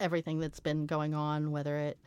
everything 0.00 0.40
that's 0.40 0.58
been 0.58 0.86
going 0.86 1.14
on, 1.14 1.50
whether 1.50 1.76
it 1.76 1.98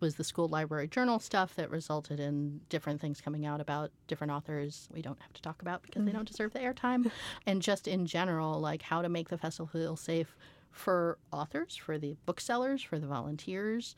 was 0.00 0.16
the 0.16 0.24
school 0.24 0.46
library 0.46 0.88
journal 0.88 1.18
stuff 1.18 1.54
that 1.54 1.70
resulted 1.70 2.20
in 2.20 2.60
different 2.68 3.00
things 3.00 3.18
coming 3.18 3.46
out 3.46 3.62
about 3.62 3.90
different 4.06 4.30
authors 4.30 4.86
we 4.92 5.00
don't 5.00 5.18
have 5.22 5.32
to 5.32 5.40
talk 5.40 5.62
about 5.62 5.80
because 5.80 6.04
they 6.04 6.10
mm. 6.10 6.16
don't 6.16 6.28
deserve 6.28 6.52
the 6.52 6.58
airtime, 6.58 7.10
and 7.46 7.62
just 7.62 7.88
in 7.88 8.04
general, 8.04 8.60
like 8.60 8.82
how 8.82 9.00
to 9.00 9.08
make 9.08 9.30
the 9.30 9.38
festival 9.38 9.66
feel 9.72 9.96
safe 9.96 10.36
for 10.70 11.16
authors, 11.32 11.76
for 11.76 11.96
the 11.96 12.14
booksellers, 12.26 12.82
for 12.82 12.98
the 12.98 13.06
volunteers. 13.06 13.96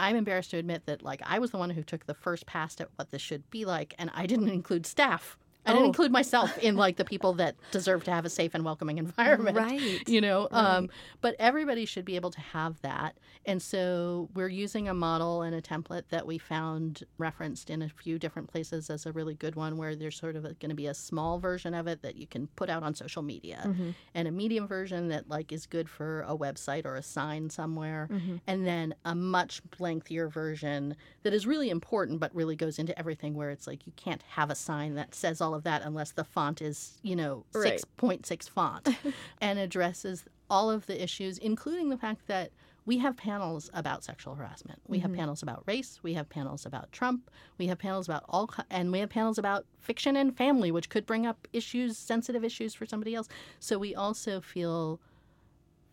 I'm 0.00 0.16
embarrassed 0.16 0.50
to 0.52 0.56
admit 0.56 0.86
that 0.86 1.02
like 1.02 1.20
I 1.24 1.38
was 1.38 1.50
the 1.50 1.58
one 1.58 1.70
who 1.70 1.82
took 1.82 2.06
the 2.06 2.14
first 2.14 2.46
pass 2.46 2.80
at 2.80 2.88
what 2.96 3.10
this 3.10 3.22
should 3.22 3.48
be 3.50 3.64
like, 3.64 3.94
and 3.98 4.10
I 4.14 4.26
didn't 4.26 4.48
include 4.48 4.86
staff 4.86 5.36
I 5.70 5.72
didn't 5.72 5.84
Oh. 5.84 5.86
include 5.86 6.12
myself 6.12 6.56
in 6.58 6.76
like 6.76 6.96
the 6.96 7.04
people 7.04 7.32
that 7.34 7.56
deserve 7.70 8.04
to 8.04 8.10
have 8.10 8.24
a 8.24 8.30
safe 8.30 8.54
and 8.54 8.64
welcoming 8.64 8.98
environment. 8.98 9.56
Right. 9.56 10.06
You 10.08 10.20
know, 10.20 10.48
um, 10.50 10.88
but 11.20 11.36
everybody 11.38 11.84
should 11.86 12.04
be 12.04 12.16
able 12.16 12.30
to 12.32 12.40
have 12.40 12.80
that. 12.82 13.16
And 13.46 13.62
so 13.62 14.28
we're 14.34 14.48
using 14.48 14.88
a 14.88 14.94
model 14.94 15.42
and 15.42 15.54
a 15.54 15.62
template 15.62 16.02
that 16.10 16.26
we 16.26 16.36
found 16.36 17.04
referenced 17.18 17.70
in 17.70 17.80
a 17.82 17.88
few 17.88 18.18
different 18.18 18.50
places 18.50 18.90
as 18.90 19.06
a 19.06 19.12
really 19.12 19.34
good 19.34 19.54
one 19.56 19.76
where 19.78 19.96
there's 19.96 20.16
sort 20.16 20.36
of 20.36 20.42
going 20.42 20.68
to 20.68 20.74
be 20.74 20.86
a 20.86 20.94
small 20.94 21.38
version 21.38 21.72
of 21.72 21.86
it 21.86 22.02
that 22.02 22.16
you 22.16 22.26
can 22.26 22.48
put 22.48 22.68
out 22.68 22.82
on 22.82 22.94
social 22.94 23.22
media 23.22 23.62
Mhm. 23.66 23.94
and 24.14 24.28
a 24.28 24.30
medium 24.30 24.66
version 24.68 25.08
that 25.08 25.28
like 25.28 25.52
is 25.52 25.64
good 25.66 25.88
for 25.88 26.22
a 26.28 26.36
website 26.36 26.84
or 26.84 26.96
a 26.96 27.02
sign 27.02 27.48
somewhere 27.48 28.08
Mhm. 28.12 28.40
and 28.46 28.66
then 28.66 28.94
a 29.04 29.14
much 29.14 29.62
lengthier 29.78 30.28
version 30.28 30.94
that 31.22 31.32
is 31.32 31.46
really 31.46 31.70
important 31.70 32.20
but 32.20 32.34
really 32.34 32.56
goes 32.56 32.78
into 32.78 32.96
everything 32.98 33.34
where 33.34 33.50
it's 33.50 33.66
like 33.66 33.86
you 33.86 33.92
can't 33.96 34.22
have 34.22 34.50
a 34.50 34.54
sign 34.54 34.94
that 34.96 35.14
says 35.14 35.40
all 35.40 35.54
of 35.54 35.59
that 35.64 35.82
unless 35.82 36.12
the 36.12 36.24
font 36.24 36.62
is 36.62 36.98
you 37.02 37.16
know 37.16 37.44
Right. 37.54 37.82
6.6 37.98 38.48
font 38.48 38.88
and 39.40 39.58
addresses 39.58 40.24
all 40.48 40.70
of 40.70 40.86
the 40.86 41.02
issues 41.02 41.38
including 41.38 41.88
the 41.88 41.96
fact 41.96 42.26
that 42.26 42.50
we 42.86 42.98
have 42.98 43.16
panels 43.16 43.70
about 43.74 44.02
sexual 44.02 44.34
harassment. 44.34 44.80
We 44.86 44.98
have 45.00 45.10
mm-hmm. 45.10 45.20
panels 45.20 45.42
about 45.42 45.62
race. 45.66 46.00
We 46.02 46.14
have 46.14 46.28
panels 46.28 46.66
about 46.66 46.90
Trump. 46.92 47.30
We 47.58 47.66
have 47.66 47.78
panels 47.78 48.08
about 48.08 48.24
all, 48.28 48.50
and 48.70 48.90
we 48.90 48.98
have 49.00 49.10
panels 49.10 49.38
about 49.38 49.66
fiction 49.78 50.16
and 50.16 50.36
family, 50.36 50.72
which 50.72 50.88
could 50.88 51.06
bring 51.06 51.26
up 51.26 51.46
issues, 51.52 51.98
sensitive 51.98 52.42
issues 52.42 52.74
for 52.74 52.86
somebody 52.86 53.14
else. 53.14 53.28
So 53.58 53.78
we 53.78 53.94
also 53.94 54.40
feel 54.40 54.98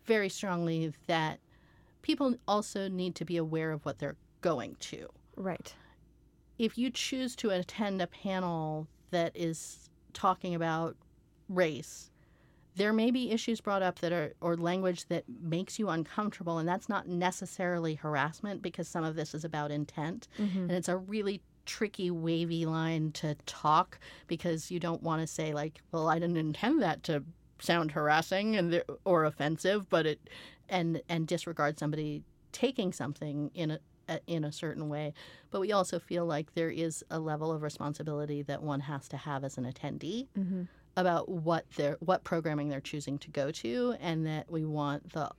very 0.06 0.28
strongly 0.28 0.92
that 1.06 1.40
people 2.02 2.34
also 2.48 2.88
need 2.88 3.14
to 3.16 3.24
be 3.24 3.36
aware 3.36 3.70
of 3.70 3.84
what 3.84 3.98
they're 3.98 4.16
going 4.40 4.76
to. 4.80 5.08
Right. 5.36 5.74
If 6.58 6.76
you 6.76 6.90
choose 6.90 7.36
to 7.36 7.50
attend 7.50 8.02
a 8.02 8.06
panel 8.06 8.88
that 9.10 9.32
is 9.34 9.88
talking 10.12 10.54
about 10.54 10.96
race, 11.48 12.10
there 12.76 12.92
may 12.92 13.10
be 13.10 13.30
issues 13.30 13.60
brought 13.60 13.82
up 13.82 13.98
that 14.00 14.12
are 14.12 14.34
or 14.40 14.56
language 14.56 15.06
that 15.08 15.24
makes 15.40 15.78
you 15.78 15.88
uncomfortable 15.88 16.58
and 16.58 16.68
that's 16.68 16.88
not 16.88 17.08
necessarily 17.08 17.94
harassment 17.94 18.62
because 18.62 18.86
some 18.86 19.02
of 19.04 19.16
this 19.16 19.34
is 19.34 19.44
about 19.44 19.70
intent 19.70 20.28
Mhm. 20.38 20.54
and 20.62 20.70
it's 20.72 20.88
a 20.88 20.96
really 20.96 21.40
tricky 21.66 22.10
wavy 22.10 22.64
line 22.66 23.10
to 23.12 23.34
talk 23.46 23.98
because 24.28 24.70
you 24.70 24.78
don't 24.80 25.02
want 25.02 25.20
to 25.20 25.26
say 25.26 25.52
like 25.52 25.80
well 25.92 26.08
i 26.08 26.18
didn't 26.18 26.36
intend 26.36 26.80
that 26.80 27.02
to 27.02 27.22
sound 27.58 27.90
harassing 27.92 28.54
and 28.56 28.82
or 29.04 29.24
offensive 29.24 29.88
but 29.90 30.06
it 30.06 30.20
and 30.68 31.02
and 31.08 31.26
disregard 31.26 31.78
somebody 31.78 32.22
taking 32.52 32.92
something 32.92 33.50
in 33.54 33.72
a- 33.72 33.80
in 34.26 34.44
a 34.44 34.52
certain 34.52 34.88
way 34.88 35.12
but 35.50 35.60
we 35.60 35.72
also 35.72 35.98
feel 35.98 36.24
like 36.26 36.54
there 36.54 36.70
is 36.70 37.04
a 37.10 37.18
level 37.18 37.50
of 37.52 37.62
responsibility 37.62 38.42
that 38.42 38.62
one 38.62 38.80
has 38.80 39.08
to 39.08 39.16
have 39.16 39.44
as 39.44 39.58
an 39.58 39.64
attendee 39.70 40.28
Mhm. 40.36 40.68
about 40.96 41.28
what 41.28 41.64
they're 41.76 41.96
what 42.00 42.24
programming 42.24 42.68
they're 42.68 42.80
choosing 42.80 43.18
to 43.18 43.30
go 43.30 43.50
to 43.50 43.94
and 44.00 44.26
that 44.26 44.50
we 44.50 44.64
want 44.64 45.12
the 45.12 45.30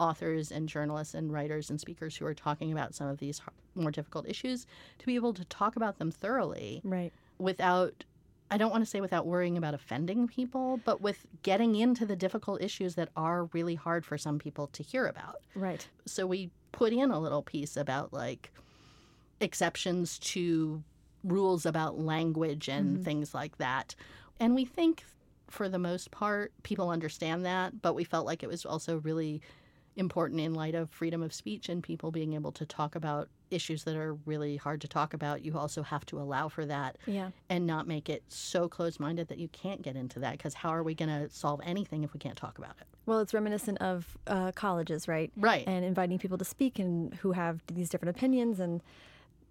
authors 0.00 0.50
and 0.50 0.68
journalists 0.68 1.14
and 1.14 1.32
writers 1.32 1.70
and 1.70 1.80
speakers 1.80 2.16
who 2.16 2.26
are 2.26 2.34
talking 2.34 2.72
about 2.72 2.94
some 2.94 3.06
of 3.08 3.18
these 3.18 3.40
more 3.74 3.90
difficult 3.90 4.26
issues 4.28 4.66
to 4.98 5.06
be 5.06 5.14
able 5.14 5.32
to 5.34 5.44
talk 5.44 5.76
about 5.76 5.98
them 5.98 6.10
thoroughly 6.10 6.80
Right. 6.84 7.12
without 7.38 8.04
I 8.52 8.58
don't 8.58 8.70
want 8.70 8.84
to 8.84 8.90
say 8.90 9.00
without 9.00 9.26
worrying 9.26 9.56
about 9.56 9.72
offending 9.72 10.28
people, 10.28 10.76
but 10.84 11.00
with 11.00 11.24
getting 11.42 11.74
into 11.74 12.04
the 12.04 12.14
difficult 12.14 12.60
issues 12.60 12.96
that 12.96 13.08
are 13.16 13.46
really 13.46 13.74
hard 13.74 14.04
for 14.04 14.18
some 14.18 14.38
people 14.38 14.66
to 14.68 14.82
hear 14.82 15.06
about. 15.06 15.36
Right. 15.54 15.88
So 16.04 16.26
we 16.26 16.50
put 16.70 16.92
in 16.92 17.10
a 17.10 17.18
little 17.18 17.42
piece 17.42 17.78
about 17.78 18.12
like 18.12 18.52
exceptions 19.40 20.18
to 20.18 20.82
rules 21.24 21.64
about 21.64 21.98
language 21.98 22.68
and 22.68 22.98
Mhm. 22.98 23.04
things 23.04 23.32
like 23.34 23.56
that. 23.56 23.94
And 24.38 24.54
we 24.54 24.66
think 24.66 25.04
for 25.48 25.68
the 25.68 25.78
most 25.78 26.10
part 26.10 26.52
people 26.62 26.90
understand 26.90 27.46
that, 27.46 27.80
but 27.80 27.94
we 27.94 28.04
felt 28.04 28.26
like 28.26 28.42
it 28.42 28.48
was 28.48 28.66
also 28.66 28.98
really 29.00 29.40
important 29.96 30.40
in 30.40 30.54
light 30.54 30.74
of 30.74 30.88
freedom 30.90 31.22
of 31.22 31.32
speech 31.34 31.68
and 31.68 31.82
people 31.82 32.10
being 32.10 32.32
able 32.32 32.52
to 32.52 32.64
talk 32.64 32.94
about 32.94 33.28
issues 33.50 33.84
that 33.84 33.94
are 33.94 34.14
really 34.24 34.56
hard 34.56 34.80
to 34.80 34.88
talk 34.88 35.12
about. 35.12 35.44
You 35.44 35.58
also 35.58 35.82
have 35.82 36.06
to 36.06 36.18
allow 36.18 36.48
for 36.48 36.64
that 36.64 36.96
Yeah. 37.06 37.30
and 37.50 37.66
not 37.66 37.86
make 37.86 38.08
it 38.08 38.22
so 38.28 38.68
closed 38.68 38.98
minded 38.98 39.28
that 39.28 39.36
you 39.38 39.48
can't 39.48 39.82
get 39.82 39.94
into 39.94 40.18
that 40.20 40.32
because 40.38 40.54
how 40.54 40.70
are 40.70 40.82
we 40.82 40.94
going 40.94 41.10
to 41.10 41.28
solve 41.28 41.60
anything 41.62 42.02
if 42.04 42.14
we 42.14 42.18
can't 42.18 42.36
talk 42.38 42.56
about 42.56 42.76
it? 42.80 42.86
Well, 43.04 43.20
it's 43.20 43.34
reminiscent 43.34 43.78
of 43.82 44.16
uh, 44.26 44.52
colleges, 44.52 45.06
right? 45.06 45.30
Right. 45.36 45.64
And 45.66 45.84
inviting 45.84 46.18
people 46.18 46.38
to 46.38 46.44
speak 46.44 46.78
and 46.78 47.12
who 47.16 47.32
have 47.32 47.60
these 47.66 47.90
different 47.90 48.16
opinions. 48.16 48.58
And, 48.60 48.80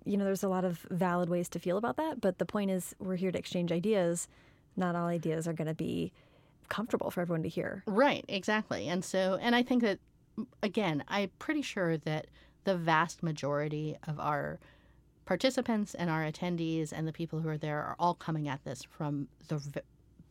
you 0.06 0.18
know, 0.18 0.24
there's 0.26 0.44
a 0.44 0.50
lot 0.50 0.66
of 0.66 0.80
valid 0.90 1.30
ways 1.30 1.48
to 1.50 1.60
feel 1.60 1.78
about 1.78 1.98
that. 1.98 2.20
But 2.22 2.40
the 2.40 2.46
point 2.46 2.72
is, 2.72 2.96
we're 2.98 3.18
here 3.18 3.32
to 3.32 3.38
exchange 3.38 3.72
ideas. 3.72 4.28
Not 4.76 4.96
all 4.96 5.06
ideas 5.08 5.48
are 5.48 5.54
going 5.54 5.68
to 5.68 5.76
be 5.76 6.12
comfortable 6.70 7.12
for 7.12 7.22
everyone 7.22 7.44
to 7.44 7.50
hear. 7.50 7.84
Right, 7.86 8.26
exactly. 8.30 8.88
And 8.88 9.04
so, 9.06 9.38
and 9.42 9.54
I 9.56 9.62
think 9.62 9.84
that, 9.84 10.00
again, 10.64 11.04
I'm 11.08 11.30
pretty 11.40 11.62
sure 11.62 11.98
that 11.98 12.28
the 12.64 12.78
vast 12.78 13.24
majority 13.24 13.98
of 14.08 14.20
our 14.20 14.60
participants 15.26 15.94
and 15.96 16.10
our 16.10 16.24
attendees 16.24 16.92
and 16.92 17.08
the 17.08 17.14
people 17.14 17.40
who 17.40 17.50
are 17.50 17.58
there 17.58 17.80
are 17.82 17.96
all 18.00 18.14
coming 18.16 18.48
at 18.48 18.64
this 18.64 18.84
from 18.84 19.28
the 19.48 19.58
v- 19.58 19.80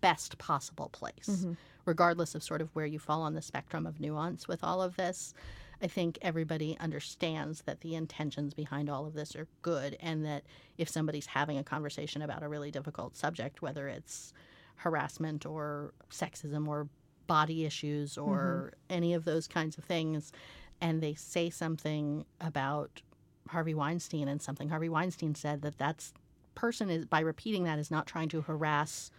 best 0.00 0.38
possible 0.38 0.88
place, 0.90 1.28
Mhm. 1.28 1.56
regardless 1.84 2.34
of 2.34 2.42
sort 2.42 2.60
of 2.60 2.74
where 2.74 2.86
you 2.86 2.98
fall 2.98 3.22
on 3.22 3.34
the 3.34 3.42
spectrum 3.42 3.86
of 3.86 4.00
nuance 4.00 4.48
with 4.48 4.62
all 4.64 4.82
of 4.82 4.96
this. 4.96 5.34
I 5.82 5.86
think 5.86 6.18
everybody 6.20 6.76
understands 6.78 7.62
that 7.62 7.80
the 7.80 7.94
intentions 7.94 8.52
behind 8.52 8.90
all 8.90 9.06
of 9.06 9.14
this 9.14 9.34
are 9.34 9.46
good, 9.62 9.96
and 10.00 10.24
that 10.26 10.44
if 10.76 10.88
somebody's 10.88 11.26
having 11.26 11.56
a 11.56 11.64
conversation 11.64 12.20
about 12.20 12.42
a 12.42 12.48
really 12.48 12.70
difficult 12.70 13.16
subject, 13.16 13.62
whether 13.62 13.88
it's 13.88 14.32
harassment 14.76 15.46
or 15.46 15.92
sexism 16.10 16.66
or 16.68 16.88
body 17.30 17.64
issues 17.64 18.18
or 18.18 18.72
any 18.88 19.14
of 19.14 19.24
those 19.24 19.46
kinds 19.46 19.78
of 19.78 19.84
things, 19.84 20.32
and 20.80 21.00
they 21.00 21.14
say 21.14 21.48
something 21.48 22.24
about 22.40 23.02
Harvey 23.48 23.72
Weinstein 23.74 24.26
and 24.26 24.42
something 24.42 24.68
Harvey 24.68 24.88
Weinstein 24.88 25.34
said 25.36 25.62
that 25.62 25.78
that's 25.78 26.12
person 26.56 26.90
is 26.90 27.04
by 27.06 27.20
repeating 27.20 27.62
that 27.64 27.78
is 27.78 27.88
not 27.90 28.06
trying 28.08 28.28
to 28.30 28.40
harass 28.40 29.12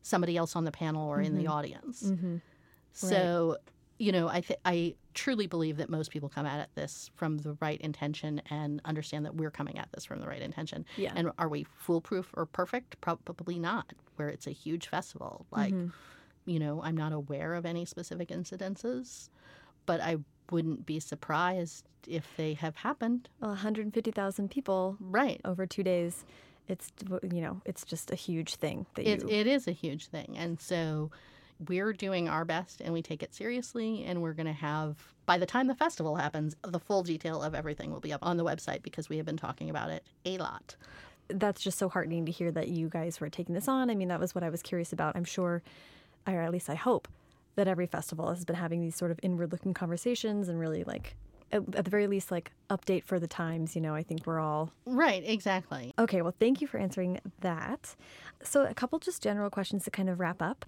somebody 0.00 0.34
else 0.36 0.56
on 0.56 0.64
the 0.64 0.72
panel 0.72 1.06
or 1.06 1.20
in 1.20 1.36
the 1.36 1.44
Mhm. 1.44 1.50
audience. 1.50 2.02
Mm-hmm. 2.04 2.36
So, 2.92 3.58
you 3.98 4.12
know, 4.12 4.28
I 4.28 4.40
th- 4.40 4.58
I 4.64 4.94
truly 5.14 5.46
believe 5.46 5.76
that 5.76 5.90
most 5.90 6.10
people 6.10 6.28
come 6.30 6.46
at 6.46 6.74
this 6.74 7.10
from 7.14 7.38
the 7.38 7.52
right 7.60 7.80
intention 7.82 8.40
and 8.50 8.80
understand 8.86 9.26
that 9.26 9.34
we're 9.36 9.50
coming 9.50 9.78
at 9.78 9.92
this 9.92 10.04
from 10.06 10.20
the 10.20 10.26
right 10.26 10.40
intention. 10.42 10.84
Yeah. 10.96 11.12
And 11.14 11.30
are 11.38 11.48
we 11.48 11.64
foolproof 11.64 12.30
or 12.34 12.46
perfect? 12.46 12.98
Probably 13.02 13.58
not. 13.58 13.92
Where 14.16 14.28
it's 14.30 14.46
a 14.46 14.52
huge 14.52 14.88
festival, 14.88 15.44
like 15.50 15.74
Mhm. 15.74 15.92
You 16.46 16.58
know, 16.58 16.80
I'm 16.82 16.96
not 16.96 17.12
aware 17.12 17.54
of 17.54 17.64
any 17.66 17.84
specific 17.84 18.28
incidences, 18.28 19.28
but 19.86 20.00
I 20.00 20.16
wouldn't 20.50 20.84
be 20.86 21.00
surprised 21.00 21.84
if 22.08 22.26
they 22.36 22.54
have 22.54 22.76
happened. 22.76 23.28
Well, 23.40 23.50
150,000 23.50 24.50
people 24.50 24.96
Right. 25.00 25.40
over 25.44 25.66
two 25.66 25.82
days. 25.82 26.24
It's, 26.68 26.90
you 27.22 27.40
know, 27.40 27.60
it's 27.64 27.84
just 27.84 28.10
a 28.10 28.14
huge 28.14 28.56
thing 28.56 28.86
that 28.94 29.06
It, 29.06 29.22
you. 29.22 29.28
it 29.28 29.46
is 29.46 29.66
a 29.68 29.72
huge 29.72 30.06
thing. 30.08 30.34
And 30.36 30.60
so 30.60 31.10
we're 31.68 31.92
doing 31.92 32.28
our 32.28 32.44
best 32.44 32.80
and 32.80 32.92
we 32.92 33.02
take 33.02 33.22
it 33.22 33.34
seriously. 33.34 34.04
And 34.04 34.20
we're 34.22 34.32
going 34.32 34.46
to 34.46 34.52
have, 34.52 34.96
by 35.26 35.38
the 35.38 35.46
time 35.46 35.66
the 35.68 35.74
festival 35.74 36.16
happens, 36.16 36.56
the 36.62 36.78
full 36.80 37.02
detail 37.02 37.42
of 37.42 37.54
everything 37.54 37.92
will 37.92 38.00
be 38.00 38.12
up 38.12 38.24
on 38.24 38.36
the 38.36 38.44
website 38.44 38.82
because 38.82 39.08
we 39.08 39.16
have 39.16 39.26
been 39.26 39.36
talking 39.36 39.70
about 39.70 39.90
it 39.90 40.04
a 40.24 40.38
lot. 40.38 40.76
that's 41.28 41.62
just 41.62 41.78
so 41.78 41.88
heartening 41.88 42.26
to 42.26 42.32
hear 42.32 42.50
that 42.50 42.68
you 42.68 42.88
guys 42.88 43.20
were 43.20 43.30
taking 43.30 43.54
this 43.54 43.68
on. 43.68 43.88
I 43.90 43.94
mean, 43.94 44.08
that 44.08 44.20
was 44.20 44.34
what 44.34 44.44
I 44.44 44.50
was 44.50 44.60
curious 44.60 44.92
about. 44.92 45.16
I'm 45.16 45.24
sure, 45.24 45.62
or 46.26 46.40
at 46.40 46.52
least 46.52 46.68
I 46.70 46.74
hope, 46.74 47.08
that 47.54 47.68
every 47.68 47.86
festival 47.86 48.30
has 48.30 48.44
been 48.44 48.56
having 48.56 48.80
these 48.80 48.96
sort 48.96 49.10
of 49.10 49.20
inward 49.22 49.52
looking 49.52 49.74
conversations 49.74 50.48
and 50.48 50.58
really 50.58 50.84
like, 50.84 51.16
at, 51.50 51.62
at 51.74 51.84
the 51.84 51.90
very 51.90 52.06
least, 52.06 52.30
like 52.30 52.50
update 52.70 53.04
for 53.04 53.20
the 53.20 53.26
times. 53.26 53.74
You 53.74 53.82
know, 53.82 53.94
I 53.94 54.02
think 54.02 54.26
we're 54.26 54.40
all 54.40 54.72
Right, 54.86 55.22
exactly. 55.26 55.92
okay. 55.98 56.22
Well, 56.22 56.34
thank 56.38 56.60
you 56.60 56.66
for 56.66 56.78
answering 56.78 57.20
that. 57.40 57.94
So, 58.42 58.64
a 58.64 58.74
couple 58.74 58.98
just 58.98 59.22
general 59.22 59.50
questions 59.50 59.84
to 59.84 59.90
kind 59.90 60.08
of 60.08 60.18
wrap 60.18 60.40
up. 60.40 60.64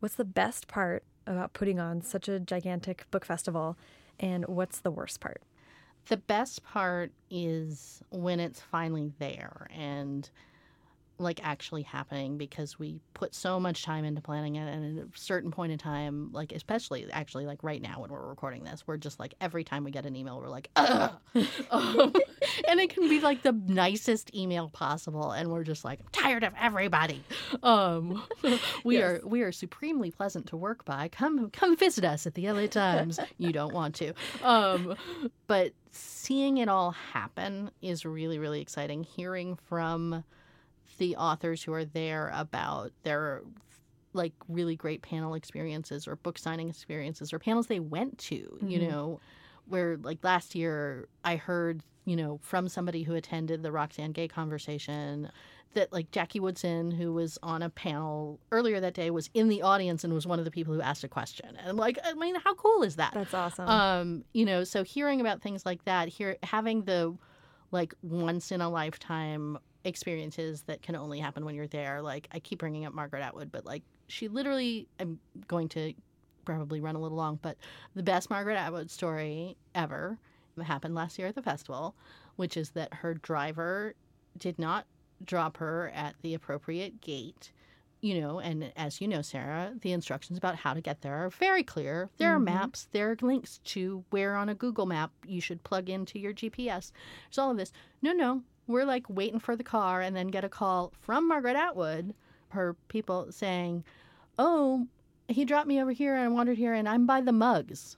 What's 0.00 0.14
the 0.14 0.24
best 0.24 0.68
part 0.68 1.04
about 1.26 1.52
putting 1.52 1.78
on 1.78 2.02
such 2.02 2.28
a 2.28 2.40
gigantic 2.40 3.08
book 3.10 3.24
festival, 3.24 3.76
and 4.18 4.46
what's 4.46 4.80
the 4.80 4.90
worst 4.90 5.20
part? 5.20 5.42
The 6.06 6.16
best 6.16 6.64
part 6.64 7.12
is 7.30 8.02
when 8.10 8.40
it's 8.40 8.60
finally 8.60 9.12
there 9.20 9.68
and 9.70 10.28
like 11.18 11.40
actually 11.44 11.82
happening 11.82 12.36
because 12.38 12.78
we 12.78 13.00
put 13.14 13.34
so 13.34 13.60
much 13.60 13.84
time 13.84 14.04
into 14.04 14.20
planning 14.20 14.56
it 14.56 14.66
and 14.68 14.98
at 14.98 15.04
a 15.04 15.08
certain 15.14 15.50
point 15.50 15.70
in 15.70 15.78
time 15.78 16.30
like 16.32 16.50
especially 16.52 17.06
actually 17.12 17.46
like 17.46 17.62
right 17.62 17.80
now 17.82 18.00
when 18.00 18.10
we're 18.10 18.26
recording 18.28 18.64
this 18.64 18.82
we're 18.86 18.96
just 18.96 19.20
like 19.20 19.34
every 19.40 19.62
time 19.62 19.84
we 19.84 19.90
get 19.90 20.04
an 20.06 20.16
email 20.16 20.38
we're 20.40 20.48
like 20.48 20.68
um, 21.70 22.12
and 22.68 22.80
it 22.80 22.90
can 22.90 23.08
be 23.08 23.20
like 23.20 23.42
the 23.42 23.52
nicest 23.52 24.34
email 24.34 24.68
possible 24.68 25.30
and 25.32 25.50
we're 25.50 25.64
just 25.64 25.84
like 25.84 26.00
I'm 26.00 26.06
tired 26.12 26.44
of 26.44 26.52
everybody. 26.60 27.22
Um 27.62 28.22
we 28.84 28.96
Yes. 28.98 29.04
are 29.04 29.20
we 29.26 29.42
are 29.42 29.52
supremely 29.52 30.10
pleasant 30.10 30.46
to 30.48 30.56
work 30.56 30.84
by. 30.84 31.08
Come 31.08 31.50
come 31.50 31.76
visit 31.76 32.04
us 32.04 32.26
at 32.26 32.34
the 32.34 32.50
LA 32.50 32.66
Times. 32.66 33.18
You 33.38 33.52
don't 33.52 33.72
want 33.74 33.94
to. 33.96 34.12
Um 34.42 34.96
but 35.46 35.72
seeing 35.90 36.58
it 36.58 36.68
all 36.68 36.92
happen 36.92 37.70
is 37.80 38.04
really 38.04 38.38
really 38.38 38.60
exciting. 38.60 39.04
Hearing 39.04 39.56
from 39.68 40.24
the 40.98 41.16
authors 41.16 41.62
who 41.62 41.72
are 41.72 41.84
there 41.84 42.30
about 42.34 42.92
their 43.02 43.42
like 44.14 44.32
really 44.48 44.76
great 44.76 45.02
panel 45.02 45.34
experiences 45.34 46.06
or 46.06 46.16
book 46.16 46.38
signing 46.38 46.68
experiences 46.68 47.32
or 47.32 47.38
panels 47.38 47.66
they 47.66 47.80
went 47.80 48.18
to, 48.18 48.36
mm-hmm. 48.36 48.68
you 48.68 48.78
know, 48.88 49.20
where 49.68 49.96
like 49.98 50.18
last 50.22 50.54
year 50.54 51.08
I 51.24 51.36
heard, 51.36 51.82
you 52.04 52.16
know, 52.16 52.38
from 52.42 52.68
somebody 52.68 53.04
who 53.04 53.14
attended 53.14 53.62
the 53.62 53.72
Roxane 53.72 54.12
Gay 54.12 54.28
conversation 54.28 55.30
that 55.74 55.92
like 55.92 56.10
Jackie 56.10 56.40
Woodson, 56.40 56.90
who 56.90 57.12
was 57.12 57.38
on 57.42 57.62
a 57.62 57.70
panel 57.70 58.38
earlier 58.50 58.80
that 58.80 58.94
day, 58.94 59.10
was 59.10 59.30
in 59.32 59.48
the 59.48 59.62
audience 59.62 60.04
and 60.04 60.12
was 60.12 60.26
one 60.26 60.38
of 60.38 60.44
the 60.44 60.50
people 60.50 60.74
who 60.74 60.82
asked 60.82 61.04
a 61.04 61.08
question. 61.08 61.56
And 61.64 61.78
like, 61.78 61.98
I 62.04 62.12
mean, 62.14 62.34
how 62.34 62.54
cool 62.54 62.82
is 62.82 62.96
that? 62.96 63.14
That's 63.14 63.32
awesome. 63.32 63.68
Um, 63.68 64.24
you 64.34 64.44
know, 64.44 64.64
so 64.64 64.82
hearing 64.84 65.20
about 65.20 65.40
things 65.40 65.64
like 65.64 65.84
that, 65.84 66.08
here 66.08 66.36
having 66.42 66.82
the 66.82 67.16
like 67.70 67.94
once 68.02 68.52
in 68.52 68.60
a 68.60 68.68
lifetime 68.68 69.58
experiences 69.84 70.62
that 70.62 70.82
can 70.82 70.96
only 70.96 71.18
happen 71.18 71.44
when 71.44 71.54
you're 71.54 71.66
there. 71.66 72.02
Like 72.02 72.28
I 72.32 72.38
keep 72.38 72.58
bringing 72.58 72.84
up 72.86 72.94
Margaret 72.94 73.22
Atwood, 73.22 73.50
but 73.52 73.64
like 73.64 73.82
she 74.08 74.28
literally, 74.28 74.88
I'm 75.00 75.18
going 75.48 75.68
to 75.70 75.94
probably 76.44 76.80
run 76.80 76.96
a 76.96 77.00
little 77.00 77.16
long, 77.16 77.38
but 77.42 77.56
the 77.94 78.02
best 78.02 78.30
Margaret 78.30 78.56
Atwood 78.56 78.90
story 78.90 79.56
ever 79.74 80.18
happened 80.62 80.94
last 80.94 81.18
year 81.18 81.28
at 81.28 81.34
the 81.34 81.42
festival, 81.42 81.94
which 82.36 82.56
is 82.56 82.70
that 82.70 82.92
her 82.92 83.14
driver 83.14 83.94
did 84.38 84.58
not 84.58 84.86
drop 85.24 85.56
her 85.58 85.90
at 85.94 86.14
the 86.22 86.34
appropriate 86.34 87.00
gate. 87.00 87.52
You 88.00 88.20
know, 88.20 88.40
and 88.40 88.72
as 88.76 89.00
you 89.00 89.06
know, 89.06 89.22
Sarah, 89.22 89.74
the 89.80 89.92
instructions 89.92 90.36
about 90.36 90.56
how 90.56 90.74
to 90.74 90.80
get 90.80 91.02
there 91.02 91.24
are 91.24 91.30
very 91.30 91.62
clear. 91.62 92.10
There 92.18 92.30
mm-hmm. 92.30 92.36
are 92.36 92.40
maps, 92.40 92.88
there 92.90 93.12
are 93.12 93.16
links 93.22 93.60
to 93.66 94.04
where 94.10 94.34
on 94.34 94.48
a 94.48 94.56
Google 94.56 94.86
map 94.86 95.12
you 95.24 95.40
should 95.40 95.62
plug 95.62 95.88
into 95.88 96.18
your 96.18 96.32
GPS. 96.32 96.90
There's 97.30 97.38
all 97.38 97.52
of 97.52 97.56
this. 97.56 97.72
No, 98.02 98.12
no, 98.12 98.42
we're 98.66 98.84
like 98.84 99.08
waiting 99.08 99.40
for 99.40 99.56
the 99.56 99.64
car 99.64 100.00
and 100.00 100.14
then 100.16 100.28
get 100.28 100.44
a 100.44 100.48
call 100.48 100.92
from 101.00 101.28
Margaret 101.28 101.56
Atwood, 101.56 102.14
her 102.50 102.74
people 102.88 103.26
saying, 103.30 103.84
Oh, 104.38 104.86
he 105.28 105.44
dropped 105.44 105.68
me 105.68 105.80
over 105.80 105.92
here 105.92 106.14
and 106.14 106.24
I 106.24 106.28
wandered 106.28 106.58
here 106.58 106.74
and 106.74 106.88
I'm 106.88 107.06
by 107.06 107.20
the 107.20 107.32
mugs. 107.32 107.96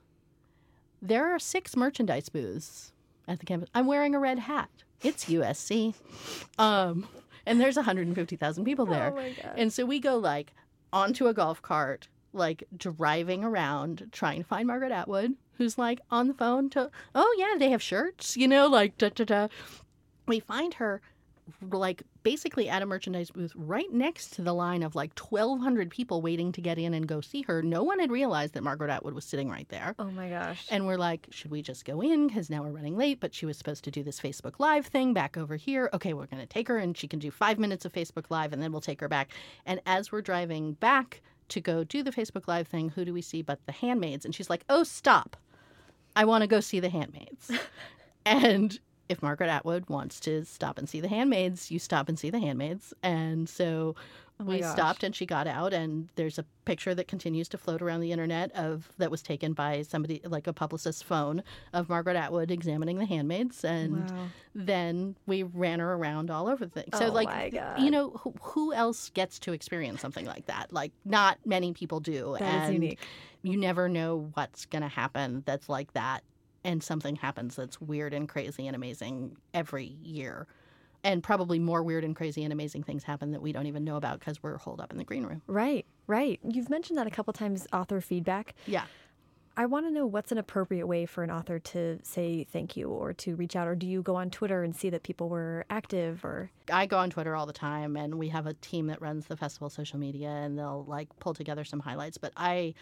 There 1.03 1.35
are 1.35 1.39
six 1.39 1.77
merchandise 1.77 2.29
booths 2.29 2.93
at 3.29 3.41
the 3.41 3.47
campus. 3.47 3.69
I'm 3.75 3.87
wearing 3.87 4.15
a 4.15 4.19
red 4.19 4.39
hat. 4.39 4.71
It's 5.03 5.27
USC. 5.27 5.95
Um, 6.59 7.07
and 7.47 7.61
there's 7.61 7.77
150,000 7.77 8.65
people 8.65 8.87
there. 8.87 9.13
Oh 9.15 9.53
and 9.57 9.73
so 9.73 9.85
we 9.85 10.01
go 10.01 10.17
like 10.17 10.55
onto 10.93 11.27
a 11.27 11.35
golf 11.35 11.61
cart, 11.61 12.09
like 12.33 12.65
driving 12.77 13.45
around 13.45 14.09
trying 14.13 14.43
to 14.43 14.49
find 14.49 14.67
Margaret 14.67 14.93
Atwood, 14.93 15.35
who's 15.59 15.77
like 15.77 16.01
on 16.11 16.29
the 16.29 16.35
phone 16.35 16.71
to, 16.71 16.91
oh 17.15 17.37
yeah, 17.39 17.59
they 17.59 17.71
have 17.71 17.83
shirts, 17.83 18.37
you 18.37 18.49
know, 18.49 18.67
like 18.67 18.97
da 18.97 19.11
da 19.11 19.25
da 19.25 19.49
we 20.27 20.41
find 20.41 20.75
her 20.75 21.01
like 21.71 22.03
basically 22.23 22.69
at 22.69 22.83
a 22.83 22.87
merchandise 22.87 23.31
booth 23.31 23.53
right 23.55 23.93
next 23.93 24.33
to 24.33 24.43
the 24.43 24.55
line 24.55 24.83
of 24.83 24.95
like 24.95 25.19
1200 25.19 25.91
people 25.91 26.23
waiting 26.23 26.53
to 26.53 26.61
get 26.61 26.79
in 26.79 26.95
and 26.95 27.07
go 27.07 27.21
see 27.21 27.43
her. 27.43 27.63
No 27.63 27.83
one 27.83 27.99
had 27.99 28.11
realized 28.11 28.55
that 28.55 28.63
margaret 28.63 28.91
atwood 28.91 29.15
was 29.15 29.25
sitting 29.25 29.51
right 29.51 29.69
there. 29.69 29.95
Oh 29.99 30.11
my 30.11 30.29
gosh. 30.31 30.67
And 30.71 30.87
we're 30.87 30.97
like 30.97 31.27
should 31.31 31.51
we 31.51 31.63
just 31.63 31.85
go 31.85 32.01
in? 32.01 32.29
Because 32.29 32.49
now 32.49 32.63
we're 32.63 32.71
running 32.71 32.97
late. 32.97 33.21
But 33.21 33.35
she 33.35 33.47
was 33.47 33.59
supposed 33.59 33.85
to 33.85 33.91
do 33.91 34.03
this 34.03 34.21
facebook 34.21 34.55
live 34.59 34.87
thing 34.87 35.13
back 35.13 35.37
over 35.37 35.57
here. 35.57 35.91
Okay 35.93 36.15
we're 36.15 36.27
going 36.27 36.43
to 36.43 36.47
take 36.47 36.69
her 36.69 36.79
and 36.79 36.97
she 36.97 37.09
can 37.09 37.19
do 37.19 37.31
five 37.31 37.59
minutes 37.59 37.85
of 37.85 37.93
facebook 37.93 38.31
live 38.31 38.53
and 38.53 38.63
then 38.63 38.73
we'll 38.73 38.81
take 38.81 39.01
her 39.01 39.09
back. 39.09 39.31
And 39.67 39.81
as 39.87 40.11
we're 40.11 40.23
driving 40.23 40.75
back 40.75 41.21
to 41.49 41.61
go 41.61 41.85
do 41.85 42.03
the 42.03 42.13
facebook 42.13 42.49
live 42.49 42.69
thing 42.69 42.89
who 42.89 43.05
do 43.05 43.13
we 43.13 43.23
see 43.23 43.43
but 43.43 43.65
the 43.67 43.73
handmaids? 43.73 44.25
And 44.25 44.35
she's 44.35 44.51
like 44.51 44.65
oh 44.69 44.83
stop. 44.83 45.37
I 46.17 46.25
want 46.25 46.43
to 46.43 46.49
go 46.49 46.61
see 46.61 46.81
the 46.81 46.89
handmaids. 46.89 47.51
And 48.27 48.79
if 49.09 49.23
Margaret 49.23 49.49
Atwood 49.49 49.89
wants 49.89 50.21
to 50.21 50.45
stop 50.45 50.79
and 50.79 50.89
see 50.89 51.01
the 51.01 51.09
handmaids, 51.09 51.71
you 51.71 51.79
stop 51.79 52.09
and 52.09 52.19
see 52.19 52.31
the 52.31 52.39
handmaids. 52.39 52.95
And 53.03 53.49
so 53.49 53.95
oh 54.41 54.45
we 54.45 54.61
gosh. 54.61 54.73
stopped 54.73 55.03
and 55.03 55.15
she 55.15 55.27
got 55.27 55.47
out 55.47 55.73
and 55.73 56.09
there's 56.17 56.39
a 56.39 56.45
picture 56.65 56.95
that 56.95 57.07
continues 57.07 57.49
to 57.49 57.59
float 57.59 57.83
around 57.83 58.01
the 58.01 58.11
internet 58.11 58.51
of 58.53 58.89
that 58.99 59.11
was 59.11 59.23
taken 59.23 59.53
by 59.53 59.83
somebody 59.83 60.21
like 60.25 60.47
a 60.47 60.53
publicist's 60.53 61.03
phone 61.03 61.43
of 61.73 61.89
Margaret 61.89 62.17
Atwood 62.17 62.51
examining 62.51 62.99
the 62.99 63.05
handmaids 63.05 63.65
and 63.65 64.11
wow. 64.11 64.27
then 64.55 65.15
we 65.27 65.43
ran 65.43 65.81
her 65.81 65.95
around 65.95 66.31
all 66.31 66.49
over 66.49 66.65
the 66.65 66.71
thing. 66.71 66.89
So 66.99 67.09
oh 67.09 67.13
like 67.13 67.55
you 67.79 67.91
know 67.91 68.11
who, 68.11 68.35
who, 68.41 68.73
else 68.73 69.11
gets 69.11 69.39
to 69.41 69.53
experience 69.53 70.01
something 70.01 70.27
like 70.27 70.47
that? 70.47 70.73
Like 70.73 70.93
not 71.05 71.39
many 71.45 71.73
people 71.73 72.01
do 72.01 72.37
that 72.39 72.43
and 72.43 72.75
unique. 72.75 72.99
you 73.43 73.59
never 73.59 73.89
know 73.89 74.31
what's 74.35 74.65
going 74.67 74.83
to 74.83 74.89
happen 74.89 75.43
that's 75.47 75.69
like 75.69 75.93
that 75.93 76.25
and 76.65 76.83
something 76.83 77.17
happens 77.17 77.57
that's 77.57 77.81
weird 77.81 78.15
and 78.15 78.29
crazy 78.29 78.67
and 78.67 78.75
amazing 78.75 79.37
every 79.53 79.97
year. 80.03 80.47
And 81.03 81.23
probably 81.23 81.59
more 81.59 81.83
weird 81.83 82.03
and 82.03 82.17
crazy 82.17 82.45
and 82.45 82.53
amazing 82.53 82.83
things 82.83 83.05
happen 83.05 83.33
that 83.33 83.43
we 83.43 83.53
don't 83.53 83.67
even 83.67 83.85
know 83.85 83.97
about 83.97 84.21
because 84.21 84.43
we're 84.43 84.57
holed 84.57 84.81
up 84.81 84.91
in 84.91 84.97
the 84.97 85.05
green 85.05 85.27
room. 85.27 85.43
Right, 85.47 85.85
right. 86.07 86.41
You've 86.43 86.71
mentioned 86.71 86.99
that 86.99 87.07
a 87.07 87.11
couple 87.11 87.35
times, 87.35 87.67
author 87.75 88.01
feedback. 88.01 88.55
Yeah. 88.67 88.85
I 89.57 89.67
want 89.67 89.87
to 89.87 89.93
know 89.93 90.07
what's 90.07 90.33
an 90.33 90.39
appropriate 90.39 90.87
way 90.87 91.07
for 91.07 91.23
an 91.23 91.31
author 91.31 91.61
to 91.61 91.99
say 92.03 92.45
thank 92.51 92.77
you 92.77 92.89
or 92.89 93.13
to 93.13 93.37
reach 93.37 93.55
out, 93.55 93.69
or 93.69 93.77
do 93.77 93.87
you 93.87 94.03
go 94.03 94.17
on 94.17 94.31
Twitter 94.31 94.65
and 94.65 94.75
see 94.75 94.91
that 94.91 95.05
people 95.05 95.29
were 95.29 95.65
active? 95.71 96.25
Or 96.25 96.51
I 96.73 96.87
go 96.87 96.99
on 96.99 97.11
Twitter 97.11 97.37
all 97.37 97.47
the 97.47 97.53
time, 97.53 97.97
and 97.97 98.19
we 98.19 98.31
have 98.31 98.47
a 98.47 98.55
team 98.55 98.89
that 98.89 99.01
runs 99.01 99.27
the 99.27 99.37
festival 99.37 99.71
social 99.71 99.99
media, 99.99 100.31
and 100.31 100.59
they'll 100.59 100.85
like 100.89 101.09
pull 101.21 101.35
together 101.35 101.63
some 101.63 101.81
highlights. 101.81 102.19
But 102.19 102.33
I 102.37 102.75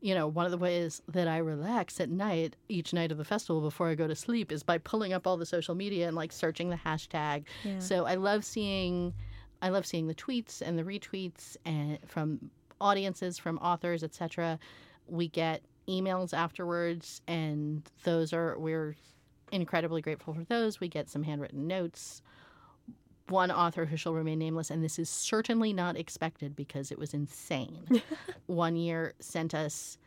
you 0.00 0.14
know, 0.14 0.28
one 0.28 0.44
of 0.44 0.50
the 0.50 0.58
ways 0.58 1.02
that 1.08 1.26
I 1.26 1.38
relax 1.38 2.00
at 2.00 2.08
night, 2.08 2.54
each 2.68 2.92
night 2.92 3.10
of 3.10 3.18
the 3.18 3.24
festival 3.24 3.60
before 3.60 3.88
I 3.88 3.94
go 3.94 4.06
to 4.06 4.14
sleep, 4.14 4.52
is 4.52 4.62
by 4.62 4.78
pulling 4.78 5.12
up 5.12 5.26
all 5.26 5.36
the 5.36 5.46
social 5.46 5.74
media 5.74 6.06
and 6.06 6.16
like 6.16 6.32
searching 6.32 6.70
the 6.70 6.76
hashtag. 6.76 7.44
Yeah. 7.64 7.78
So 7.80 8.06
I 8.06 8.14
love 8.14 8.44
seeing, 8.44 9.12
I 9.60 9.70
love 9.70 9.86
seeing 9.86 10.06
the 10.06 10.14
tweets 10.14 10.62
and 10.62 10.78
the 10.78 10.84
retweets 10.84 11.56
and 11.64 11.98
from 12.06 12.50
audiences, 12.80 13.38
from 13.38 13.58
authors, 13.58 14.04
etc. 14.04 14.58
We 15.08 15.28
get 15.28 15.62
emails 15.88 16.32
afterwards, 16.32 17.22
and 17.26 17.82
those 18.04 18.32
are 18.32 18.56
we're 18.58 18.94
incredibly 19.50 20.02
grateful 20.02 20.34
for 20.34 20.44
those. 20.44 20.78
We 20.78 20.88
get 20.88 21.08
some 21.08 21.24
handwritten 21.24 21.66
notes 21.66 22.22
one 23.30 23.50
author 23.50 23.86
who 23.86 23.96
shall 23.96 24.14
remain 24.14 24.38
nameless, 24.38 24.70
and 24.70 24.82
this 24.82 24.98
is 24.98 25.08
certainly 25.08 25.72
not 25.72 25.96
expected 25.96 26.56
because 26.56 26.90
it 26.90 26.98
was 26.98 27.14
insane. 27.14 28.02
one 28.46 28.76
year 28.76 29.14
sent 29.20 29.54
us 29.54 29.98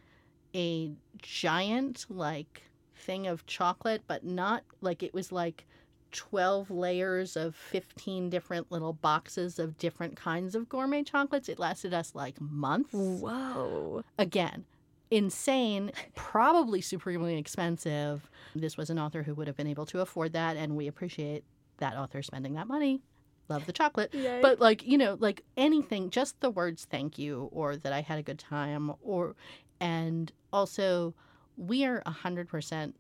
a 0.53 0.91
giant, 1.21 2.05
like, 2.09 2.63
thing 2.95 3.27
of 3.27 3.45
chocolate, 3.45 4.03
but 4.07 4.23
not 4.23 4.63
like 4.81 5.03
it 5.03 5.13
was 5.13 5.31
like 5.31 5.65
12 6.11 6.69
layers 6.69 7.35
of 7.35 7.55
15 7.55 8.29
different 8.29 8.71
little 8.71 8.93
boxes 8.93 9.59
of 9.59 9.77
different 9.77 10.15
kinds 10.15 10.55
of 10.55 10.69
gourmet 10.69 11.03
chocolates. 11.03 11.49
It 11.49 11.59
lasted 11.59 11.93
us 11.93 12.13
like 12.15 12.39
months. 12.39 12.93
Whoa. 12.93 14.03
Again, 14.17 14.65
insane, 15.09 15.91
probably 16.15 16.81
supremely 16.81 17.37
expensive. 17.37 18.29
This 18.55 18.77
was 18.77 18.89
an 18.89 18.99
author 18.99 19.23
who 19.23 19.33
would 19.35 19.47
have 19.47 19.57
been 19.57 19.67
able 19.67 19.85
to 19.87 20.01
afford 20.01 20.33
that, 20.33 20.57
and 20.57 20.75
we 20.75 20.87
appreciate 20.87 21.43
that 21.77 21.95
author 21.95 22.21
spending 22.21 22.53
that 22.53 22.67
money 22.67 23.01
love 23.49 23.65
the 23.65 23.73
chocolate. 23.73 24.13
But 24.41 24.59
like, 24.59 24.85
you 24.85 24.97
know, 24.97 25.17
like 25.19 25.43
anything, 25.57 26.09
just 26.09 26.39
the 26.41 26.49
words 26.49 26.85
thank 26.89 27.17
you 27.17 27.49
or 27.51 27.75
that 27.77 27.93
I 27.93 28.01
had 28.01 28.17
a 28.17 28.23
good 28.23 28.39
time 28.39 28.93
or 29.01 29.35
and 29.79 30.31
also 30.53 31.13
we 31.57 31.85
are 31.85 32.01
100% 32.05 32.93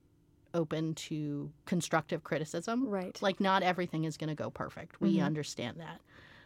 open 0.53 0.93
to 0.95 1.51
constructive 1.65 2.23
criticism. 2.23 2.87
Right. 2.87 3.17
Like 3.21 3.39
not 3.39 3.63
everything 3.63 4.03
is 4.03 4.17
going 4.17 4.29
to 4.29 4.35
go 4.35 4.49
perfect. 4.49 4.99
We 4.99 5.15
mm-hmm. 5.15 5.25
understand 5.25 5.79
that. 5.79 6.01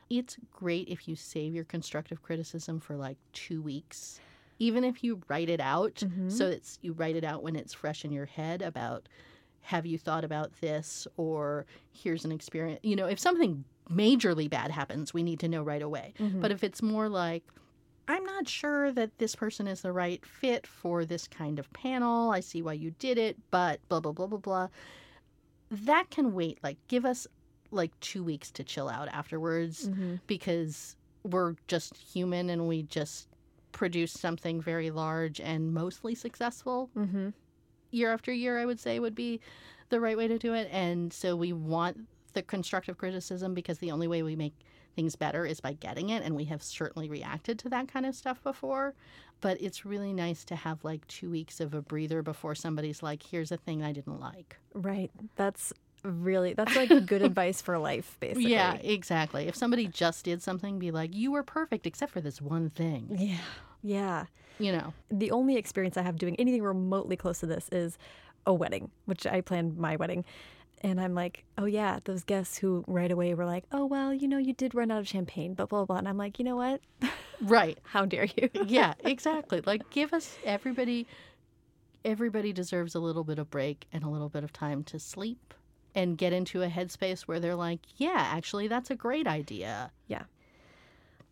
It's 0.10 0.38
great 0.52 0.88
if 0.88 1.08
you 1.08 1.16
save 1.16 1.56
your 1.56 1.64
constructive 1.64 2.22
criticism 2.22 2.80
for 2.80 2.96
like 2.96 3.18
2 3.34 3.62
weeks. 3.62 4.20
Even 4.60 4.84
if 4.84 5.04
you 5.04 5.22
write 5.28 5.50
it 5.50 5.60
out 5.60 5.96
mm-hmm. 5.96 6.30
so 6.30 6.48
it's 6.48 6.80
you 6.82 6.94
write 6.94 7.16
it 7.16 7.24
out 7.24 7.44
when 7.44 7.56
it's 7.56 7.74
fresh 7.74 8.06
in 8.06 8.12
your 8.12 8.26
head 8.26 8.62
about 8.62 9.10
have 9.62 9.86
you 9.86 9.98
thought 9.98 10.24
about 10.24 10.54
this 10.62 11.08
or 11.18 11.66
here's 11.92 12.24
an 12.24 12.32
experience 12.32 12.80
you 12.84 12.96
know 12.96 13.08
if 13.08 13.20
something 13.20 13.66
majorly 13.90 14.50
bad 14.50 14.72
happens, 14.72 15.14
we 15.14 15.24
need 15.24 15.40
to 15.40 15.48
know 15.48 15.64
right 15.64 15.82
away. 15.82 16.14
Mm-hmm. 16.20 16.42
But 16.42 16.52
if 16.52 16.64
it's 16.64 16.82
more 16.82 17.10
like, 17.10 17.44
I'm 18.08 18.24
not 18.24 18.48
sure 18.48 18.92
that 18.92 19.18
this 19.18 19.36
person 19.36 19.68
is 19.68 19.82
the 19.82 19.92
right 19.92 20.24
fit 20.26 20.68
for 20.68 21.06
this 21.06 21.28
kind 21.28 21.58
of 21.60 21.72
panel, 21.74 22.32
I 22.32 22.40
see 22.40 22.62
why 22.62 22.74
you 22.74 22.92
did 23.00 23.18
it, 23.18 23.38
but 23.52 23.80
blah, 23.90 24.00
blah, 24.00 24.12
blah, 24.12 24.28
blah, 24.28 24.38
blah. 24.38 24.68
That 25.72 26.10
can 26.12 26.34
wait. 26.34 26.60
Like, 26.64 26.78
give 26.88 27.06
us 27.06 27.28
like 27.72 28.00
two 28.00 28.24
weeks 28.24 28.52
to 28.52 28.64
chill 28.64 28.88
out 28.88 29.08
afterwards 29.08 29.90
mm-hmm. 29.90 30.16
because 30.28 30.96
we're 31.24 31.56
just 31.68 31.98
human 31.98 32.50
and 32.50 32.68
we 32.68 32.84
just 32.84 33.28
produce 33.72 34.14
something 34.14 34.62
very 34.62 34.92
large 34.92 35.40
and 35.40 35.74
mostly 35.74 36.16
successful. 36.16 36.90
Mm-hmm. 36.96 37.30
Year 37.92 38.14
after 38.14 38.32
year, 38.32 38.60
I 38.60 38.66
would 38.66 38.80
say 38.80 39.00
would 39.00 39.16
be 39.16 39.42
the 39.90 40.00
right 40.00 40.18
way 40.18 40.28
to 40.28 40.38
do 40.38 40.54
it. 40.54 40.70
And 40.72 41.12
so 41.12 41.36
we 41.36 41.54
want 41.54 42.08
the 42.36 42.44
constructive 42.44 42.98
criticism 42.98 43.54
because 43.56 43.80
the 43.80 43.92
only 43.92 44.08
way 44.08 44.22
we 44.22 44.36
make 44.36 44.54
things 44.96 45.16
better 45.16 45.46
is 45.46 45.60
by 45.60 45.74
getting 45.74 46.10
it. 46.10 46.24
And 46.24 46.36
we 46.36 46.46
have 46.46 46.62
certainly 46.62 47.10
reacted 47.10 47.58
to 47.60 47.70
that 47.70 47.88
kind 47.88 48.06
of 48.06 48.16
stuff 48.16 48.42
before. 48.44 48.94
But 49.42 49.62
it's 49.62 49.86
really 49.86 50.14
nice 50.14 50.46
to 50.46 50.56
have 50.56 50.84
like 50.84 51.06
two 51.08 51.30
weeks 51.30 51.60
of 51.60 51.74
a 51.74 51.82
breather 51.82 52.22
before 52.22 52.56
somebody's 52.56 53.04
like, 53.04 53.24
here's 53.24 53.52
a 53.52 53.58
thing 53.58 53.84
I 53.84 53.92
didn't 53.92 54.20
like. 54.20 54.58
Right. 54.74 55.12
That's 55.36 55.74
really 56.04 56.54
that's 56.54 56.76
like 56.76 56.90
good 57.06 57.22
advice 57.22 57.62
for 57.62 57.78
life, 57.78 58.16
basically. 58.20 58.52
Yeah, 58.52 58.76
exactly. 58.76 59.48
If 59.48 59.56
somebody 59.56 59.88
just 59.88 60.24
did 60.24 60.42
something, 60.42 60.80
be 60.80 60.92
like, 60.92 61.14
you 61.14 61.32
were 61.32 61.44
perfect 61.44 61.86
except 61.88 62.12
for 62.12 62.22
this 62.22 62.42
one 62.42 62.70
thing. 62.70 63.16
Yeah. 63.20 63.38
Yeah. 63.82 64.26
You 64.58 64.72
know, 64.72 64.94
The 65.12 65.32
only 65.32 65.58
experience 65.58 65.98
I 65.98 66.02
have 66.04 66.18
doing 66.18 66.36
anything 66.38 66.64
remotely 66.64 67.18
close 67.18 67.40
to 67.40 67.46
this 67.46 67.68
is 67.74 67.98
a 68.46 68.54
wedding, 68.54 68.90
which 69.06 69.26
I 69.28 69.42
planned 69.42 69.78
my 69.78 69.96
wedding. 69.98 70.24
And 70.86 71.02
I'm 71.02 71.16
like, 71.16 71.46
oh, 71.58 71.66
yeah, 71.66 71.98
those 72.04 72.24
guests 72.24 72.60
who 72.60 72.84
right 72.86 73.10
away 73.10 73.34
were 73.34 73.48
like, 73.48 73.64
oh, 73.72 73.88
well, 73.88 74.14
you 74.14 74.28
know, 74.28 74.38
you 74.38 74.54
did 74.54 74.76
run 74.76 74.92
out 74.92 75.00
of 75.00 75.08
champagne, 75.08 75.56
but 75.56 75.68
blah, 75.68 75.80
blah, 75.80 75.86
blah. 75.86 75.98
And 75.98 76.08
I'm 76.08 76.18
like, 76.18 76.38
you 76.38 76.46
know 76.46 76.58
what? 76.58 76.80
right. 77.42 77.80
How 77.86 78.06
dare 78.06 78.28
you? 78.38 78.52
yeah, 78.68 78.94
exactly. 79.00 79.62
Like 79.66 79.90
give 79.90 80.14
us 80.14 80.38
everybody 80.46 81.08
everybody 82.06 82.54
deserves 82.54 82.94
a 82.94 83.00
little 83.00 83.24
bit 83.24 83.40
of 83.40 83.50
break 83.50 83.88
and 83.92 84.04
a 84.04 84.10
little 84.10 84.30
bit 84.30 84.44
of 84.44 84.54
time 84.54 84.84
to 84.84 85.00
sleep 85.00 85.56
and 85.96 86.20
get 86.20 86.32
into 86.32 86.62
a 86.62 86.68
headspace 86.68 87.22
where 87.22 87.40
they're 87.40 87.56
like, 87.56 87.80
yeah, 87.98 88.30
actually 88.32 88.68
that's 88.68 88.92
a 88.92 88.96
great 88.96 89.26
idea. 89.26 89.92
Yeah. 90.08 90.26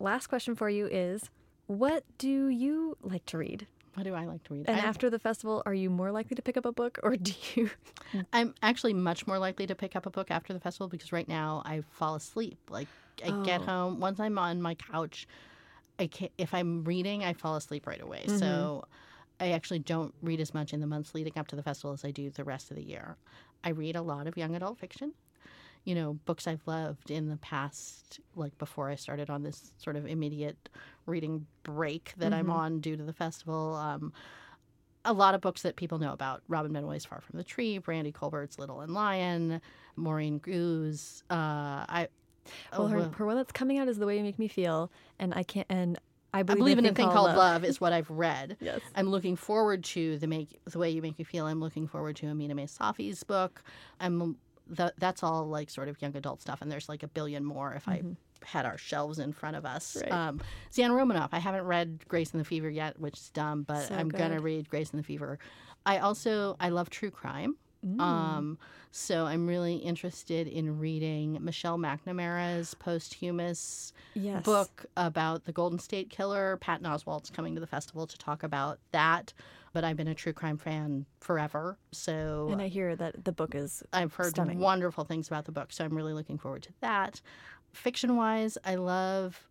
Last 0.00 0.26
question 0.26 0.56
for 0.56 0.68
you 0.68 0.86
is 0.86 1.30
what 1.68 2.02
do 2.18 2.48
you 2.48 2.96
like 3.02 3.24
to 3.26 3.38
read? 3.38 3.68
What 3.94 4.04
do 4.04 4.14
I 4.14 4.24
like 4.26 4.42
to 4.44 4.54
read? 4.54 4.66
And 4.68 4.80
I- 4.80 4.84
after 4.84 5.08
the 5.10 5.18
festival, 5.18 5.62
are 5.66 5.74
you 5.74 5.88
more 5.90 6.10
likely 6.12 6.34
to 6.34 6.42
pick 6.42 6.56
up 6.56 6.64
a 6.66 6.72
book 6.72 6.98
or 7.02 7.16
do 7.16 7.32
you? 7.54 7.70
I'm 8.32 8.54
actually 8.62 8.94
much 8.94 9.26
more 9.26 9.38
likely 9.38 9.66
to 9.66 9.74
pick 9.74 9.94
up 9.96 10.06
a 10.06 10.10
book 10.10 10.30
after 10.30 10.52
the 10.52 10.60
festival 10.60 10.88
because 10.88 11.12
right 11.12 11.28
now 11.28 11.62
I 11.64 11.82
fall 11.90 12.14
asleep. 12.16 12.58
Like 12.68 12.88
I 13.24 13.30
get 13.44 13.60
Oh. 13.62 13.64
home 13.64 14.00
once 14.00 14.18
I'm 14.20 14.38
on 14.38 14.60
my 14.60 14.74
couch, 14.74 15.26
I 15.98 16.08
can't, 16.08 16.32
if 16.38 16.52
I'm 16.52 16.82
reading, 16.84 17.24
I 17.24 17.32
fall 17.34 17.54
asleep 17.56 17.86
right 17.86 18.00
away. 18.02 18.24
So 18.26 18.34
mm-hmm. 18.34 19.44
I 19.44 19.50
actually 19.52 19.78
don't 19.80 20.12
read 20.22 20.40
as 20.40 20.52
much 20.54 20.72
in 20.72 20.80
the 20.80 20.86
months 20.86 21.14
leading 21.14 21.36
up 21.38 21.46
to 21.48 21.56
the 21.56 21.62
festival 21.62 21.92
as 21.92 22.04
I 22.04 22.10
do 22.10 22.30
the 22.30 22.44
rest 22.44 22.70
of 22.70 22.76
the 22.76 22.82
year. 22.84 23.16
I 23.62 23.70
read 23.70 23.96
a 23.96 24.02
lot 24.02 24.26
of 24.26 24.36
young 24.36 24.54
adult 24.56 24.78
fiction. 24.78 25.12
You 25.84 25.94
know, 25.94 26.14
books 26.24 26.46
I've 26.46 26.62
loved 26.66 27.10
in 27.10 27.28
the 27.28 27.36
past, 27.36 28.20
like 28.34 28.56
before 28.58 28.88
I 28.90 28.94
started 28.94 29.28
on 29.28 29.42
this 29.42 29.72
sort 29.76 29.96
of 29.96 30.06
immediate 30.06 30.68
reading 31.06 31.46
break 31.62 32.14
that 32.16 32.32
I'm 32.32 32.50
on 32.50 32.80
due 32.80 32.96
to 32.96 33.02
the 33.02 33.12
festival. 33.12 33.74
Um, 33.74 34.12
a 35.04 35.12
lot 35.12 35.34
of 35.34 35.42
books 35.42 35.62
that 35.62 35.76
people 35.76 35.98
know 35.98 36.12
about 36.12 36.42
Robin 36.48 36.72
Benway's 36.72 37.04
Far 37.04 37.20
From 37.20 37.36
the 37.36 37.44
Tree, 37.44 37.76
Brandy 37.78 38.12
Colbert's 38.12 38.58
Little 38.58 38.80
and 38.80 38.94
Lion, 38.94 39.60
Maurene 39.96 40.38
Goo's. 40.38 41.22
Uh, 41.30 41.84
I 41.86 42.08
Well, 42.72 42.88
her, 42.88 43.10
her 43.10 43.26
one 43.26 43.36
that's 43.36 43.52
coming 43.52 43.78
out 43.78 43.86
is 43.88 43.98
The 43.98 44.06
Way 44.06 44.16
You 44.16 44.22
Make 44.24 44.38
Me 44.38 44.48
Feel. 44.48 44.90
And 45.18 45.34
I 45.34 45.42
can't, 45.42 45.66
and 45.68 45.98
I 46.32 46.38
I 46.38 46.42
believe, 46.42 46.58
believe 46.58 46.78
in 46.78 46.86
a 46.86 46.94
thing 46.94 47.10
called 47.10 47.36
love. 47.36 47.64
is 47.64 47.80
what 47.80 47.92
I've 47.92 48.08
read. 48.10 48.56
Yes. 48.60 48.80
I'm 48.96 49.08
looking 49.08 49.36
forward 49.36 49.84
to 49.84 50.16
the 50.18 50.26
make 50.26 50.58
the 50.64 50.78
way 50.78 50.88
you 50.90 51.02
make 51.02 51.18
me 51.18 51.24
feel. 51.24 51.46
I'm 51.46 51.60
looking 51.60 51.86
forward 51.86 52.16
to 52.16 52.26
Aminah 52.26 52.54
Mae 52.54 52.66
Safi's 52.66 53.22
book. 53.22 53.62
I'm 54.00 54.36
that 54.68 54.94
that's 54.98 55.22
all 55.22 55.46
like 55.46 55.70
sort 55.70 55.88
of 55.88 56.00
young 56.00 56.16
adult 56.16 56.40
stuff, 56.40 56.62
and 56.62 56.70
there's 56.70 56.88
like 56.88 57.02
a 57.02 57.08
billion 57.08 57.44
more 57.44 57.74
if 57.74 57.86
I 57.88 58.02
had 58.44 58.66
our 58.66 58.76
shelves 58.78 59.18
in 59.18 59.32
front 59.32 59.56
of 59.56 59.64
us. 59.64 59.96
Right. 60.00 60.12
Um, 60.12 60.40
Zan 60.72 60.92
Romanoff. 60.92 61.30
I 61.32 61.38
haven't 61.38 61.64
read 61.64 62.04
Grace 62.08 62.32
and 62.32 62.40
the 62.40 62.44
Fever 62.44 62.68
yet, 62.70 62.98
which 62.98 63.16
is 63.18 63.30
dumb, 63.30 63.62
but 63.62 63.88
So 63.88 63.94
I'm 63.94 64.08
gonna 64.08 64.40
read 64.40 64.68
Grace 64.68 64.90
and 64.90 64.98
the 64.98 65.04
Fever. 65.04 65.38
I 65.86 65.98
also 65.98 66.56
I 66.60 66.68
love 66.70 66.90
true 66.90 67.10
crime. 67.10 67.56
Mm. 67.84 68.00
Um, 68.00 68.58
so 68.92 69.26
I'm 69.26 69.46
really 69.46 69.76
interested 69.76 70.46
in 70.48 70.78
reading 70.78 71.36
Michelle 71.42 71.76
McNamara's 71.76 72.74
posthumous 72.74 73.92
Yes. 74.14 74.42
book 74.42 74.86
about 74.96 75.44
the 75.44 75.52
Golden 75.52 75.78
State 75.78 76.08
Killer. 76.08 76.56
Patton 76.58 76.86
Oswalt's 76.86 77.28
coming 77.30 77.54
to 77.54 77.60
the 77.60 77.66
festival 77.66 78.06
to 78.06 78.16
talk 78.16 78.42
about 78.42 78.78
that. 78.92 79.32
But 79.74 79.84
I've 79.84 79.96
been 79.96 80.08
a 80.08 80.14
true 80.14 80.32
crime 80.32 80.56
fan 80.56 81.04
forever, 81.20 81.76
so 81.92 82.48
And 82.50 82.62
I 82.62 82.68
hear 82.68 82.94
that 82.96 83.24
the 83.24 83.32
book 83.32 83.54
is 83.54 83.82
I've 83.92 84.14
heard 84.14 84.30
stunning. 84.30 84.60
wonderful 84.60 85.04
things 85.04 85.26
about 85.26 85.44
the 85.44 85.52
book. 85.52 85.72
So 85.72 85.84
I'm 85.84 85.94
really 85.94 86.14
looking 86.14 86.38
forward 86.38 86.62
to 86.62 86.72
that. 86.80 87.20
Fiction 87.72 88.16
wise, 88.16 88.56
I 88.64 88.76
love 88.76 89.48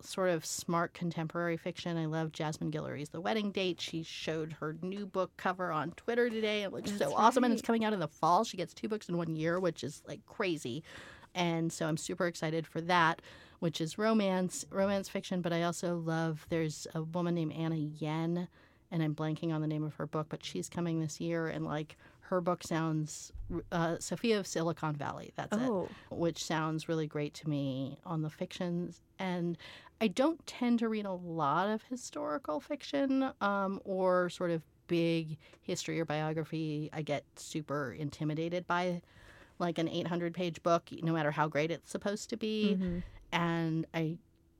sort 0.00 0.30
of 0.30 0.44
smart 0.46 0.94
contemporary 0.94 1.56
fiction. 1.56 1.96
I 1.96 2.06
love 2.06 2.30
Jasmine 2.30 2.70
Guillory's 2.70 3.08
The 3.08 3.20
Wedding 3.20 3.50
Date. 3.50 3.80
She 3.80 4.02
showed 4.04 4.52
her 4.60 4.76
new 4.80 5.06
book 5.06 5.32
cover 5.36 5.72
on 5.72 5.90
Twitter 5.92 6.30
today. 6.30 6.62
It 6.62 6.72
looks 6.72 6.92
so 6.92 6.98
That's 6.98 7.12
awesome, 7.16 7.42
and 7.42 7.52
it's 7.52 7.62
coming 7.62 7.84
out 7.84 7.92
in 7.92 7.98
the 7.98 8.06
fall. 8.08 8.44
She 8.44 8.56
gets 8.56 8.72
two 8.72 8.88
books 8.88 9.08
in 9.08 9.16
one 9.16 9.34
year, 9.34 9.58
which 9.58 9.82
is 9.82 10.02
like 10.06 10.24
crazy. 10.26 10.84
And 11.34 11.72
so 11.72 11.86
I'm 11.86 11.96
super 11.96 12.26
excited 12.26 12.66
for 12.66 12.80
that, 12.82 13.22
which 13.58 13.80
is 13.80 13.98
romance, 13.98 14.64
romance 14.70 15.08
fiction. 15.08 15.40
But 15.42 15.52
I 15.52 15.62
also 15.62 15.96
love 15.96 16.46
there's 16.48 16.86
a 16.94 17.02
woman 17.02 17.34
named 17.34 17.52
Anna 17.54 17.76
Yen, 17.76 18.46
and 18.90 19.02
I'm 19.02 19.14
blanking 19.14 19.52
on 19.52 19.60
the 19.60 19.66
name 19.66 19.84
of 19.84 19.94
her 19.94 20.06
book, 20.06 20.26
but 20.28 20.44
she's 20.44 20.68
coming 20.68 21.00
this 21.00 21.20
year, 21.20 21.48
and 21.48 21.64
like 21.64 21.96
her 22.20 22.40
book 22.40 22.62
sounds 22.62 23.32
uh, 23.72 23.96
Sophia 23.98 24.38
of 24.38 24.46
Silicon 24.46 24.94
Valley. 24.94 25.32
That's 25.36 25.56
it 25.56 25.62
oh 25.62 25.88
which 26.10 26.44
sounds 26.44 26.88
really 26.88 27.06
great 27.06 27.32
to 27.34 27.48
me 27.48 27.98
on 28.04 28.22
the 28.22 28.30
fictions. 28.30 29.00
And 29.18 29.56
I 30.00 30.08
don't 30.08 30.44
tend 30.46 30.78
to 30.80 30.88
read 30.88 31.06
a 31.06 31.12
lot 31.12 31.68
of 31.68 31.82
historical 31.84 32.60
fiction 32.60 33.30
um, 33.40 33.80
or 33.84 34.28
sort 34.30 34.50
of 34.50 34.62
big 34.88 35.38
history 35.62 35.98
or 36.00 36.04
biography. 36.04 36.90
I 36.92 37.02
get 37.02 37.24
super 37.36 37.92
intimidated 37.92 38.66
by 38.66 39.00
like 39.58 39.78
an 39.78 39.88
800 39.88 40.34
page 40.34 40.62
book, 40.62 40.90
no 41.02 41.12
matter 41.12 41.30
how 41.30 41.48
great 41.48 41.70
it's 41.70 41.90
supposed 41.90 42.30
to 42.30 42.36
be. 42.36 42.76
mhm. 42.78 43.02
And 43.32 43.86
I, 43.92 44.16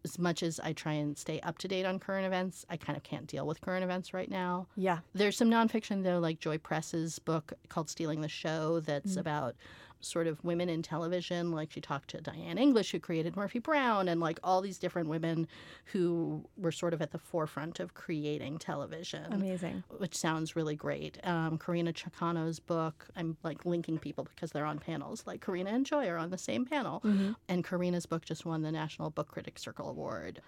as 0.08 0.18
much 0.18 0.42
as 0.42 0.58
I 0.60 0.72
try 0.72 0.94
and 0.94 1.16
stay 1.16 1.40
up 1.40 1.58
to 1.58 1.68
date 1.68 1.84
on 1.84 1.98
current 1.98 2.26
events, 2.26 2.64
I 2.70 2.76
kind 2.76 2.96
of 2.96 3.02
can't 3.02 3.26
deal 3.26 3.46
with 3.46 3.60
current 3.60 3.84
events 3.84 4.14
right 4.14 4.30
now. 4.30 4.66
yeah. 4.76 4.98
There's 5.14 5.36
some 5.36 5.50
nonfiction 5.50 6.02
though, 6.02 6.18
like 6.18 6.40
Joy 6.40 6.58
Press's 6.58 7.18
book 7.18 7.52
called 7.68 7.90
"Stealing 7.90 8.20
the 8.22 8.28
Show," 8.28 8.80
that's 8.80 9.14
mm. 9.16 9.20
about 9.20 9.54
sort 10.00 10.26
of 10.26 10.42
women 10.44 10.68
in 10.68 10.82
television. 10.82 11.50
Like 11.52 11.70
she 11.72 11.80
talked 11.80 12.10
to 12.10 12.20
Diane 12.20 12.58
English, 12.58 12.92
who 12.92 13.00
created 13.00 13.36
Murphy 13.36 13.58
Brown, 13.58 14.08
and 14.08 14.20
like 14.20 14.38
all 14.44 14.60
these 14.60 14.78
different 14.78 15.08
women 15.08 15.48
who 15.86 16.44
were 16.56 16.70
sort 16.72 16.94
of 16.94 17.02
at 17.02 17.10
the 17.10 17.18
forefront 17.18 17.80
of 17.80 17.94
creating 17.94 18.58
television 18.58 19.32
Amazing. 19.32 19.82
which 19.98 20.16
sounds 20.16 20.54
really 20.56 20.76
great. 20.76 21.18
Um, 21.24 21.58
Carina 21.58 21.92
Chocano's 21.92 22.60
book, 22.60 23.06
I'm 23.16 23.36
like 23.42 23.64
linking 23.66 23.98
people 23.98 24.24
because 24.34 24.52
they're 24.52 24.64
on 24.66 24.78
panels. 24.78 25.24
Like 25.26 25.40
Carina 25.40 25.70
and 25.70 25.84
Joy 25.84 26.06
are 26.08 26.16
on 26.18 26.30
the 26.30 26.38
same 26.38 26.64
panel. 26.64 27.00
Mm-hmm. 27.04 27.32
And 27.48 27.64
Carina's 27.64 28.06
book 28.06 28.24
just 28.24 28.46
won 28.46 28.62
the 28.62 28.72
National 28.72 29.10
Book 29.10 29.28
Critics 29.28 29.62
Circle 29.62 29.88
Award. 29.88 30.40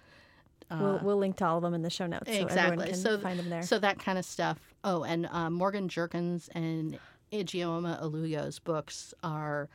we'll, 0.69 0.99
we'll 1.03 1.17
link 1.17 1.35
to 1.37 1.45
all 1.45 1.57
of 1.57 1.63
them 1.63 1.73
in 1.73 1.81
the 1.81 1.89
show 1.89 2.07
notes 2.07 2.27
so 2.27 2.31
everyone 2.31 2.47
exactly. 2.49 2.85
can 2.87 2.95
So, 2.95 3.19
find 3.19 3.37
them 3.39 3.49
there. 3.49 3.61
so 3.63 3.79
that 3.79 3.99
kind 3.99 4.17
of 4.17 4.23
stuff. 4.23 4.57
Oh, 4.85 5.03
and 5.03 5.27
um, 5.31 5.53
Morgan 5.53 5.89
Jerkins 5.89 6.49
and 6.55 6.97
Ijeoma 7.31 8.01
Oluo's 8.01 8.59
books 8.59 9.13
are. 9.23 9.69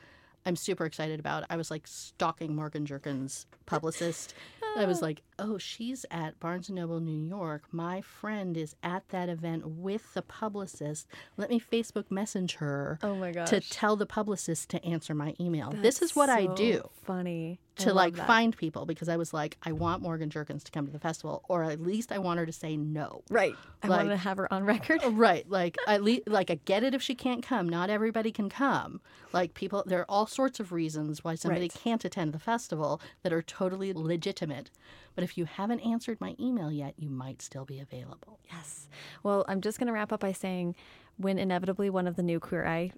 I'm 0.45 0.55
super 0.57 0.85
excited 0.85 1.19
about. 1.19 1.45
I 1.51 1.57
was 1.57 1.73
like 1.73 1.89
stalking 1.89 2.55
Morgan 2.55 2.87
Jerkins' 2.87 3.47
publicist. 3.67 4.33
I 4.79 4.85
was 4.85 5.01
like, 5.01 5.23
"Oh, 5.39 5.59
she's 5.59 6.05
at 6.11 6.39
Barnes 6.39 6.69
and 6.69 6.77
Noble, 6.77 7.01
New 7.01 7.27
York. 7.27 7.65
My 7.73 8.01
friend 8.03 8.57
is 8.57 8.77
at 8.83 9.09
that 9.09 9.29
event 9.29 9.67
with 9.67 10.13
the 10.15 10.23
publicist. 10.23 11.09
Let 11.37 11.51
me 11.51 11.59
Facebook 11.59 12.11
message 12.11 12.55
her 12.57 12.99
oh 13.03 13.15
my 13.15 13.33
gosh. 13.33 13.49
to 13.51 13.61
tell 13.61 13.97
the 13.97 14.07
publicist 14.07 14.69
to 14.71 14.85
answer 14.85 15.15
my 15.15 15.35
email. 15.41 15.73
this 15.73 15.97
is 15.97 16.11
That's 16.11 16.17
what 16.17 16.31
I 16.31 16.47
do." 16.55 16.91
Funny. 17.05 17.59
To 17.79 17.93
like 17.93 18.15
that. 18.15 18.27
find 18.27 18.57
people 18.57 18.87
because 18.87 19.09
I 19.09 19.17
was 19.19 19.35
like, 19.35 19.59
I 19.63 19.73
want 19.73 20.01
Morgan 20.03 20.31
Jerkins 20.31 20.65
to 20.65 20.71
come 20.73 20.87
to 20.87 20.93
the 20.93 20.99
festival, 20.99 21.43
or 21.49 21.63
at 21.65 21.81
least 21.81 22.11
I 22.11 22.19
want 22.19 22.39
her 22.39 22.47
to 22.47 22.53
say 22.53 22.77
no. 22.77 23.23
Right. 23.29 23.55
I 23.83 23.89
like- 23.89 23.99
wanted 23.99 24.11
to 24.11 24.17
have 24.17 24.39
her 24.39 24.51
on 24.53 24.65
record. 24.65 25.03
Right, 25.11 25.49
like 25.51 25.77
at 25.87 26.03
least 26.03 26.23
like 26.27 26.51
I 26.51 26.59
get 26.65 26.83
it 26.83 26.95
if 26.95 27.03
she 27.03 27.15
can't 27.15 27.43
come. 27.43 27.69
Not 27.69 27.91
everybody 27.91 28.33
can 28.33 28.49
come. 28.49 29.01
Like 29.33 29.53
people, 29.55 29.85
there 29.87 30.01
are 30.01 30.07
all 30.09 30.27
sorts 30.27 30.59
of 30.59 30.73
reasons 30.73 31.23
why 31.23 31.35
somebody 31.35 31.65
Right. 31.65 31.75
can't 31.75 32.05
attend 32.05 32.33
the 32.33 32.39
festival 32.39 33.01
that 33.23 33.33
are 33.33 33.43
totally 33.43 33.93
legitimate. 33.93 34.71
But 35.15 35.25
if 35.25 35.37
you 35.37 35.45
haven't 35.45 35.81
answered 35.81 36.21
my 36.21 36.35
email 36.41 36.71
yet, 36.73 36.95
you 36.97 37.11
might 37.11 37.43
still 37.43 37.65
be 37.65 37.79
available. 37.79 38.39
Yes. 38.51 38.89
Well, 39.23 39.45
I'm 39.49 39.61
just 39.61 39.79
going 39.79 39.87
to 39.89 39.93
wrap 39.93 40.13
up 40.13 40.21
by 40.21 40.33
saying 40.33 40.75
when 41.19 41.39
inevitably 41.39 41.89
one 41.91 42.07
of 42.07 42.17
the 42.17 42.23
new 42.23 42.39
Queer 42.41 42.67
Eye 42.67 42.93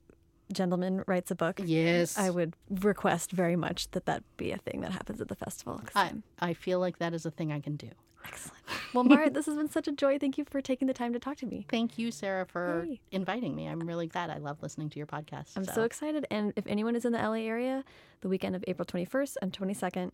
gentlemen 0.53 1.03
writes 1.07 1.30
a 1.30 1.34
book, 1.34 1.61
Yes, 1.64 2.16
I 2.18 2.30
would 2.30 2.55
request 2.70 3.32
very 3.32 3.57
much 3.57 3.90
that 3.92 4.07
that 4.07 4.22
be 4.36 4.53
a 4.53 4.57
thing 4.59 4.80
that 4.80 4.92
happens 4.92 5.20
at 5.20 5.28
the 5.28 5.34
festival. 5.34 5.80
I, 5.94 6.12
I 6.40 6.55
feel 6.55 6.80
like 6.80 6.99
that 6.99 7.14
is 7.14 7.26
a 7.26 7.30
thing 7.30 7.53
I 7.53 7.61
can 7.61 7.76
do. 7.76 7.88
Excellent. 8.26 8.62
Well, 8.92 9.05
Mara, 9.05 9.30
this 9.30 9.46
has 9.46 9.55
been 9.57 9.68
such 9.70 9.86
a 9.88 9.92
joy. 9.92 10.18
Thank 10.18 10.38
you 10.38 10.44
for 10.44 10.61
taking 10.61 10.86
the 10.88 10.92
time 10.94 11.12
to 11.12 11.18
talk 11.18 11.36
to 11.38 11.46
me. 11.46 11.66
Thank 11.70 11.99
you, 11.99 12.11
Sarah, 12.11 12.44
for 12.46 12.84
Hey. 12.86 13.01
inviting 13.12 13.55
me. 13.55 13.66
I'm 13.66 13.80
really 13.80 14.07
glad. 14.07 14.28
I 14.30 14.38
love 14.38 14.62
listening 14.62 14.90
to 14.90 14.99
your 14.99 15.07
podcast. 15.07 15.57
I'm 15.57 15.64
so 15.64 15.82
excited. 15.82 16.26
And 16.30 16.53
if 16.57 16.66
anyone 16.66 16.96
is 16.96 17.05
in 17.05 17.12
the 17.12 17.18
LA 17.18 17.46
area, 17.46 17.84
the 18.20 18.28
weekend 18.28 18.57
of 18.57 18.64
April 18.66 18.84
21st 18.84 19.36
and 19.40 19.53
22nd, 19.53 20.11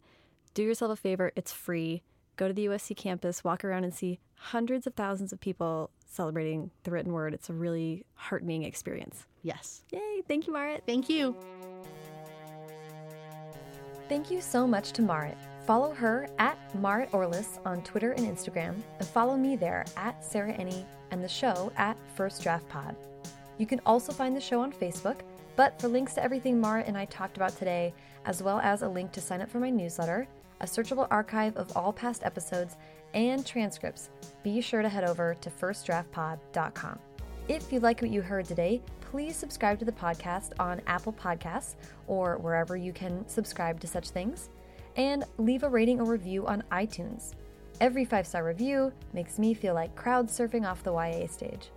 do 0.53 0.63
yourself 0.63 0.93
a 0.93 0.97
favor. 0.97 1.33
It's 1.35 1.53
free. 1.53 2.03
Go 2.37 2.47
to 2.49 2.55
the 2.55 2.67
USC 2.67 2.97
campus, 2.97 3.43
walk 3.45 3.65
around 3.65 3.85
and 3.85 3.95
see 3.95 4.19
hundreds 4.35 4.87
of 4.87 4.95
thousands 4.95 5.33
of 5.33 5.41
people 5.41 5.91
celebrating 6.07 6.71
the 6.83 6.91
written 6.91 7.13
word. 7.13 7.33
It's 7.35 7.49
a 7.49 7.53
really 7.53 8.05
heartening 8.15 8.65
experience. 8.65 9.27
Yes. 9.45 9.83
Yay. 9.93 10.23
Thank 10.27 10.49
you, 10.49 10.53
Maret. 10.53 10.83
Thank 10.87 11.09
you. 11.09 11.37
Thank 14.09 14.31
you 14.31 14.41
so 14.41 14.67
much 14.67 14.91
to 14.93 15.03
Maret. 15.03 15.39
Follow 15.67 15.95
her 15.95 16.29
at 16.39 16.59
Maret 16.75 17.11
Orliss 17.13 17.65
on 17.65 17.83
Twitter 17.83 18.13
and 18.13 18.27
Instagram, 18.27 18.83
and 18.99 19.09
follow 19.09 19.37
me 19.37 19.55
there 19.55 19.85
at 19.97 20.23
Sarah 20.25 20.53
Enni 20.55 20.85
and 21.11 21.23
the 21.23 21.29
show 21.29 21.73
at 21.77 21.97
First 22.17 22.43
Draft 22.43 22.69
Pod. 22.69 22.97
You 23.57 23.67
can 23.67 23.81
also 23.87 24.13
find 24.13 24.37
the 24.37 24.41
show 24.41 24.61
on 24.61 24.73
Facebook 24.73 25.21
But 25.57 25.81
for 25.81 25.89
links 25.89 26.15
to 26.15 26.23
everything 26.23 26.61
Mara 26.61 26.83
and 26.83 26.97
I 26.97 27.05
talked 27.07 27.37
about 27.37 27.57
today, 27.57 27.95
as 28.25 28.43
well 28.43 28.59
as 28.61 28.83
a 28.83 28.89
link 28.89 29.13
to 29.13 29.21
sign 29.21 29.41
up 29.41 29.51
for 29.51 29.61
my 29.61 29.71
newsletter, 29.71 30.27
a 30.61 30.67
searchable 30.67 31.07
archive 31.11 31.57
of 31.57 31.77
all 31.77 31.93
past 31.93 32.25
episodes, 32.25 32.77
and 33.13 33.47
transcripts, 33.47 34.11
be 34.43 34.61
sure 34.61 34.83
to 34.83 34.89
head 34.89 35.05
over 35.05 35.35
to 35.41 35.51
firstdraftpod.com. 35.51 36.99
If 37.47 37.73
you 37.73 37.79
like 37.81 38.03
what 38.03 38.11
you 38.11 38.23
heard 38.23 38.47
today, 38.47 38.83
please 39.15 39.37
subscribe 39.37 39.79
to 39.79 39.85
the 39.85 39.93
podcast 39.93 40.51
on 40.59 40.81
Apple 40.89 41.13
Podcasts 41.13 41.77
or 42.09 42.37
wherever 42.39 42.77
you 42.77 42.93
can 42.93 43.25
subscribe 43.29 43.79
to 43.79 43.87
such 43.87 44.11
things, 44.11 44.51
and 44.97 45.23
leave 45.39 45.63
a 45.63 45.69
rating 45.69 46.01
or 46.01 46.05
review 46.11 46.45
on 46.49 46.65
iTunes. 46.73 47.31
Every 47.81 48.05
five 48.05 48.27
star 48.27 48.43
review 48.43 48.93
makes 49.13 49.39
me 49.39 49.55
feel 49.55 49.73
like 49.73 49.95
crowd 49.95 50.27
surfing 50.27 50.69
off 50.69 50.83
the 50.83 50.93
YA 50.93 51.29
stage. 51.29 51.71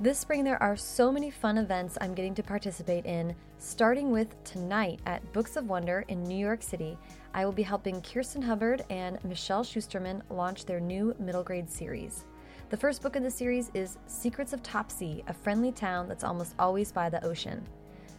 This 0.00 0.18
spring, 0.18 0.42
there 0.42 0.60
are 0.60 0.74
so 0.74 1.12
many 1.12 1.30
fun 1.30 1.56
events 1.56 1.98
I'm 2.00 2.14
getting 2.14 2.34
to 2.34 2.42
participate 2.42 3.06
in, 3.06 3.36
starting 3.58 4.10
with 4.10 4.34
tonight 4.42 4.98
at 5.06 5.32
Books 5.32 5.54
of 5.54 5.68
Wonder 5.68 6.04
in 6.08 6.24
New 6.24 6.36
York 6.36 6.64
City. 6.64 6.98
I 7.32 7.44
will 7.44 7.52
be 7.52 7.62
helping 7.62 8.02
Kirsten 8.02 8.42
Hubbard 8.42 8.84
and 8.90 9.22
Michelle 9.22 9.62
Schusterman 9.62 10.20
launch 10.30 10.64
their 10.64 10.80
new 10.80 11.14
middle 11.20 11.44
grade 11.44 11.70
series. 11.70 12.24
The 12.68 12.76
first 12.76 13.00
book 13.00 13.14
in 13.14 13.22
the 13.22 13.30
series 13.30 13.70
is 13.74 13.96
Secrets 14.08 14.52
of 14.52 14.60
Topsea, 14.60 15.22
a 15.28 15.32
friendly 15.32 15.70
town 15.70 16.08
that's 16.08 16.24
almost 16.24 16.56
always 16.58 16.90
by 16.90 17.08
the 17.08 17.24
ocean. 17.24 17.64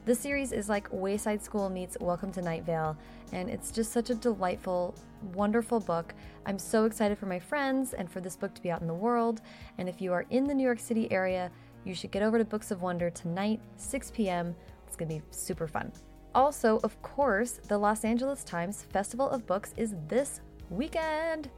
This 0.06 0.22
series 0.22 0.54
is 0.54 0.70
like 0.70 0.88
Wayside 0.90 1.44
School 1.44 1.70
meets 1.70 1.98
Welcome 2.00 2.32
to 2.32 2.42
Night 2.42 2.64
Vale, 2.64 2.96
and 3.34 3.50
it's 3.50 3.74
just 3.74 3.92
such 3.92 4.10
a 4.10 4.16
delightful, 4.16 4.96
wonderful 5.34 5.82
book. 5.82 6.14
I'm 6.46 6.58
so 6.58 6.86
excited 6.86 7.18
for 7.18 7.26
my 7.26 7.40
friends 7.40 7.92
and 7.92 8.10
for 8.10 8.22
this 8.22 8.38
book 8.38 8.54
to 8.54 8.62
be 8.62 8.72
out 8.72 8.80
in 8.80 8.88
the 8.88 8.94
world. 8.94 9.42
And 9.80 9.90
if 9.90 10.00
you 10.00 10.14
are 10.14 10.26
in 10.30 10.46
the 10.46 10.54
New 10.54 10.64
York 10.64 10.80
City 10.80 11.12
area, 11.12 11.52
you 11.84 11.94
should 11.94 12.12
get 12.12 12.24
over 12.24 12.38
to 12.38 12.46
Books 12.46 12.72
of 12.72 12.82
Wonder 12.82 13.10
tonight, 13.10 13.60
6 13.76 14.12
p.m. 14.12 14.56
It's 14.88 14.96
to 14.96 15.06
be 15.06 15.22
super 15.30 15.68
fun. 15.68 15.92
Also, 16.34 16.80
of 16.86 17.02
course, 17.02 17.60
the 17.68 17.78
Los 17.78 18.06
Angeles 18.06 18.46
Times 18.46 18.84
Festival 18.84 19.30
of 19.30 19.46
Books 19.46 19.74
is 19.76 19.94
this 20.08 20.40
weekend. 20.70 21.50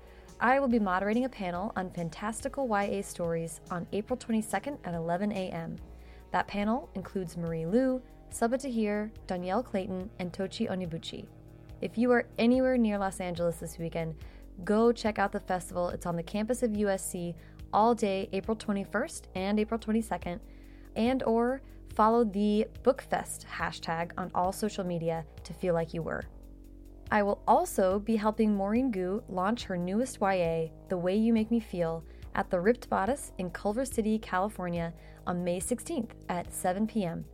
I 0.41 0.57
will 0.61 0.69
be 0.69 0.79
moderating 0.79 1.25
a 1.25 1.29
panel 1.29 1.73
on 1.75 1.91
fantastical 1.91 2.65
YA 2.65 3.01
stories 3.01 3.59
on 3.69 3.85
April 3.91 4.15
22nd 4.15 4.77
at 4.85 4.93
11 4.93 5.33
a.m. 5.33 5.75
That 6.31 6.47
panel 6.47 6.89
includes 6.95 7.35
Marie 7.35 7.65
Lu, 7.65 8.01
Sabaa 8.31 8.57
Tahir, 8.57 9.11
Dhonielle 9.27 9.65
Clayton, 9.65 10.09
and 10.19 10.31
Tochi 10.31 10.69
Onyebuchi. 10.71 11.25
If 11.81 11.97
you 11.97 12.09
are 12.13 12.25
anywhere 12.37 12.77
near 12.77 12.97
Los 12.97 13.19
Angeles 13.19 13.57
this 13.57 13.77
weekend, 13.77 14.15
go 14.63 14.93
check 14.93 15.19
out 15.19 15.33
the 15.33 15.41
festival. 15.41 15.89
It's 15.89 16.05
on 16.05 16.15
the 16.15 16.23
campus 16.23 16.63
of 16.63 16.71
USC 16.71 17.35
all 17.73 17.93
day 17.93 18.29
April 18.31 18.55
21st 18.55 19.23
and 19.35 19.59
April 19.59 19.77
22nd, 19.79 20.39
and 20.95 21.21
or 21.23 21.61
follow 21.95 22.23
the 22.23 22.65
Bookfest 22.83 23.45
hashtag 23.45 24.11
on 24.17 24.31
all 24.33 24.53
social 24.53 24.85
media 24.85 25.25
to 25.43 25.53
feel 25.53 25.73
like 25.73 25.93
you 25.93 26.01
were. 26.01 26.23
I 27.11 27.23
will 27.23 27.41
also 27.47 27.99
be 27.99 28.17
helping 28.17 28.55
Maurene 28.55 28.91
Goo 28.91 29.23
launch 29.27 29.63
her 29.63 29.77
newest 29.77 30.19
YA, 30.21 30.67
The 30.89 30.97
Way 30.97 31.15
You 31.15 31.33
Make 31.33 31.49
Me 31.49 31.59
Feel, 31.59 32.03
at 32.35 32.51
the 32.51 32.59
Ripped 32.59 32.87
Bodice 32.87 33.31
in 33.39 33.49
Culver 33.49 33.83
City, 33.83 34.19
California 34.19 34.93
on 35.25 35.43
May 35.43 35.59
16th 35.59 36.11
at 36.29 36.53
7 36.53 36.85
p.m. 36.85 37.25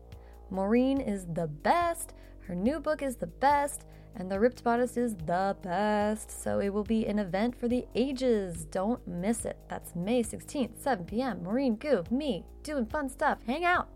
Maurene 0.50 1.02
is 1.02 1.26
the 1.26 1.48
best, 1.48 2.14
her 2.48 2.56
new 2.56 2.80
book 2.80 3.02
is 3.02 3.18
the 3.18 3.28
best, 3.28 3.86
and 4.16 4.32
the 4.32 4.40
Ripped 4.40 4.64
Bodice 4.64 4.96
is 4.96 5.16
the 5.26 5.58
best, 5.62 6.32
so 6.32 6.60
it 6.60 6.70
will 6.70 6.86
be 6.86 7.06
an 7.06 7.20
event 7.20 7.54
for 7.54 7.68
the 7.68 7.86
ages. 7.96 8.66
Don't 8.72 9.06
miss 9.06 9.44
it. 9.44 9.58
That's 9.68 9.94
May 9.94 10.24
16th, 10.24 10.82
7 10.82 11.06
p.m. 11.06 11.44
Maurene 11.44 11.76
Goob, 11.76 12.12
me, 12.12 12.46
doing 12.64 12.86
fun 12.86 13.10
stuff. 13.10 13.40
Hang 13.46 13.66
out. 13.66 13.90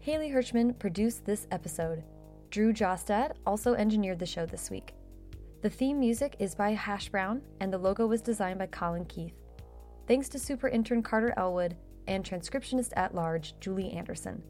Haley 0.00 0.28
Hirschman 0.28 0.78
produced 0.78 1.24
this 1.24 1.46
episode. 1.50 2.04
Drew 2.54 2.72
Jostad 2.72 3.32
also 3.44 3.74
engineered 3.74 4.20
the 4.20 4.26
show 4.26 4.46
this 4.46 4.70
week. 4.70 4.94
The 5.62 5.68
theme 5.68 5.98
music 5.98 6.36
is 6.38 6.54
by 6.54 6.70
Hash 6.70 7.08
Brown, 7.08 7.42
and 7.58 7.72
the 7.72 7.78
logo 7.78 8.06
was 8.06 8.22
designed 8.22 8.60
by 8.60 8.68
Colin 8.68 9.06
Keith. 9.06 9.34
Thanks 10.06 10.28
to 10.28 10.38
super 10.38 10.68
intern 10.68 11.02
Carter 11.02 11.34
Elwood 11.36 11.76
and 12.06 12.24
transcriptionist 12.24 12.92
at 12.94 13.12
large 13.12 13.58
Julie 13.58 13.90
Anderson. 13.90 14.40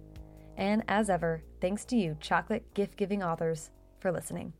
And 0.58 0.84
as 0.86 1.08
ever, 1.08 1.42
thanks 1.62 1.86
to 1.86 1.96
you, 1.96 2.14
chocolate 2.20 2.74
gift 2.74 2.98
giving 2.98 3.22
authors, 3.22 3.70
for 4.00 4.12
listening. 4.12 4.52